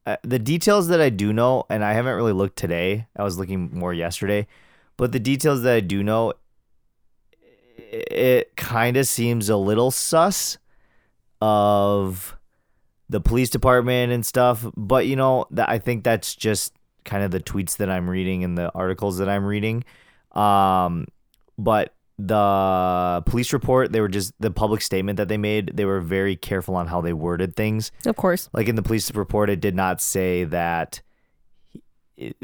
Uh, 0.06 0.16
the 0.22 0.38
details 0.38 0.88
that 0.88 1.00
I 1.00 1.10
do 1.10 1.32
know, 1.32 1.64
and 1.68 1.84
I 1.84 1.92
haven't 1.92 2.14
really 2.14 2.32
looked 2.32 2.56
today. 2.56 3.06
I 3.16 3.22
was 3.22 3.38
looking 3.38 3.70
more 3.72 3.92
yesterday, 3.92 4.46
but 4.96 5.12
the 5.12 5.20
details 5.20 5.62
that 5.62 5.74
I 5.74 5.80
do 5.80 6.02
know, 6.02 6.32
it 7.90 8.56
kind 8.56 8.96
of 8.96 9.06
seems 9.06 9.48
a 9.48 9.56
little 9.56 9.90
sus 9.90 10.58
of 11.42 12.36
the 13.08 13.20
police 13.20 13.50
department 13.50 14.12
and 14.12 14.24
stuff. 14.24 14.66
But 14.76 15.06
you 15.06 15.16
know 15.16 15.46
that 15.50 15.68
I 15.68 15.78
think 15.78 16.04
that's 16.04 16.34
just 16.34 16.72
kind 17.04 17.22
of 17.22 17.30
the 17.30 17.40
tweets 17.40 17.76
that 17.76 17.90
I'm 17.90 18.08
reading 18.08 18.44
and 18.44 18.56
the 18.56 18.72
articles 18.72 19.18
that 19.18 19.28
I'm 19.28 19.44
reading. 19.44 19.84
Um, 20.32 21.08
but 21.58 21.94
the 22.26 23.22
police 23.26 23.52
report, 23.52 23.92
they 23.92 24.00
were 24.00 24.08
just 24.08 24.32
the 24.40 24.50
public 24.50 24.82
statement 24.82 25.16
that 25.16 25.28
they 25.28 25.36
made. 25.36 25.72
They 25.74 25.84
were 25.84 26.00
very 26.00 26.36
careful 26.36 26.76
on 26.76 26.86
how 26.86 27.00
they 27.00 27.12
worded 27.12 27.56
things. 27.56 27.92
Of 28.06 28.16
course. 28.16 28.48
Like 28.52 28.68
in 28.68 28.76
the 28.76 28.82
police 28.82 29.12
report, 29.14 29.50
it 29.50 29.60
did 29.60 29.74
not 29.74 30.00
say 30.00 30.44
that. 30.44 31.00
It, 32.16 32.36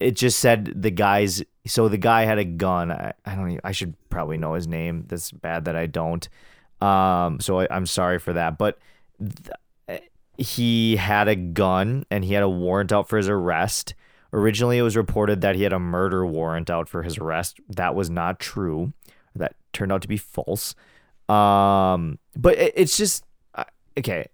it 0.00 0.12
just 0.12 0.38
said 0.38 0.72
the 0.82 0.90
guy's. 0.90 1.42
So 1.66 1.88
the 1.88 1.98
guy 1.98 2.24
had 2.24 2.38
a 2.38 2.44
gun. 2.44 2.92
I, 2.92 3.12
I 3.24 3.34
don't. 3.34 3.50
Even, 3.50 3.60
I 3.64 3.72
should 3.72 3.94
probably 4.10 4.38
know 4.38 4.54
his 4.54 4.68
name. 4.68 5.04
That's 5.08 5.32
bad 5.32 5.64
that 5.64 5.76
I 5.76 5.86
don't. 5.86 6.28
Um. 6.80 7.40
So 7.40 7.60
I, 7.60 7.68
I'm 7.70 7.86
sorry 7.86 8.18
for 8.18 8.32
that. 8.34 8.58
But 8.58 8.78
th- 9.18 10.02
he 10.36 10.96
had 10.96 11.28
a 11.28 11.36
gun 11.36 12.04
and 12.10 12.24
he 12.24 12.34
had 12.34 12.42
a 12.42 12.48
warrant 12.48 12.92
out 12.92 13.08
for 13.08 13.16
his 13.16 13.28
arrest. 13.28 13.94
Originally, 14.32 14.78
it 14.78 14.82
was 14.82 14.96
reported 14.96 15.42
that 15.42 15.54
he 15.54 15.62
had 15.62 15.72
a 15.72 15.78
murder 15.78 16.26
warrant 16.26 16.68
out 16.68 16.88
for 16.88 17.04
his 17.04 17.18
arrest. 17.18 17.60
That 17.68 17.94
was 17.94 18.10
not 18.10 18.40
true. 18.40 18.92
Turned 19.74 19.92
out 19.92 20.02
to 20.02 20.08
be 20.08 20.16
false. 20.16 20.74
Um, 21.28 22.18
but 22.36 22.58
it, 22.58 22.72
it's 22.76 22.96
just 22.96 23.24
okay. 23.98 24.28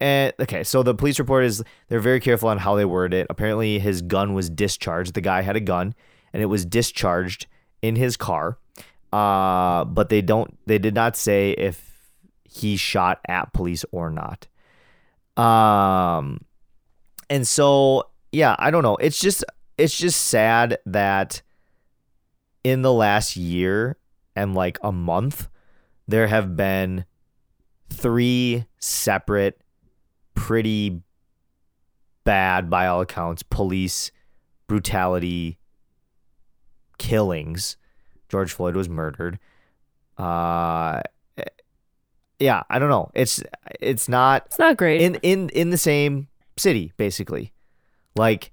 And 0.00 0.32
okay, 0.40 0.64
so 0.64 0.82
the 0.82 0.94
police 0.94 1.18
report 1.18 1.44
is 1.44 1.62
they're 1.88 2.00
very 2.00 2.18
careful 2.20 2.48
on 2.48 2.58
how 2.58 2.74
they 2.74 2.84
word 2.84 3.14
it. 3.14 3.26
Apparently, 3.30 3.78
his 3.78 4.02
gun 4.02 4.34
was 4.34 4.50
discharged. 4.50 5.14
The 5.14 5.20
guy 5.20 5.42
had 5.42 5.54
a 5.54 5.60
gun, 5.60 5.94
and 6.32 6.42
it 6.42 6.46
was 6.46 6.64
discharged 6.64 7.46
in 7.82 7.96
his 7.96 8.16
car. 8.16 8.58
Uh, 9.12 9.84
but 9.84 10.08
they 10.08 10.20
don't. 10.20 10.58
They 10.66 10.78
did 10.78 10.94
not 10.94 11.16
say 11.16 11.52
if 11.52 11.92
he 12.44 12.76
shot 12.76 13.20
at 13.28 13.52
police 13.52 13.84
or 13.92 14.10
not. 14.10 14.48
Um, 15.36 16.40
and 17.30 17.46
so 17.46 18.08
yeah, 18.32 18.56
I 18.58 18.70
don't 18.70 18.82
know. 18.82 18.96
It's 18.96 19.20
just 19.20 19.44
it's 19.78 19.96
just 19.96 20.20
sad 20.20 20.78
that 20.86 21.42
in 22.64 22.82
the 22.82 22.92
last 22.92 23.36
year 23.36 23.96
and 24.36 24.54
like 24.54 24.78
a 24.82 24.92
month, 24.92 25.48
there 26.08 26.26
have 26.26 26.56
been 26.56 27.04
three 27.90 28.64
separate, 28.78 29.60
pretty 30.34 31.02
bad, 32.24 32.70
by 32.70 32.86
all 32.86 33.00
accounts, 33.00 33.42
police 33.42 34.10
brutality 34.66 35.58
killings. 36.98 37.76
George 38.28 38.52
Floyd 38.52 38.76
was 38.76 38.88
murdered. 38.88 39.38
Uh, 40.16 41.02
yeah, 42.38 42.62
I 42.70 42.78
don't 42.78 42.88
know. 42.88 43.10
It's 43.14 43.42
it's 43.80 44.08
not 44.08 44.44
It's 44.46 44.58
not 44.58 44.76
great. 44.76 45.00
in 45.00 45.16
in 45.16 45.48
in 45.50 45.70
the 45.70 45.78
same 45.78 46.28
city 46.56 46.92
basically 46.96 47.52
like 48.14 48.52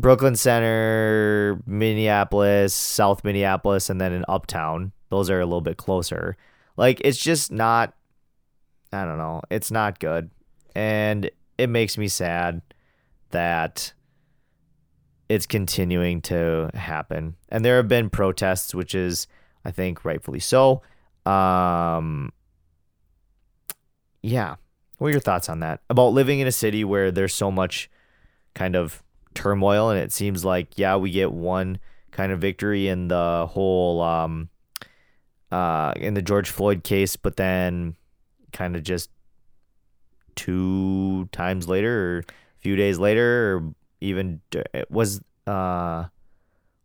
brooklyn 0.00 0.36
center 0.36 1.60
minneapolis 1.66 2.74
south 2.74 3.24
minneapolis 3.24 3.90
and 3.90 4.00
then 4.00 4.12
in 4.12 4.24
uptown. 4.28 4.92
Those 5.10 5.30
are 5.30 5.40
a 5.40 5.46
little 5.46 5.60
bit 5.60 5.76
closer. 5.76 6.36
Like 6.76 7.00
it's 7.04 7.18
just 7.18 7.52
not 7.52 7.94
i 8.92 9.04
don't 9.04 9.18
know 9.18 9.42
it's 9.50 9.70
not 9.70 9.98
good. 9.98 10.30
And 10.74 11.30
it 11.58 11.68
makes 11.68 11.98
me 11.98 12.08
sad 12.08 12.62
that 13.30 13.92
it's 15.28 15.46
continuing 15.46 16.20
to 16.22 16.70
happen. 16.74 17.36
And 17.48 17.64
there 17.64 17.76
have 17.76 17.88
been 17.88 18.10
protests 18.10 18.74
which 18.74 18.94
is 18.94 19.26
i 19.64 19.70
think 19.70 20.04
rightfully 20.04 20.40
so. 20.40 20.82
Um 21.26 22.32
yeah. 24.22 24.56
What 24.98 25.08
are 25.08 25.12
your 25.12 25.20
thoughts 25.20 25.48
on 25.48 25.60
that? 25.60 25.80
About 25.88 26.08
living 26.08 26.40
in 26.40 26.46
a 26.46 26.52
city 26.52 26.84
where 26.84 27.10
there's 27.10 27.34
so 27.34 27.50
much 27.50 27.90
kind 28.54 28.76
of 28.76 29.02
turmoil 29.34 29.90
and 29.90 30.00
it 30.00 30.12
seems 30.12 30.44
like 30.44 30.78
yeah, 30.78 30.96
we 30.96 31.10
get 31.10 31.32
one 31.32 31.78
kind 32.10 32.32
of 32.32 32.40
victory 32.40 32.88
in 32.88 33.08
the 33.08 33.46
whole 33.50 34.00
um 34.02 34.48
uh 35.52 35.92
in 35.96 36.14
the 36.14 36.22
George 36.22 36.50
Floyd 36.50 36.84
case, 36.84 37.16
but 37.16 37.36
then 37.36 37.96
kind 38.52 38.76
of 38.76 38.82
just 38.82 39.10
two 40.36 41.28
times 41.32 41.68
later 41.68 42.16
or 42.16 42.18
a 42.18 42.24
few 42.60 42.76
days 42.76 42.98
later 42.98 43.56
or 43.56 43.74
even 44.00 44.40
was 44.88 45.20
uh 45.46 46.04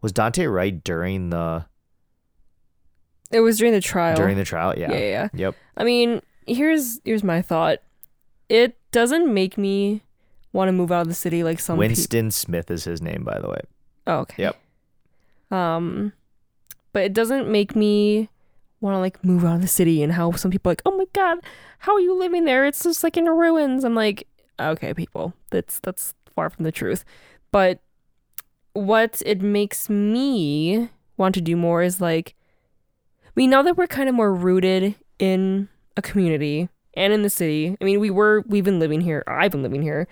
was 0.01 0.13
Daunte 0.13 0.51
Wright 0.51 0.83
during 0.83 1.29
the 1.29 1.65
it 3.31 3.39
was 3.39 3.57
during 3.57 3.73
the 3.73 3.81
trial. 3.81 4.15
during 4.15 4.37
the 4.37 4.45
trial? 4.45 4.73
Yeah. 4.77 4.91
yeah, 4.91 4.97
yeah, 4.97 5.05
yeah. 5.05 5.27
Yep. 5.33 5.55
I 5.77 5.83
mean, 5.83 6.21
here's 6.47 6.99
here's 7.03 7.23
my 7.23 7.41
thought. 7.41 7.79
It 8.49 8.77
doesn't 8.91 9.33
make 9.33 9.57
me 9.57 10.03
want 10.55 10.69
to 10.69 10.71
move 10.71 10.91
out 10.91 11.01
of 11.01 11.07
the 11.07 11.13
city 11.13 11.43
like 11.43 11.59
some. 11.59 11.77
Winston 11.77 12.31
Smith 12.31 12.71
is 12.71 12.85
his 12.85 13.01
name, 13.01 13.23
by 13.23 13.39
the 13.39 13.49
way. 13.49 13.61
Oh, 14.07 14.19
okay. 14.19 14.43
Yep. 14.43 14.61
Um, 15.51 16.13
but 16.93 17.03
it 17.03 17.13
doesn't 17.13 17.49
make 17.49 17.75
me 17.75 18.29
want 18.81 18.95
to 18.95 18.99
like 18.99 19.23
move 19.23 19.45
out 19.45 19.55
of 19.55 19.61
the 19.61 19.67
city 19.67 20.01
and 20.01 20.13
how 20.13 20.31
some 20.31 20.51
people 20.51 20.69
are 20.69 20.71
like, 20.71 20.81
oh 20.85 20.97
my 20.97 21.05
god, 21.13 21.39
how 21.79 21.93
are 21.93 21.99
you 21.99 22.17
living 22.17 22.45
there? 22.45 22.65
It's 22.65 22.83
just 22.83 23.03
like 23.03 23.17
in 23.17 23.25
ruins. 23.25 23.83
I'm 23.83 23.95
like, 23.95 24.27
okay, 24.59 24.93
people, 24.93 25.33
that's 25.51 25.79
that's 25.79 26.13
far 26.33 26.49
from 26.49 26.63
the 26.63 26.71
truth. 26.71 27.03
But 27.51 27.79
what 28.73 29.21
it 29.25 29.41
makes 29.41 29.89
me 29.89 30.89
want 31.17 31.35
to 31.35 31.41
do 31.41 31.55
more 31.55 31.83
is 31.83 32.01
like, 32.01 32.35
I 33.25 33.31
mean, 33.35 33.49
now 33.49 33.61
that 33.61 33.77
we're 33.77 33.87
kind 33.87 34.09
of 34.09 34.15
more 34.15 34.33
rooted 34.33 34.95
in 35.19 35.69
a 35.97 36.01
community 36.01 36.69
and 36.95 37.13
in 37.13 37.21
the 37.21 37.29
city. 37.29 37.77
I 37.79 37.83
mean, 37.83 37.99
we 37.99 38.09
were 38.09 38.43
we've 38.47 38.63
been 38.63 38.79
living 38.79 39.01
here. 39.01 39.23
I've 39.27 39.51
been 39.51 39.63
living 39.63 39.81
here 39.81 40.07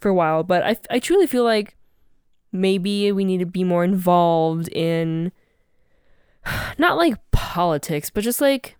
for 0.00 0.08
a 0.08 0.14
while, 0.14 0.42
but 0.42 0.62
I 0.62 0.76
I 0.90 0.98
truly 0.98 1.26
feel 1.26 1.44
like 1.44 1.76
maybe 2.52 3.12
we 3.12 3.24
need 3.24 3.38
to 3.38 3.46
be 3.46 3.64
more 3.64 3.84
involved 3.84 4.68
in 4.68 5.32
not 6.78 6.96
like 6.96 7.16
politics, 7.32 8.10
but 8.10 8.24
just 8.24 8.40
like 8.40 8.76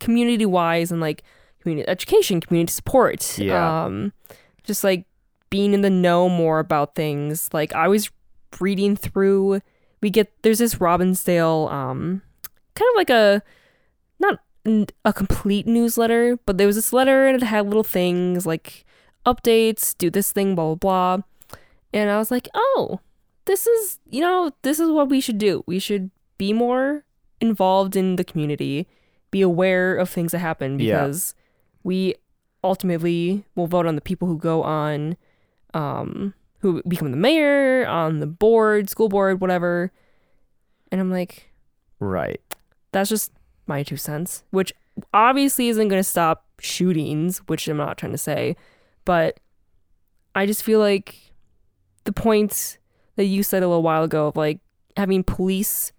community 0.00 0.46
wise 0.46 0.90
and 0.90 1.00
like 1.00 1.22
community 1.60 1.88
education, 1.88 2.40
community 2.40 2.72
support. 2.72 3.38
Yeah. 3.38 3.84
Um 3.84 4.12
just 4.64 4.82
like 4.84 5.04
being 5.50 5.74
in 5.74 5.82
the 5.82 5.90
know 5.90 6.28
more 6.28 6.58
about 6.58 6.94
things. 6.94 7.50
Like 7.52 7.72
I 7.74 7.88
was 7.88 8.10
reading 8.60 8.96
through 8.96 9.60
we 10.00 10.10
get 10.10 10.30
there's 10.42 10.58
this 10.58 10.76
Robbinsdale 10.76 11.70
um 11.72 12.22
kind 12.74 12.88
of 12.92 12.96
like 12.96 13.10
a 13.10 13.42
not 14.18 14.40
a 15.04 15.12
complete 15.12 15.66
newsletter, 15.66 16.38
but 16.46 16.56
there 16.56 16.66
was 16.66 16.76
this 16.76 16.92
letter 16.92 17.26
and 17.26 17.42
it 17.42 17.44
had 17.44 17.66
little 17.66 17.84
things 17.84 18.46
like 18.46 18.83
updates, 19.26 19.96
do 19.96 20.10
this 20.10 20.32
thing, 20.32 20.54
blah 20.54 20.74
blah 20.74 21.16
blah. 21.16 21.58
And 21.92 22.10
I 22.10 22.18
was 22.18 22.30
like, 22.30 22.48
oh, 22.54 23.00
this 23.44 23.66
is 23.66 23.98
you 24.10 24.20
know, 24.20 24.52
this 24.62 24.80
is 24.80 24.90
what 24.90 25.08
we 25.08 25.20
should 25.20 25.38
do. 25.38 25.62
We 25.66 25.78
should 25.78 26.10
be 26.38 26.52
more 26.52 27.04
involved 27.40 27.94
in 27.96 28.16
the 28.16 28.24
community, 28.24 28.86
be 29.30 29.40
aware 29.42 29.96
of 29.96 30.08
things 30.10 30.32
that 30.32 30.38
happen 30.38 30.78
Yeah. 30.78 31.04
because 31.04 31.34
we 31.82 32.14
ultimately 32.62 33.44
will 33.54 33.66
vote 33.66 33.86
on 33.86 33.94
the 33.94 34.00
people 34.00 34.26
who 34.28 34.38
go 34.38 34.62
on 34.62 35.16
um 35.74 36.32
who 36.60 36.82
become 36.88 37.10
the 37.10 37.16
mayor, 37.16 37.86
on 37.86 38.20
the 38.20 38.26
board, 38.26 38.88
school 38.88 39.08
board, 39.10 39.40
whatever. 39.40 39.92
And 40.90 41.00
I'm 41.00 41.10
like, 41.10 41.50
Right. 42.00 42.40
that's 42.92 43.10
just 43.10 43.32
my 43.66 43.82
two 43.82 43.96
cents, 43.98 44.44
which 44.50 44.72
obviously 45.12 45.68
isn't 45.68 45.88
going 45.88 46.00
to 46.00 46.08
stop 46.08 46.46
shootings, 46.60 47.38
which 47.48 47.68
I'm 47.68 47.76
not 47.76 47.98
trying 47.98 48.12
to 48.12 48.18
say, 48.18 48.56
but 49.04 49.40
I 50.34 50.46
just 50.46 50.62
feel 50.62 50.80
like 50.80 51.32
the 52.04 52.12
point 52.12 52.78
that 53.16 53.24
you 53.24 53.42
said 53.42 53.62
a 53.62 53.68
little 53.68 53.82
while 53.82 54.02
ago 54.04 54.26
of 54.28 54.36
like 54.36 54.60
having 54.96 55.22
police 55.24 55.92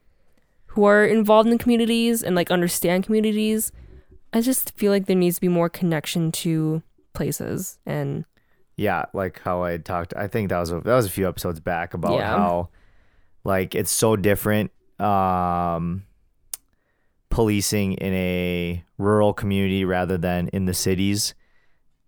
who 0.67 0.83
are 0.83 1.05
involved 1.05 1.49
in 1.49 1.57
communities 1.57 2.21
and 2.21 2.35
like 2.35 2.51
understand 2.51 3.05
communities, 3.05 3.71
I 4.33 4.41
just 4.41 4.75
feel 4.77 4.91
like 4.91 5.05
there 5.05 5.15
needs 5.15 5.35
to 5.35 5.41
be 5.41 5.47
more 5.47 5.69
connection 5.69 6.31
to 6.33 6.83
places 7.13 7.79
and 7.85 8.25
Yeah, 8.75 9.05
like 9.13 9.39
how 9.41 9.63
I 9.63 9.77
talked. 9.77 10.13
I 10.17 10.27
think 10.27 10.49
that 10.49 10.59
was 10.59 10.71
a, 10.71 10.81
that 10.81 10.95
was 10.95 11.05
a 11.05 11.09
few 11.09 11.27
episodes 11.27 11.59
back 11.61 11.93
about 11.93 12.17
Yeah. 12.17 12.29
how 12.29 12.69
like 13.45 13.73
it's 13.75 13.91
so 13.91 14.15
different 14.17 14.71
um 14.99 16.03
policing 17.29 17.93
in 17.93 18.13
a 18.13 18.83
rural 18.97 19.33
community 19.33 19.83
rather 19.85 20.17
than 20.17 20.47
in 20.49 20.65
the 20.65 20.73
cities 20.73 21.33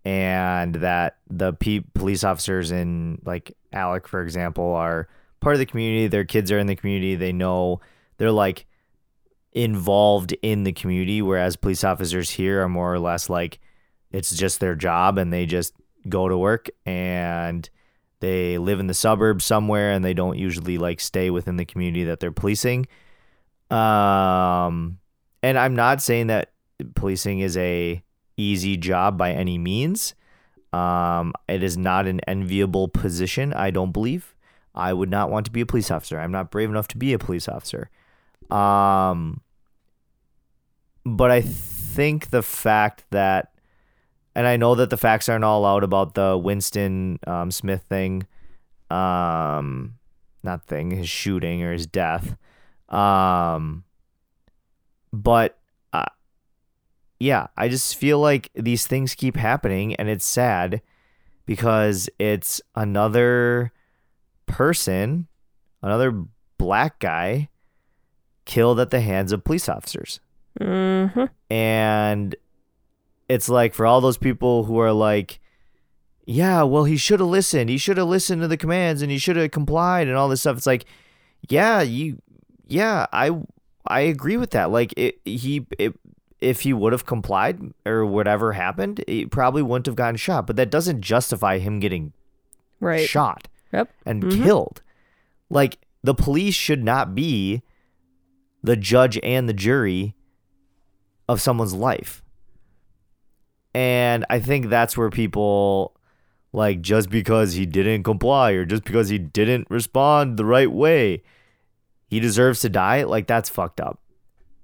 and 0.07 0.75
that 0.75 1.17
the 1.29 1.51
pe- 1.51 1.83
police 1.93 2.23
officers 2.23 2.71
in 2.71 3.21
like 3.25 3.57
Alec 3.73 4.07
for 4.07 4.21
example 4.21 4.73
are 4.73 5.09
part 5.41 5.55
of 5.55 5.59
the 5.59 5.65
community. 5.65 6.07
Their 6.07 6.23
kids 6.23 6.49
are 6.49 6.57
in 6.57 6.67
the 6.67 6.77
community. 6.77 7.15
They 7.15 7.33
know 7.33 7.81
they're 8.15 8.31
like 8.31 8.67
involved 9.51 10.33
in 10.41 10.63
the 10.63 10.71
community 10.71 11.21
whereas 11.21 11.57
police 11.57 11.83
officers 11.83 12.29
here 12.29 12.61
are 12.61 12.69
more 12.69 12.93
or 12.93 12.99
less 12.99 13.29
like 13.29 13.59
it's 14.11 14.33
just 14.33 14.61
their 14.61 14.75
job 14.75 15.17
and 15.17 15.33
they 15.33 15.45
just 15.45 15.73
go 16.07 16.29
to 16.29 16.37
work 16.37 16.69
and 16.85 17.69
they 18.21 18.57
live 18.57 18.79
in 18.79 18.87
the 18.87 18.93
suburbs 18.93 19.43
somewhere 19.43 19.91
and 19.91 20.05
they 20.05 20.13
don't 20.13 20.37
usually 20.37 20.77
like 20.77 21.01
stay 21.01 21.29
within 21.29 21.57
the 21.57 21.65
community 21.65 22.05
that 22.05 22.21
they're 22.21 22.31
policing. 22.31 22.87
Um 23.69 24.99
and 25.43 25.57
i'm 25.57 25.75
not 25.75 26.01
saying 26.01 26.27
that 26.27 26.51
policing 26.95 27.39
is 27.39 27.57
a 27.57 28.01
easy 28.37 28.77
job 28.77 29.17
by 29.17 29.31
any 29.31 29.57
means. 29.57 30.13
Um 30.71 31.33
it 31.47 31.63
is 31.63 31.77
not 31.77 32.07
an 32.07 32.19
enviable 32.27 32.87
position 32.87 33.53
i 33.53 33.71
don't 33.71 33.91
believe. 33.91 34.35
I 34.75 34.93
would 34.93 35.09
not 35.09 35.31
want 35.31 35.45
to 35.47 35.51
be 35.51 35.61
a 35.61 35.65
police 35.65 35.89
officer. 35.89 36.19
I'm 36.19 36.31
not 36.31 36.51
brave 36.51 36.69
enough 36.69 36.87
to 36.89 36.97
be 36.97 37.13
a 37.13 37.19
police 37.19 37.47
officer. 37.49 37.89
Um 38.49 39.41
but 41.05 41.31
i 41.31 41.41
think 41.41 42.29
the 42.29 42.43
fact 42.43 43.05
that 43.11 43.53
and 44.37 44.45
I 44.45 44.55
know 44.55 44.75
that 44.75 44.91
the 44.91 44.97
facts 44.97 45.27
aren't 45.29 45.43
all 45.43 45.65
out 45.65 45.83
about 45.83 46.13
the 46.13 46.37
Winston 46.37 47.17
um, 47.25 47.49
Smith 47.49 47.81
thing, 47.89 48.27
um, 48.91 49.95
not 50.43 50.67
thing, 50.67 50.91
his 50.91 51.09
shooting 51.09 51.63
or 51.63 51.73
his 51.73 51.87
death. 51.87 52.37
Um, 52.87 53.83
but 55.11 55.57
yeah, 57.19 57.47
I 57.57 57.69
just 57.69 57.95
feel 57.95 58.19
like 58.19 58.51
these 58.53 58.85
things 58.87 59.15
keep 59.15 59.35
happening, 59.35 59.95
and 59.95 60.09
it's 60.09 60.25
sad 60.25 60.81
because 61.45 62.09
it's 62.19 62.61
another 62.75 63.71
person, 64.45 65.27
another 65.81 66.23
black 66.57 66.99
guy, 66.99 67.49
killed 68.45 68.79
at 68.79 68.89
the 68.89 69.01
hands 69.01 69.31
of 69.31 69.43
police 69.43 69.67
officers. 69.69 70.19
Mm-hmm. 70.59 71.25
And 71.53 72.35
it's 73.29 73.49
like 73.49 73.73
for 73.73 73.85
all 73.85 74.01
those 74.01 74.17
people 74.17 74.63
who 74.63 74.79
are 74.79 74.93
like, 74.93 75.39
yeah, 76.25 76.63
well, 76.63 76.83
he 76.83 76.97
should 76.97 77.19
have 77.19 77.29
listened. 77.29 77.69
He 77.69 77.77
should 77.77 77.97
have 77.97 78.07
listened 78.07 78.41
to 78.41 78.47
the 78.47 78.57
commands 78.57 79.01
and 79.01 79.11
he 79.11 79.17
should 79.17 79.37
have 79.37 79.51
complied 79.51 80.07
and 80.07 80.17
all 80.17 80.29
this 80.29 80.41
stuff. 80.41 80.57
It's 80.57 80.67
like, 80.67 80.85
yeah, 81.49 81.81
you, 81.81 82.21
yeah, 82.65 83.05
I, 83.13 83.31
I 83.85 84.01
agree 84.01 84.37
with 84.37 84.51
that. 84.51 84.71
Like, 84.71 84.93
it, 84.97 85.19
he, 85.23 85.65
it, 85.77 85.97
if 86.39 86.61
he 86.61 86.73
would 86.73 86.93
have 86.93 87.05
complied 87.05 87.59
or 87.85 88.05
whatever 88.05 88.53
happened, 88.53 89.03
he 89.07 89.25
probably 89.25 89.61
wouldn't 89.61 89.85
have 89.87 89.95
gotten 89.95 90.15
shot. 90.17 90.45
But 90.47 90.55
that 90.57 90.69
doesn't 90.69 91.01
justify 91.01 91.57
him 91.57 91.79
getting 91.79 92.13
Right. 92.79 93.07
shot 93.07 93.47
Yep. 93.73 93.89
and 94.05 94.23
Mhm. 94.23 94.43
killed. 94.43 94.81
Like 95.49 95.79
the 96.03 96.13
police 96.13 96.53
should 96.53 96.83
not 96.83 97.15
be 97.15 97.63
the 98.63 98.75
judge 98.75 99.19
and 99.23 99.49
the 99.49 99.53
jury 99.53 100.15
of 101.27 101.41
someone's 101.41 101.73
life. 101.73 102.23
And 103.73 104.25
I 104.29 104.39
think 104.39 104.69
that's 104.69 104.97
where 104.97 105.09
people 105.09 105.93
like 106.53 106.81
just 106.81 107.09
because 107.09 107.53
he 107.53 107.65
didn't 107.65 108.03
comply 108.03 108.51
or 108.51 108.65
just 108.65 108.83
because 108.83 109.09
he 109.09 109.17
didn't 109.19 109.67
respond 109.69 110.37
the 110.37 110.45
right 110.45 110.71
way, 110.71 111.21
he 112.09 112.19
deserves 112.19 112.61
to 112.61 112.69
die. 112.69 113.03
Like 113.03 113.27
that's 113.27 113.49
fucked 113.49 113.79
up. 113.79 113.99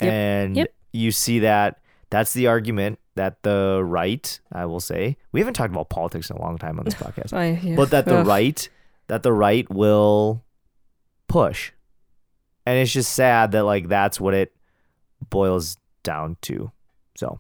Yep. 0.02 0.12
And 0.14 0.58
Yep. 0.58 0.74
You 0.94 1.12
see 1.12 1.40
that 1.40 1.80
that's 2.10 2.34
the 2.34 2.48
argument 2.48 3.00
that 3.16 3.44
the 3.44 3.82
right, 3.84 4.40
I 4.52 4.66
will 4.66 4.80
say, 4.80 5.18
we 5.32 5.40
haven't 5.40 5.56
talked 5.56 5.72
about 5.72 5.90
politics 5.90 6.30
in 6.30 6.38
a 6.38 6.42
long 6.42 6.58
time 6.58 6.80
on 6.80 6.86
this 6.86 6.94
podcast 6.96 7.34
I, 7.34 7.60
yeah. 7.62 7.76
but 7.76 7.90
that 7.90 8.06
the 8.06 8.20
Ugh. 8.20 8.28
right 8.28 8.70
that 9.08 9.24
the 9.24 9.34
right 9.34 9.70
will 9.70 10.44
push 11.28 11.72
and 12.66 12.78
it's 12.80 12.94
just 12.94 13.12
sad 13.12 13.52
that 13.52 13.64
like 13.64 13.90
that's 13.90 14.22
what 14.22 14.34
it 14.34 14.56
boils 15.30 15.78
down 16.04 16.38
to 16.42 16.72
so 17.16 17.40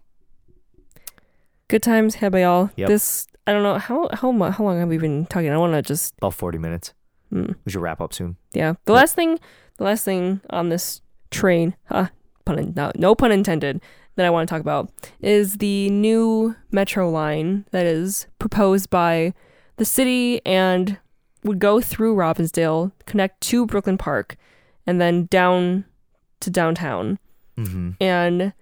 Good 1.73 1.81
times 1.81 2.15
had 2.15 2.31
by 2.31 2.43
all. 2.43 2.69
Yep. 2.75 2.87
This 2.87 3.25
I 3.47 3.51
don't 3.51 3.63
know 3.63 3.79
how 3.79 4.07
how 4.13 4.31
how 4.51 4.63
long 4.63 4.79
have 4.79 4.89
we 4.89 4.99
been 4.99 5.25
talking? 5.25 5.49
I 5.49 5.57
want 5.57 5.73
to 5.73 5.81
just 5.81 6.13
about 6.19 6.35
40 6.35 6.59
minutes 6.59 6.93
mm, 7.33 7.55
we 7.65 7.71
should 7.71 7.81
wrap 7.81 7.99
up 7.99 8.13
soon 8.13 8.37
yeah. 8.53 8.75
The 8.85 8.93
last 8.93 9.15
thing, 9.15 9.39
the 9.77 9.83
last 9.83 10.05
thing 10.05 10.41
on 10.51 10.69
this 10.69 11.01
train, 11.31 11.75
huh, 11.85 12.09
pun 12.45 12.73
no, 12.75 12.91
no 12.95 13.15
pun 13.15 13.31
intended, 13.31 13.81
that 14.15 14.25
I 14.25 14.29
want 14.29 14.47
to 14.47 14.53
talk 14.53 14.61
about 14.61 14.91
is 15.21 15.57
the 15.57 15.89
new 15.89 16.55
metro 16.71 17.09
line 17.09 17.65
that 17.71 17.85
is 17.85 18.27
proposed 18.39 18.89
by 18.89 19.33
the 19.77 19.85
city 19.85 20.39
and 20.45 20.99
would 21.43 21.59
go 21.59 21.81
through 21.81 22.15
Robbinsdale, 22.15 22.91
connect 23.05 23.41
to 23.41 23.65
Brooklyn 23.65 23.97
Park, 23.97 24.37
and 24.85 25.01
then 25.01 25.25
down 25.25 25.85
to 26.41 26.49
downtown. 26.49 27.17
mm-hmm. 27.57 27.91
And 27.99 28.53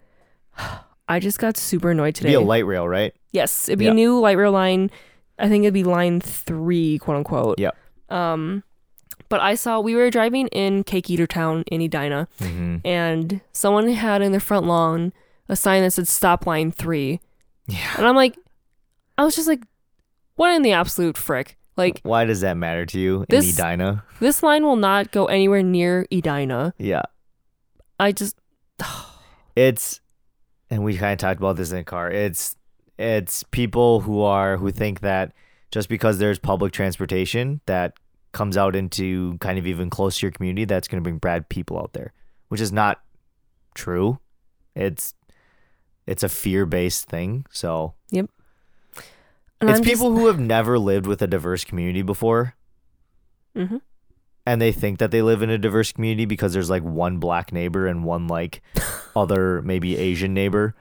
I 1.08 1.20
just 1.20 1.40
got 1.40 1.58
super 1.58 1.92
annoyed 1.92 2.16
to 2.16 2.24
be 2.24 2.30
today. 2.30 2.36
a 2.42 2.46
light 2.46 2.66
rail 2.66 2.88
right 2.88 3.14
Yes, 3.32 3.68
it'd 3.70 3.80
be 3.80 3.86
Yeah. 3.86 3.92
a 3.92 3.94
new 3.96 4.20
light 4.20 4.38
rail 4.38 4.52
line. 4.52 4.90
I 5.40 5.50
think 5.50 5.64
it'd 5.64 5.74
be 5.74 5.84
line 5.84 6.20
three, 6.22 6.98
quote 7.00 7.18
unquote. 7.18 7.60
Yeah. 7.60 7.72
Um, 8.10 8.64
but 9.32 9.40
I 9.40 9.56
saw 9.56 9.80
we 9.80 9.96
were 9.96 10.12
driving 10.12 10.48
in 10.50 10.84
Cake 10.84 11.10
Eater 11.10 11.26
Town 11.26 11.64
in 11.72 11.82
Edina, 11.82 12.28
mm-hmm. 12.40 12.86
and 12.86 13.42
someone 13.54 13.88
had 13.88 14.22
in 14.22 14.32
their 14.32 14.42
front 14.42 14.68
lawn 14.68 15.14
a 15.50 15.56
sign 15.56 15.82
that 15.84 15.92
said 15.92 16.08
"Stop 16.08 16.46
Line 16.46 16.72
3. 16.72 17.20
yeah 17.68 17.96
and 17.98 18.06
I'm 18.06 18.16
like, 18.16 18.38
I 19.18 19.24
was 19.24 19.36
just 19.36 19.48
like, 19.48 19.64
what 20.36 20.54
in 20.54 20.62
the 20.62 20.74
absolute 20.74 21.18
frick? 21.18 21.58
Like 21.78 22.02
why 22.04 22.26
does 22.26 22.42
that 22.42 22.58
matter 22.58 22.86
to 22.86 23.00
you 23.00 23.26
This- 23.30 23.58
in 23.58 23.64
edina 23.66 24.04
this 24.20 24.44
line 24.44 24.64
will 24.64 24.76
not 24.76 25.12
go 25.12 25.26
anywhere 25.28 25.64
near 25.64 26.06
Edina. 26.12 26.74
yeah 26.78 27.04
I 27.98 28.12
just 28.12 28.36
it's 29.56 30.02
and 30.70 30.84
we 30.84 30.98
kind 30.98 31.14
of 31.14 31.20
talked 31.20 31.40
about 31.40 31.56
this 31.56 31.72
in 31.72 31.78
the 31.78 31.84
car 31.86 32.12
it's 32.12 32.58
it's 33.00 33.44
people 33.52 34.02
who 34.02 34.22
are 34.22 34.58
who 34.58 34.70
think 34.70 35.00
that 35.00 35.32
just 35.72 35.88
because 35.88 36.18
there's 36.20 36.38
public 36.38 36.74
transportation 36.74 37.62
that 37.66 37.94
comes 38.32 38.58
out 38.58 38.76
into 38.76 39.38
kind 39.40 39.60
of 39.60 39.68
even 39.68 39.90
close 39.90 40.18
to 40.20 40.26
your 40.26 40.32
community 40.32 40.66
that's 40.66 40.88
going 40.88 41.02
to 41.02 41.04
bring 41.04 41.18
bad 41.18 41.50
people 41.50 41.78
out 41.78 41.94
there 41.94 42.14
which 42.52 42.60
is 42.60 42.74
not 42.74 43.02
true. 43.76 44.20
It's 44.76 45.14
it's 46.06 46.22
a 46.22 46.28
fear-based 46.28 47.08
thing 47.08 47.46
so. 47.50 47.94
And 49.62 49.70
it's 49.70 49.80
I'm 49.80 49.86
people 49.86 50.12
who 50.12 50.28
have 50.28 50.38
never 50.38 50.78
lived 50.78 51.08
with 51.08 51.22
a 51.22 51.28
diverse 51.28 51.64
community 51.64 52.02
before. 52.02 52.56
Just, 53.56 53.70
hmm 53.70 53.78
and 54.46 54.60
they 54.60 54.72
think 54.72 54.98
that 55.00 55.12
they 55.12 55.22
live 55.22 55.44
in 55.44 55.50
a 55.52 55.58
diverse 55.58 55.92
community 55.94 56.26
because 56.26 56.52
there's 56.52 56.70
like 56.70 56.84
one 56.84 57.20
black 57.20 57.54
neighbor 57.54 57.86
and 57.88 58.04
one 58.04 58.28
like 58.28 58.62
other 59.16 59.62
maybe 59.62 59.96
Asian 59.98 60.34
neighbor. 60.34 60.76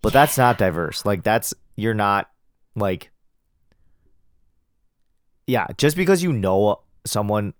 But 0.00 0.14
that's 0.14 0.38
not 0.38 0.56
diverse. 0.56 1.04
Like 1.04 1.22
that's 1.22 1.52
you're 1.76 1.92
not 1.92 2.30
like 2.74 3.10
Yeah, 5.46 5.66
just 5.76 5.96
because 5.96 6.22
you 6.22 6.32
know 6.32 6.80
someone 7.04 7.54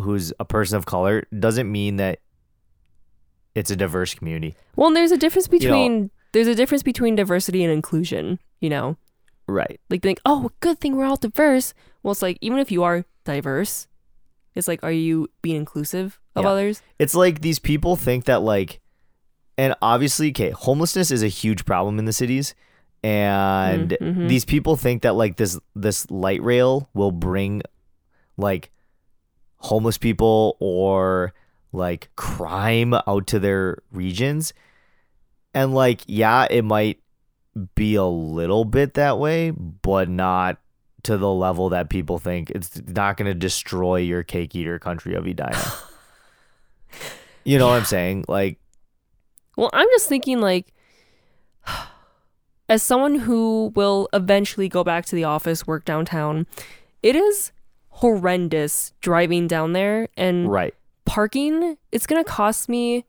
who's 0.00 0.32
a 0.38 0.44
person 0.44 0.76
of 0.76 0.86
color 0.86 1.24
doesn't 1.38 1.70
mean 1.70 1.96
that 1.96 2.20
it's 3.54 3.70
a 3.70 3.76
diverse 3.76 4.14
community. 4.14 4.54
Well, 4.76 4.88
and 4.88 4.96
there's 4.96 5.10
a 5.12 5.16
difference 5.18 5.48
You 5.50 5.58
know- 5.58 5.64
between 5.66 6.10
there's 6.32 6.46
a 6.46 6.54
difference 6.54 6.82
between 6.82 7.16
diversity 7.16 7.64
and 7.64 7.72
inclusion. 7.72 8.38
You 8.60 8.70
know. 8.70 8.96
Right. 9.50 9.80
like 9.88 10.02
think, 10.02 10.20
oh, 10.26 10.50
good 10.60 10.78
thing 10.78 10.94
we're 10.94 11.06
all 11.06 11.16
diverse. 11.16 11.72
Well, 12.02 12.12
it's 12.12 12.20
like 12.20 12.36
even 12.42 12.58
if 12.58 12.70
you 12.70 12.82
are 12.82 13.06
diverse, 13.24 13.86
it's 14.54 14.68
like, 14.68 14.82
are 14.82 14.92
you 14.92 15.28
being 15.40 15.56
inclusive 15.56 16.20
of 16.36 16.44
Yeah. 16.44 16.50
others? 16.50 16.82
It's 16.98 17.14
like 17.14 17.40
these 17.40 17.58
people 17.58 17.96
think 17.96 18.26
that 18.26 18.42
like 18.42 18.80
and 19.56 19.74
obviously 19.80 20.28
okay, 20.30 20.50
homelessness 20.50 21.10
is 21.10 21.22
a 21.22 21.28
huge 21.28 21.64
problem 21.64 21.98
in 21.98 22.04
the 22.04 22.12
cities 22.12 22.54
and 23.02 23.90
Mm, 24.00 24.14
mhm. 24.16 24.28
these 24.28 24.44
people 24.44 24.76
think 24.76 25.02
that 25.02 25.14
like 25.14 25.36
this 25.36 25.58
this 25.74 26.10
light 26.10 26.42
rail 26.42 26.90
will 26.94 27.10
bring 27.12 27.62
like 28.38 28.70
homeless 29.58 29.98
people 29.98 30.56
or 30.60 31.34
like 31.72 32.08
crime 32.16 32.94
out 32.94 33.26
to 33.26 33.38
their 33.38 33.82
regions. 33.92 34.54
And 35.52 35.74
like 35.74 36.02
yeah 36.06 36.46
it 36.50 36.64
might 36.64 37.00
be 37.74 37.96
a 37.96 38.04
little 38.04 38.64
bit 38.64 38.94
that 38.94 39.18
way 39.18 39.50
but 39.50 40.08
not 40.08 40.58
to 41.02 41.18
the 41.18 41.30
level 41.30 41.68
that 41.70 41.90
people 41.90 42.18
think. 42.18 42.50
It's 42.50 42.80
not 42.86 43.16
going 43.16 43.26
to 43.26 43.34
destroy 43.34 43.96
your 43.96 44.22
cake 44.22 44.54
eater 44.54 44.78
country 44.78 45.14
of 45.14 45.26
Edina. 45.26 45.72
You 47.48 47.58
know 47.58 47.68
what 47.68 47.78
i'm 47.78 47.84
saying? 47.86 48.26
Like 48.28 48.58
Well, 49.56 49.70
I'm 49.72 49.88
just 49.92 50.06
thinking 50.06 50.38
like, 50.40 50.74
as 52.68 52.82
someone 52.82 53.14
who 53.14 53.72
will 53.74 54.06
eventually 54.12 54.68
go 54.68 54.84
back 54.84 55.06
to 55.06 55.16
the 55.16 55.24
office, 55.24 55.66
work 55.66 55.86
downtown, 55.86 56.46
it 57.02 57.16
is 57.16 57.52
horrendous 57.98 58.92
driving 59.00 59.48
down 59.48 59.72
there 59.72 60.08
and 60.16 60.50
right 60.50 60.74
parking. 61.04 61.76
It's 61.90 62.06
gonna 62.06 62.24
cost 62.24 62.68
me. 62.68 63.04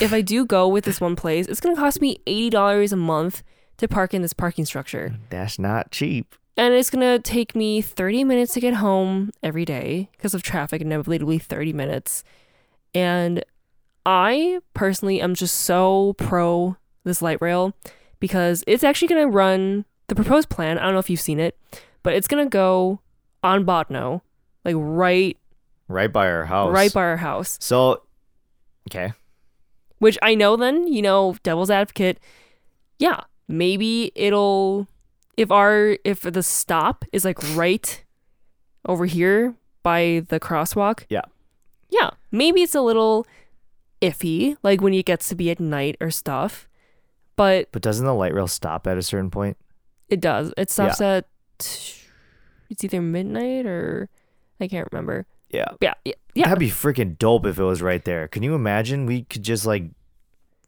If 0.00 0.12
I 0.12 0.20
do 0.20 0.46
go 0.46 0.68
with 0.68 0.84
this 0.84 1.00
one 1.00 1.16
place, 1.16 1.46
it's 1.48 1.60
gonna 1.60 1.76
cost 1.76 2.00
me 2.00 2.20
eighty 2.26 2.50
dollars 2.50 2.92
a 2.92 2.96
month 2.96 3.42
to 3.78 3.88
park 3.88 4.14
in 4.14 4.22
this 4.22 4.32
parking 4.32 4.64
structure. 4.64 5.14
that's 5.28 5.58
not 5.58 5.90
cheap 5.90 6.36
And 6.56 6.72
it's 6.72 6.88
gonna 6.90 7.18
take 7.18 7.56
me 7.56 7.82
30 7.82 8.22
minutes 8.22 8.54
to 8.54 8.60
get 8.60 8.74
home 8.74 9.32
every 9.42 9.64
day 9.64 10.08
because 10.12 10.34
of 10.34 10.42
traffic, 10.44 10.80
and 10.82 10.92
inevitably 10.92 11.38
30 11.38 11.72
minutes. 11.72 12.22
And 12.94 13.42
I 14.06 14.60
personally 14.72 15.20
am 15.20 15.34
just 15.34 15.54
so 15.58 16.14
pro 16.16 16.76
this 17.02 17.22
light 17.22 17.40
rail 17.40 17.74
because 18.20 18.62
it's 18.68 18.84
actually 18.84 19.08
gonna 19.08 19.26
run 19.26 19.84
the 20.06 20.14
proposed 20.14 20.48
plan. 20.48 20.78
I 20.78 20.82
don't 20.84 20.92
know 20.92 21.00
if 21.00 21.10
you've 21.10 21.20
seen 21.20 21.40
it, 21.40 21.58
but 22.04 22.12
it's 22.14 22.28
gonna 22.28 22.46
go 22.46 23.00
on 23.42 23.64
Bottineau, 23.64 24.20
like 24.64 24.76
right 24.78 25.36
right 25.88 26.12
by 26.12 26.28
our 26.30 26.44
house 26.46 26.72
right 26.72 26.92
by 26.92 27.02
our 27.02 27.16
house. 27.18 27.58
so 27.60 28.02
okay 28.88 29.12
Which 29.98 30.18
I 30.22 30.34
know 30.34 30.56
then, 30.56 30.86
you 30.88 31.02
know, 31.02 31.36
devil's 31.42 31.70
advocate, 31.70 32.18
yeah, 32.98 33.20
maybe 33.48 34.10
it'll 34.14 34.88
if 35.36 35.50
our 35.50 35.96
if 36.04 36.22
the 36.22 36.42
stop 36.42 37.04
is 37.12 37.24
like 37.24 37.38
right 37.56 38.02
over 38.86 39.06
here 39.06 39.54
by 39.82 40.24
the 40.28 40.40
crosswalk. 40.40 41.04
Yeah. 41.08 41.22
Yeah. 41.90 42.10
Maybe 42.30 42.62
it's 42.62 42.74
a 42.74 42.80
little 42.80 43.26
iffy, 44.00 44.56
like 44.62 44.80
when 44.80 44.94
it 44.94 45.06
gets 45.06 45.28
to 45.28 45.34
be 45.34 45.50
at 45.50 45.60
night 45.60 45.96
or 46.00 46.10
stuff. 46.10 46.68
But 47.36 47.68
But 47.72 47.82
doesn't 47.82 48.04
the 48.04 48.14
light 48.14 48.34
rail 48.34 48.48
stop 48.48 48.86
at 48.86 48.98
a 48.98 49.02
certain 49.02 49.30
point? 49.30 49.56
it 50.08 50.20
does. 50.20 50.52
It 50.58 50.70
stops 50.70 51.00
at 51.00 51.26
it's 52.72 52.84
either 52.84 53.00
midnight 53.00 53.66
or 53.66 54.08
I 54.60 54.66
can't 54.68 54.88
remember. 54.92 55.26
Yeah. 55.50 55.68
Yeah. 55.80 55.94
Yeah. 56.04 56.14
yeah. 56.34 56.44
That'd 56.46 56.58
be 56.58 56.70
freaking 56.70 57.18
dope 57.18 57.46
if 57.46 57.58
it 57.58 57.62
was 57.64 57.80
right 57.82 58.04
there. 58.04 58.26
Can 58.28 58.42
you 58.42 58.54
imagine? 58.54 59.06
We 59.06 59.22
could 59.24 59.42
just 59.42 59.64
like 59.66 59.84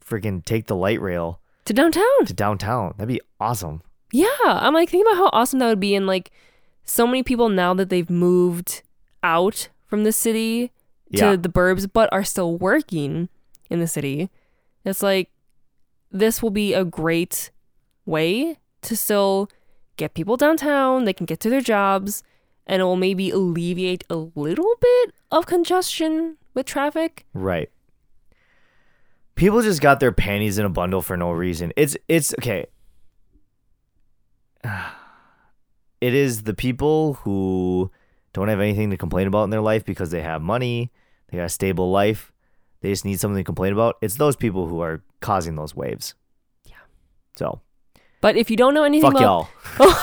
freaking 0.03 0.43
take 0.45 0.67
the 0.67 0.75
light 0.75 1.01
rail 1.01 1.39
To 1.65 1.73
downtown. 1.73 2.25
to 2.25 2.33
downtown. 2.33 2.93
That'd 2.97 3.07
be 3.13 3.21
awesome. 3.39 3.81
Yeah, 4.11 4.27
I'm 4.45 4.73
like 4.73 4.89
thinking 4.89 5.07
about 5.11 5.17
how 5.17 5.29
awesome 5.33 5.59
that 5.59 5.67
would 5.67 5.79
be, 5.79 5.95
and 5.95 6.05
like 6.07 6.31
so 6.85 7.05
many 7.07 7.23
people 7.23 7.49
now 7.49 7.73
that 7.73 7.89
they've 7.89 8.09
moved 8.09 8.83
out 9.23 9.69
from 9.87 10.03
the 10.03 10.11
city 10.11 10.67
to 11.13 11.17
Yeah. 11.17 11.35
the 11.35 11.49
burbs, 11.49 11.89
but 11.91 12.07
are 12.13 12.23
still 12.23 12.57
working. 12.57 13.29
in 13.67 13.79
the 13.79 13.87
city. 13.87 14.29
It's 14.85 15.01
like 15.01 15.31
this 16.11 16.43
will 16.43 16.51
be 16.51 16.75
a 16.75 16.85
great 16.85 17.49
way 18.05 18.59
to 18.83 18.95
still 18.95 19.49
get 19.97 20.13
people 20.13 20.37
downtown, 20.37 21.05
they 21.05 21.13
can 21.13 21.25
get 21.25 21.39
to 21.41 21.49
their 21.49 21.61
jobs, 21.61 22.23
and 22.67 22.81
it 22.81 22.85
will 22.85 22.95
maybe 22.95 23.29
alleviate 23.29 24.03
a 24.09 24.15
little 24.15 24.75
bit 24.79 25.13
of 25.31 25.45
congestion 25.45 26.37
with 26.53 26.65
traffic. 26.65 27.25
Right. 27.33 27.69
People 29.35 29.61
just 29.61 29.81
got 29.81 29.99
their 29.99 30.11
panties 30.11 30.57
in 30.57 30.65
a 30.65 30.69
bundle 30.69 31.01
for 31.01 31.17
no 31.17 31.31
reason. 31.31 31.73
It's 31.75 31.97
it's 32.07 32.33
okay. 32.39 32.65
It 36.01 36.13
is 36.13 36.43
the 36.43 36.53
people 36.53 37.13
who 37.23 37.89
don't 38.33 38.49
have 38.49 38.59
anything 38.59 38.91
to 38.91 38.97
complain 38.97 39.25
about 39.27 39.45
in 39.45 39.49
their 39.49 39.61
life 39.61 39.85
because 39.85 40.11
they 40.11 40.21
have 40.21 40.41
money, 40.41 40.91
they 41.29 41.37
got 41.37 41.45
a 41.45 41.49
stable 41.49 41.89
life, 41.89 42.31
they 42.81 42.89
just 42.89 43.05
need 43.05 43.19
something 43.19 43.39
to 43.39 43.43
complain 43.43 43.73
about. 43.73 43.97
It's 44.01 44.17
those 44.17 44.35
people 44.35 44.67
who 44.67 44.81
are 44.81 45.01
causing 45.21 45.55
those 45.55 45.73
waves. 45.73 46.13
Yeah. 46.65 46.75
So 47.37 47.61
But 48.25 48.37
if 48.37 48.49
you 48.49 48.57
don't 48.57 48.73
know 48.73 48.83
anything 48.83 49.11
fuck 49.11 49.21
about 49.21 49.49
y'all. 49.77 49.95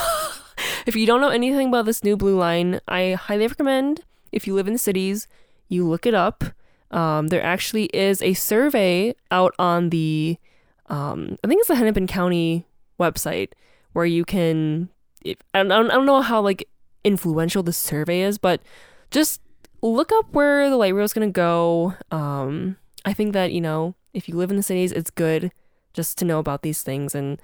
if 0.86 0.94
you 0.94 1.06
don't 1.06 1.20
know 1.20 1.30
anything 1.30 1.66
about 1.66 1.86
this 1.86 2.04
new 2.04 2.16
blue 2.16 2.38
line, 2.38 2.80
I 2.86 3.14
highly 3.14 3.48
recommend 3.48 4.04
if 4.30 4.46
you 4.46 4.54
live 4.54 4.68
in 4.68 4.74
the 4.74 4.78
cities, 4.78 5.26
you 5.68 5.84
look 5.84 6.06
it 6.06 6.14
up. 6.14 6.44
Um, 6.92 7.26
there 7.26 7.42
actually 7.42 7.86
is 7.86 8.22
a 8.22 8.34
survey 8.34 9.16
out 9.32 9.56
on 9.58 9.90
the, 9.90 10.38
um, 10.86 11.36
I 11.42 11.48
think 11.48 11.58
it's 11.58 11.66
the 11.66 11.74
Hennepin 11.74 12.06
County 12.06 12.64
website 12.96 13.54
where 13.92 14.06
you 14.06 14.24
can. 14.24 14.88
If, 15.24 15.38
I, 15.52 15.64
don't, 15.64 15.72
I 15.72 15.94
don't 15.94 16.06
know 16.06 16.22
how 16.22 16.40
like 16.40 16.68
influential 17.02 17.64
the 17.64 17.72
survey 17.72 18.20
is, 18.20 18.38
but 18.38 18.62
just 19.10 19.40
look 19.82 20.12
up 20.12 20.32
where 20.32 20.70
the 20.70 20.76
light 20.76 20.94
rail 20.94 21.04
is 21.04 21.12
gonna 21.12 21.28
go. 21.28 21.94
Um, 22.12 22.76
I 23.04 23.14
think 23.14 23.32
that 23.32 23.50
you 23.50 23.60
know 23.60 23.96
if 24.14 24.28
you 24.28 24.36
live 24.36 24.52
in 24.52 24.56
the 24.56 24.62
cities, 24.62 24.92
it's 24.92 25.10
good 25.10 25.50
just 25.92 26.18
to 26.18 26.24
know 26.24 26.38
about 26.38 26.62
these 26.62 26.84
things 26.84 27.16
and 27.16 27.42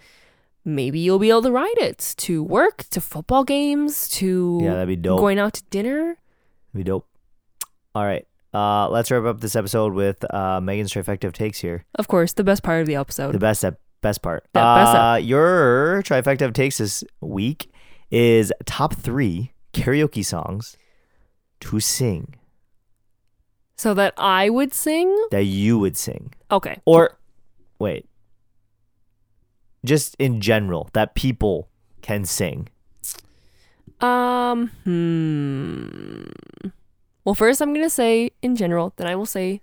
maybe 0.68 0.98
you'll 1.00 1.18
be 1.18 1.30
able 1.30 1.42
to 1.42 1.50
ride 1.50 1.78
it 1.78 2.14
to 2.18 2.42
work, 2.42 2.84
to 2.90 3.00
football 3.00 3.42
games, 3.44 4.08
to 4.10 4.60
Yeah, 4.62 4.74
that'd 4.74 4.88
be 4.88 4.96
dope. 4.96 5.18
going 5.20 5.38
out 5.38 5.54
to 5.54 5.62
dinner. 5.70 6.18
Be 6.74 6.84
dope. 6.84 7.06
All 7.94 8.04
right. 8.04 8.26
Uh, 8.54 8.88
let's 8.88 9.10
wrap 9.10 9.24
up 9.24 9.40
this 9.40 9.56
episode 9.56 9.92
with 9.94 10.24
uh, 10.32 10.60
Megan's 10.60 10.92
trifecta 10.92 11.24
of 11.24 11.32
takes 11.32 11.58
here. 11.60 11.84
Of 11.96 12.08
course, 12.08 12.32
the 12.32 12.44
best 12.44 12.62
part 12.62 12.80
of 12.80 12.86
the 12.86 12.96
episode. 12.96 13.32
The 13.32 13.38
best 13.38 13.64
best 14.00 14.22
part. 14.22 14.46
Best 14.52 14.94
uh, 14.94 15.18
your 15.20 16.02
trifecta 16.04 16.42
of 16.42 16.52
takes 16.52 16.78
this 16.78 17.02
week 17.20 17.70
is 18.10 18.52
top 18.64 18.94
three 18.94 19.52
karaoke 19.72 20.24
songs 20.24 20.76
to 21.60 21.80
sing 21.80 22.36
so 23.76 23.92
that 23.94 24.14
I 24.16 24.48
would 24.50 24.72
sing. 24.72 25.14
that 25.30 25.44
you 25.44 25.78
would 25.78 25.96
sing, 25.96 26.32
Okay. 26.50 26.80
or 26.84 27.18
wait, 27.78 28.06
just 29.88 30.14
in 30.18 30.40
general 30.40 30.90
that 30.92 31.14
people 31.14 31.68
can 32.02 32.24
sing. 32.24 32.68
Um. 34.00 34.68
Hmm. 34.84 36.70
Well, 37.24 37.34
first 37.34 37.60
I'm 37.60 37.74
gonna 37.74 37.90
say 37.90 38.30
in 38.42 38.54
general. 38.54 38.92
Then 38.96 39.06
I 39.08 39.16
will 39.16 39.26
say 39.26 39.60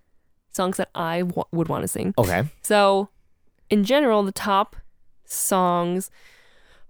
songs 0.52 0.78
that 0.78 0.90
I 0.94 1.20
w- 1.22 1.46
would 1.52 1.70
want 1.70 1.84
to 1.84 1.88
sing. 1.88 2.14
Okay. 2.18 2.44
So, 2.64 3.10
in 3.70 3.84
general, 3.84 4.24
the 4.24 4.32
top 4.34 4.76
songs, 5.26 6.12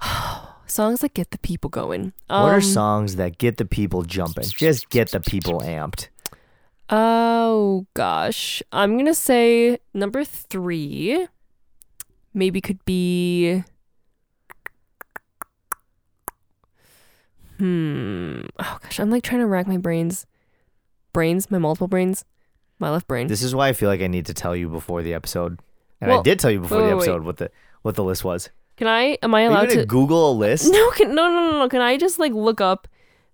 songs 0.65 1.01
that 1.01 1.13
get 1.13 1.31
the 1.31 1.37
people 1.37 1.69
going. 1.69 2.13
Um, 2.29 2.43
what 2.43 2.53
are 2.53 2.61
songs 2.61 3.17
that 3.17 3.37
get 3.37 3.57
the 3.57 3.65
people 3.65 4.03
jumping? 4.03 4.45
Just 4.45 4.89
get 4.89 5.11
the 5.11 5.19
people 5.19 5.59
amped. 5.61 6.07
Oh 6.89 7.85
gosh. 7.93 8.63
I'm 8.71 8.97
gonna 8.97 9.13
say 9.13 9.79
number 9.93 10.23
three 10.23 11.27
maybe 12.35 12.61
could 12.61 12.83
be 12.85 13.63
Hmm. 17.57 18.41
Oh 18.59 18.77
gosh, 18.83 18.99
I'm 18.99 19.09
like 19.09 19.23
trying 19.23 19.39
to 19.41 19.47
rack 19.47 19.67
my 19.67 19.77
brains. 19.77 20.25
Brains, 21.13 21.49
my 21.49 21.57
multiple 21.57 21.87
brains. 21.87 22.25
My 22.79 22.89
left 22.89 23.07
brain. 23.07 23.27
This 23.27 23.41
is 23.41 23.55
why 23.55 23.69
I 23.69 23.73
feel 23.73 23.87
like 23.87 24.01
I 24.01 24.07
need 24.07 24.25
to 24.25 24.33
tell 24.33 24.55
you 24.55 24.67
before 24.67 25.01
the 25.01 25.13
episode, 25.13 25.61
and 26.01 26.11
I 26.11 26.15
Well, 26.15 26.23
did 26.23 26.39
tell 26.39 26.51
you 26.51 26.59
before 26.59 26.79
wait, 26.79 26.89
the 26.89 26.89
wait, 26.89 26.95
wait. 26.95 27.03
episode 27.07 27.23
what 27.23 27.37
the 27.37 27.51
what 27.83 27.95
the 27.95 28.03
list 28.03 28.25
was. 28.25 28.49
Can 28.75 28.87
I 28.87 29.17
am 29.23 29.33
I 29.33 29.41
Are 29.41 29.43
you 29.45 29.49
allowed 29.51 29.69
gonna 29.69 29.81
to 29.81 29.85
Google 29.85 30.31
a 30.31 30.33
list? 30.33 30.69
No, 30.71 30.91
can, 30.91 31.15
no, 31.15 31.29
no, 31.29 31.51
no, 31.51 31.59
no. 31.59 31.69
Can 31.69 31.79
I 31.81 31.95
just 31.95 32.19
like 32.19 32.33
look 32.33 32.59
up 32.59 32.89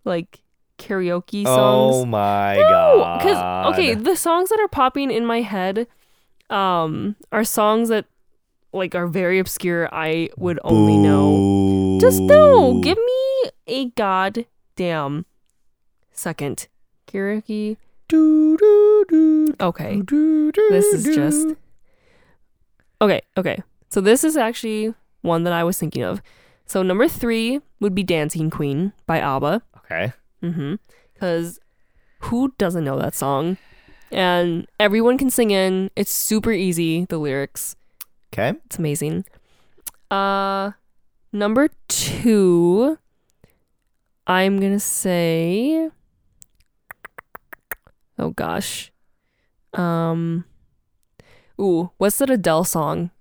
like 0.05 0.43
karaoke 0.77 1.43
songs? 1.43 1.95
Oh 1.95 2.05
my 2.05 2.57
god! 2.57 3.17
because 3.17 3.73
okay, 3.73 3.95
the 3.95 4.15
songs 4.15 4.49
that 4.49 4.59
are 4.59 4.67
popping 4.67 5.09
in 5.09 5.25
my 5.25 5.41
head, 5.41 5.87
um, 6.51 7.15
are 7.31 7.43
songs 7.43 7.89
that 7.89 8.05
like 8.73 8.95
are 8.95 9.07
very 9.07 9.39
obscure. 9.39 9.89
I 9.93 10.29
would 10.37 10.59
only 10.63 10.97
know. 10.97 11.97
Just 11.99 12.21
no, 12.21 12.79
give 12.81 12.97
me 12.97 13.51
a 13.67 13.85
goddamn 13.89 15.25
second. 16.11 16.67
Karaoke. 17.07 17.77
Okay, 19.61 20.01
this 20.69 20.85
is 20.85 21.15
just 21.15 21.47
okay. 23.01 23.21
Okay, 23.37 23.63
so 23.89 24.01
this 24.01 24.23
is 24.23 24.35
actually 24.35 24.93
one 25.21 25.43
that 25.43 25.53
I 25.53 25.63
was 25.63 25.77
thinking 25.77 26.03
of. 26.03 26.21
So 26.65 26.83
number 26.83 27.07
three 27.07 27.61
would 27.79 27.95
be 27.95 28.03
"Dancing 28.03 28.49
Queen" 28.49 28.93
by 29.05 29.19
ABBA. 29.19 29.61
okay. 29.77 30.13
Mm-hmm. 30.43 30.75
Because 31.13 31.59
who 32.21 32.53
doesn't 32.57 32.83
know 32.83 32.97
that 32.99 33.15
song? 33.15 33.57
And 34.11 34.67
everyone 34.79 35.17
can 35.17 35.29
sing 35.29 35.51
in. 35.51 35.89
It's 35.95 36.11
super 36.11 36.51
easy. 36.51 37.05
The 37.05 37.17
lyrics. 37.17 37.75
Okay. 38.33 38.57
It's 38.65 38.77
amazing. 38.79 39.25
Uh, 40.09 40.71
number 41.33 41.69
two. 41.87 42.97
I'm 44.27 44.59
gonna 44.59 44.79
say. 44.79 45.89
Oh 48.17 48.29
gosh. 48.31 48.91
Um. 49.73 50.45
Ooh, 51.59 51.91
what's 51.97 52.17
that 52.19 52.29
Adele 52.29 52.63
song? 52.63 53.11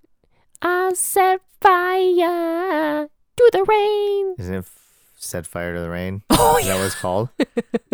I 0.63 0.93
set 0.95 1.41
fire 1.61 3.09
to 3.37 3.51
the 3.53 3.65
rain. 3.65 4.35
Isn't 4.39 4.55
it 4.55 4.59
f- 4.59 5.13
"Set 5.17 5.47
Fire 5.47 5.75
to 5.75 5.81
the 5.81 5.91
Rain"? 5.91 6.23
Oh 6.31 6.59
Is 6.59 6.67
that 6.67 6.77
what 6.77 6.87
it's 6.87 6.95
called? 6.95 7.29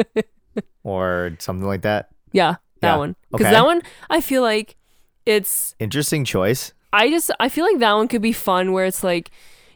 or 0.84 1.36
something 1.38 1.66
like 1.66 1.82
that. 1.82 2.08
Yeah, 2.32 2.56
that 2.80 2.92
Yeah. 2.94 2.96
one. 2.96 3.16
Because 3.30 3.46
Okay. 3.46 3.54
that 3.54 3.64
one, 3.64 3.82
I 4.10 4.20
feel 4.20 4.42
like 4.42 4.76
it's. 5.24 5.74
Interesting 5.78 6.24
choice. 6.24 6.72
I 6.96 7.10
just 7.10 7.30
I 7.38 7.48
feel 7.48 7.64
like 7.64 7.78
that 7.80 7.92
one 7.92 8.08
could 8.08 8.22
be 8.22 8.32
fun 8.32 8.72
where 8.72 8.86
it's 8.86 9.04
like 9.04 9.30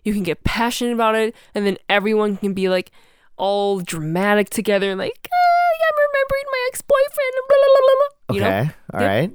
you 0.05 0.13
can 0.15 0.23
get 0.23 0.43
passionate 0.45 0.95
about 0.95 1.15
it, 1.15 1.35
and 1.55 1.67
then 1.67 1.77
everyone 1.89 2.37
can 2.39 2.55
be 2.55 2.69
like 2.69 2.91
all 3.37 3.81
dramatic 3.81 4.49
together 4.51 4.91
and 4.91 4.99
like 4.99 5.29
"Ah, 5.33 5.71
I'm 5.89 5.97
remembering 6.09 6.47
my 6.51 6.69
ex 6.69 6.81
boyfriend. 6.83 7.35
Blah, 7.49 7.57
blah, 7.65 7.75
blah, 7.77 7.97
blah," 7.99 8.37
you 8.37 8.41
Okay. 8.41 8.69
know? 8.69 8.75
All 8.95 9.01
Yep. 9.01 9.11
right. 9.11 9.31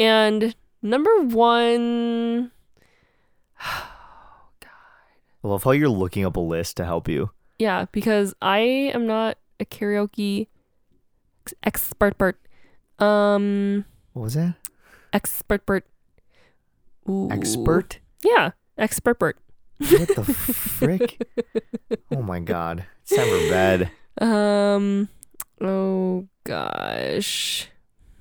And 0.00 0.54
number 0.82 1.10
one, 1.22 2.50
I 3.60 5.46
love 5.48 5.64
how 5.64 5.70
you're 5.72 5.88
looking 5.88 6.24
up 6.24 6.36
a 6.36 6.40
list 6.40 6.76
to 6.78 6.84
help 6.84 7.08
you. 7.08 7.30
yeah, 7.58 7.86
because 7.92 8.34
I 8.42 8.58
am 8.94 9.06
not 9.06 9.38
a 9.60 9.64
karaoke 9.64 10.46
expert. 11.64 12.16
Bert. 12.18 12.38
Um, 12.98 13.84
What 14.12 14.22
was 14.24 14.34
that? 14.34 14.54
expert. 15.12 15.64
Ooh. 17.08 17.28
Expert? 17.30 17.98
Yeah, 18.24 18.50
expert. 18.76 19.18
Bert. 19.18 19.38
What 19.78 20.08
the 20.16 20.24
frick? 20.24 21.22
Oh 22.10 22.22
my 22.22 22.40
god. 22.40 22.84
It's 23.02 23.14
time 23.16 23.28
for 23.28 23.48
bed. 23.50 23.90
Um. 24.20 25.08
Oh 25.60 26.26
gosh. 26.44 27.68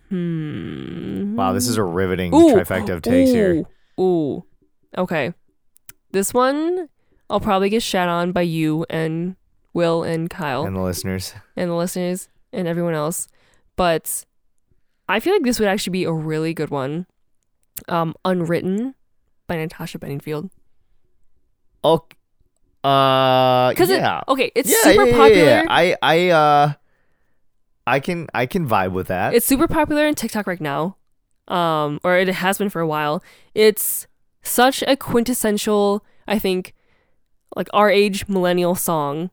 Hmm. 0.09 1.35
Wow, 1.35 1.53
this 1.53 1.67
is 1.67 1.77
a 1.77 1.83
riveting 1.83 2.33
Ooh, 2.33 2.53
trifecta 2.53 2.89
of 2.89 3.01
takes 3.01 3.31
here. 3.31 3.65
Ooh. 3.99 4.01
Ooh. 4.03 4.45
Okay. 4.97 5.33
This 6.11 6.33
one 6.33 6.89
I'll 7.29 7.39
probably 7.41 7.69
get 7.69 7.83
shat 7.83 8.07
on 8.07 8.31
by 8.31 8.41
you 8.41 8.85
and 8.89 9.35
Will 9.73 10.03
and 10.03 10.29
Kyle 10.29 10.63
And 10.65 10.75
the 10.75 10.81
listeners. 10.81 11.33
and 11.55 11.69
the 11.69 11.75
listeners 11.75 12.29
and 12.53 12.67
everyone 12.67 12.93
else, 12.93 13.27
but 13.75 14.25
I 15.09 15.19
feel 15.19 15.33
like 15.33 15.43
this 15.43 15.59
would 15.59 15.67
actually 15.67 15.91
be 15.91 16.03
a 16.05 16.13
really 16.13 16.53
good 16.53 16.69
one. 16.69 17.05
Um, 17.87 18.15
Unwritten 18.25 18.95
by 19.47 19.57
Natasha 19.57 19.99
Bedingfield. 19.99 20.49
Oh, 21.83 22.05
uh, 22.83 23.73
yeah. 23.77 24.19
it, 24.19 24.23
okay, 24.31 24.51
it's 24.55 24.69
yeah, 24.69 24.91
super 24.91 25.05
yeah, 25.05 25.11
yeah, 25.11 25.17
popular. 25.17 25.45
yeah. 25.45 25.63
I, 25.69 25.95
I, 26.01 26.29
uh, 26.29 26.73
I 27.85 27.99
can, 27.99 28.27
I 28.33 28.45
can 28.45 28.67
vibe 28.67 28.91
with 28.91 29.07
that. 29.07 29.33
It's 29.33 29.45
super 29.45 29.67
popular 29.67 30.07
in 30.07 30.15
TikTok 30.15 30.47
right 30.47 30.61
now. 30.61 30.97
Um, 31.47 31.99
or 32.03 32.17
it 32.17 32.27
has 32.27 32.57
been 32.57 32.69
for 32.69 32.81
a 32.81 32.87
while. 32.87 33.23
It's 33.55 34.07
such 34.41 34.83
a 34.85 34.97
quintessential, 34.97 36.03
I 36.27 36.39
think, 36.39 36.73
like 37.55 37.69
our 37.73 37.89
age 37.89 38.27
millennial 38.27 38.75
song. 38.75 39.29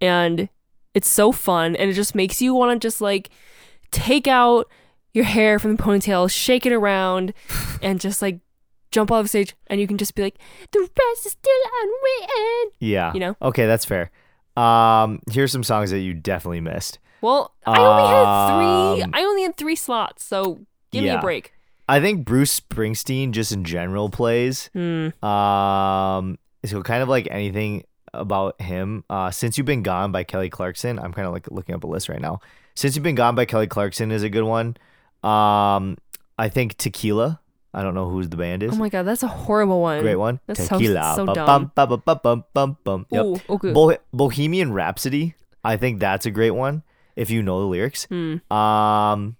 And 0.00 0.48
it's 0.94 1.08
so 1.08 1.32
fun 1.32 1.76
and 1.76 1.90
it 1.90 1.94
just 1.94 2.14
makes 2.14 2.42
you 2.42 2.54
want 2.54 2.80
to 2.80 2.86
just 2.86 3.00
like 3.00 3.30
take 3.90 4.26
out 4.26 4.68
your 5.12 5.24
hair 5.24 5.58
from 5.58 5.76
the 5.76 5.82
ponytail, 5.82 6.30
shake 6.30 6.66
it 6.66 6.72
around, 6.72 7.32
and 7.82 8.00
just 8.00 8.22
like 8.22 8.40
jump 8.90 9.10
off 9.10 9.24
the 9.24 9.28
stage, 9.28 9.54
and 9.68 9.80
you 9.80 9.86
can 9.86 9.98
just 9.98 10.14
be 10.14 10.22
like, 10.22 10.38
"The 10.72 10.80
rest 10.80 11.26
is 11.26 11.32
still 11.32 11.52
unwritten." 11.82 12.72
Yeah. 12.80 13.12
You 13.12 13.20
know? 13.20 13.36
Okay, 13.42 13.66
that's 13.66 13.84
fair. 13.84 14.10
Um, 14.56 15.20
here's 15.30 15.52
some 15.52 15.62
songs 15.62 15.90
that 15.90 16.00
you 16.00 16.14
definitely 16.14 16.60
missed. 16.60 16.98
Well, 17.20 17.54
I 17.66 17.78
only 17.78 18.02
had 18.08 18.94
three. 18.94 19.02
Um, 19.02 19.10
I 19.14 19.22
only 19.24 19.42
had 19.42 19.56
three 19.56 19.76
slots, 19.76 20.24
so 20.24 20.60
give 20.90 21.04
me 21.04 21.10
a 21.10 21.20
break. 21.20 21.52
I 21.88 22.00
think 22.00 22.24
Bruce 22.24 22.60
Springsteen 22.60 23.32
just 23.32 23.50
in 23.50 23.64
general 23.64 24.10
plays. 24.10 24.70
Hmm. 24.72 25.08
Um, 25.24 26.38
so 26.64 26.82
kind 26.82 27.02
of 27.02 27.08
like 27.08 27.26
anything 27.30 27.84
about 28.14 28.60
him. 28.60 29.04
Uh, 29.10 29.30
since 29.30 29.58
you've 29.58 29.66
been 29.66 29.82
gone 29.82 30.12
by 30.12 30.24
Kelly 30.24 30.50
Clarkson, 30.50 30.98
I'm 30.98 31.12
kind 31.12 31.26
of 31.26 31.32
like 31.32 31.50
looking 31.50 31.74
up 31.74 31.84
a 31.84 31.86
list 31.86 32.08
right 32.08 32.20
now. 32.20 32.40
Since 32.74 32.94
you've 32.94 33.02
been 33.02 33.14
gone 33.16 33.34
by 33.34 33.44
Kelly 33.44 33.66
Clarkson 33.66 34.12
is 34.12 34.22
a 34.22 34.30
good 34.30 34.44
one. 34.44 34.76
Um, 35.22 35.96
I 36.38 36.48
think 36.48 36.76
Tequila. 36.76 37.40
I 37.72 37.82
don't 37.82 37.94
know 37.94 38.08
who 38.10 38.24
the 38.26 38.36
band 38.36 38.62
is. 38.64 38.72
Oh 38.72 38.76
my 38.76 38.88
god, 38.88 39.04
that's 39.04 39.22
a 39.22 39.28
horrible 39.28 39.80
one. 39.80 40.00
Great 40.00 40.16
one. 40.16 40.40
That 40.46 40.56
Tequila. 40.56 41.12
so 41.14 41.24
Ba- 41.26 41.34
dumb. 41.34 41.70
bum, 41.76 41.88
ba- 41.88 41.96
ba- 41.98 42.16
bum, 42.16 42.44
bum, 42.52 42.76
bum. 42.82 43.06
Yep. 43.10 43.24
Ooh, 43.24 43.40
okay. 43.50 43.72
Bo- 43.72 43.96
Bohemian 44.12 44.72
Rhapsody. 44.72 45.34
I 45.62 45.76
think 45.76 46.00
that's 46.00 46.26
a 46.26 46.30
great 46.32 46.50
one 46.52 46.82
if 47.14 47.30
you 47.30 47.42
know 47.42 47.60
the 47.60 47.66
lyrics. 47.66 48.06
Hmm. 48.06 48.38
Um, 48.52 49.36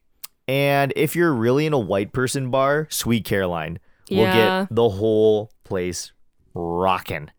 and 0.46 0.92
if 0.94 1.16
you're 1.16 1.32
really 1.34 1.66
in 1.66 1.72
a 1.72 1.78
white 1.78 2.12
person 2.12 2.50
bar, 2.50 2.86
Sweet 2.90 3.24
Caroline 3.24 3.78
will 4.10 4.18
Yeah. 4.18 4.60
get 4.66 4.74
the 4.76 4.88
whole 4.90 5.50
place 5.64 6.12
rocking. 6.54 7.30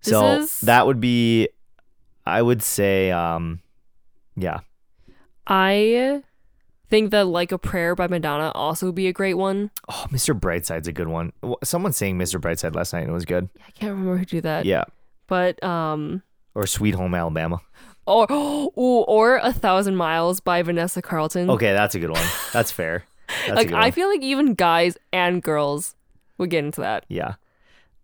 So 0.00 0.38
is- 0.38 0.60
that 0.62 0.86
would 0.86 1.00
be, 1.00 1.48
I 2.26 2.42
would 2.42 2.62
say, 2.62 3.10
um, 3.12 3.60
yeah, 4.36 4.60
I 5.46 6.22
think 6.88 7.10
that 7.10 7.26
"Like 7.26 7.52
a 7.52 7.58
Prayer" 7.58 7.94
by 7.94 8.06
Madonna 8.08 8.50
also 8.54 8.86
would 8.86 8.94
be 8.94 9.06
a 9.08 9.12
great 9.12 9.34
one. 9.34 9.70
oh, 9.88 10.06
Mr. 10.10 10.38
Brightside's 10.38 10.88
a 10.88 10.92
good 10.92 11.08
one. 11.08 11.32
Someone 11.64 11.92
sang 11.92 12.18
Mr. 12.18 12.40
Brightside 12.40 12.74
last 12.74 12.92
night 12.92 13.00
and 13.02 13.10
it 13.10 13.12
was 13.14 13.24
good. 13.24 13.48
Yeah, 13.56 13.62
I 13.66 13.70
can't 13.72 13.90
remember 13.92 14.16
who 14.16 14.24
did 14.24 14.42
that. 14.44 14.64
Yeah, 14.64 14.84
But 15.26 15.62
um, 15.62 16.22
or 16.54 16.66
Sweet 16.66 16.94
Home 16.94 17.14
Alabama. 17.14 17.60
or 18.06 18.26
ooh, 18.32 18.70
or 19.06 19.36
"A 19.42 19.52
Thousand 19.52 19.96
Miles" 19.96 20.40
by 20.40 20.62
Vanessa 20.62 21.02
Carlton. 21.02 21.50
Okay, 21.50 21.72
that's 21.72 21.94
a 21.94 21.98
good 21.98 22.10
one. 22.10 22.26
That's 22.52 22.70
fair. 22.72 23.04
That's 23.46 23.56
like 23.56 23.72
I 23.72 23.90
feel 23.90 24.08
like 24.08 24.22
even 24.22 24.54
guys 24.54 24.96
and 25.12 25.42
girls 25.42 25.94
would 26.38 26.48
get 26.48 26.64
into 26.64 26.80
that. 26.80 27.04
Yeah. 27.08 27.34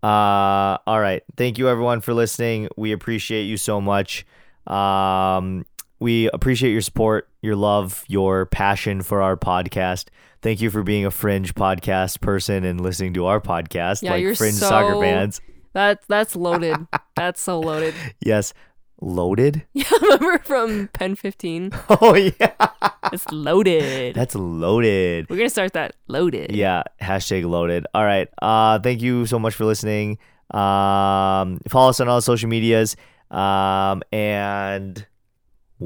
Uh 0.03 0.77
all 0.87 1.01
right. 1.01 1.23
Thank 1.39 1.57
you 1.57 1.67
everyone 1.71 2.03
for 2.03 2.13
listening. 2.13 2.69
We 2.77 2.93
appreciate 2.93 3.45
you 3.45 3.57
so 3.57 3.81
much. 3.81 4.27
Um 4.67 5.65
we 6.05 6.29
appreciate 6.35 6.71
your 6.71 6.83
support, 6.83 7.29
your 7.41 7.57
love, 7.57 8.05
your 8.09 8.45
passion 8.47 9.01
for 9.03 9.23
our 9.23 9.37
podcast. 9.39 10.09
Thank 10.43 10.61
you 10.61 10.69
for 10.71 10.83
being 10.83 11.07
a 11.07 11.11
fringe 11.11 11.55
podcast 11.55 12.21
person 12.21 12.63
and 12.65 12.79
listening 12.81 13.15
to 13.15 13.25
our 13.25 13.41
podcast 13.41 14.03
Yeah, 14.03 14.11
like 14.13 14.21
you're 14.23 14.35
fringe 14.35 14.57
soccer 14.57 14.93
so- 14.93 15.01
fans. 15.01 15.41
That 15.73 16.03
that's 16.07 16.37
loaded. 16.37 16.77
that's 17.17 17.41
so 17.41 17.59
loaded. 17.59 17.95
Yes. 18.21 18.53
Loaded? 19.01 19.65
Yeah, 19.73 19.91
remember 20.03 20.39
from 20.45 20.89
PEN15? 20.89 21.75
Oh 22.01 22.15
yeah. 22.15 22.69
It's 23.13 23.27
loaded. 23.33 24.15
That's 24.15 24.35
loaded. 24.35 25.29
We're 25.31 25.37
gonna 25.39 25.49
start 25.51 25.73
that 25.73 25.97
loaded. 26.07 26.53
Yeah, 26.55 26.83
hashtag 27.03 27.45
loaded. 27.49 27.87
All 27.95 28.05
right. 28.05 28.29
Uh 28.43 28.79
thank 28.79 29.01
you 29.03 29.25
so 29.27 29.39
much 29.39 29.55
for 29.55 29.65
listening. 29.65 30.19
Um 30.51 31.59
follow 31.69 31.89
us 31.91 32.01
on 32.01 32.09
all 32.09 32.21
social 32.21 32.49
medias. 32.51 32.95
Um 33.31 34.03
and 34.13 35.07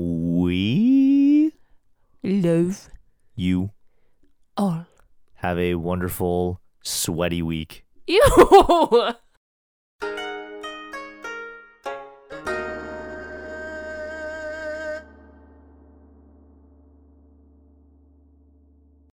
we 0.01 1.53
Love 2.23 2.89
you 3.35 3.71
all. 4.57 4.87
have 5.37 5.59
a 5.59 5.75
wonderful 5.75 6.61
sweaty 6.85 7.43
week. 7.43 7.85
Ew. 8.07 9.13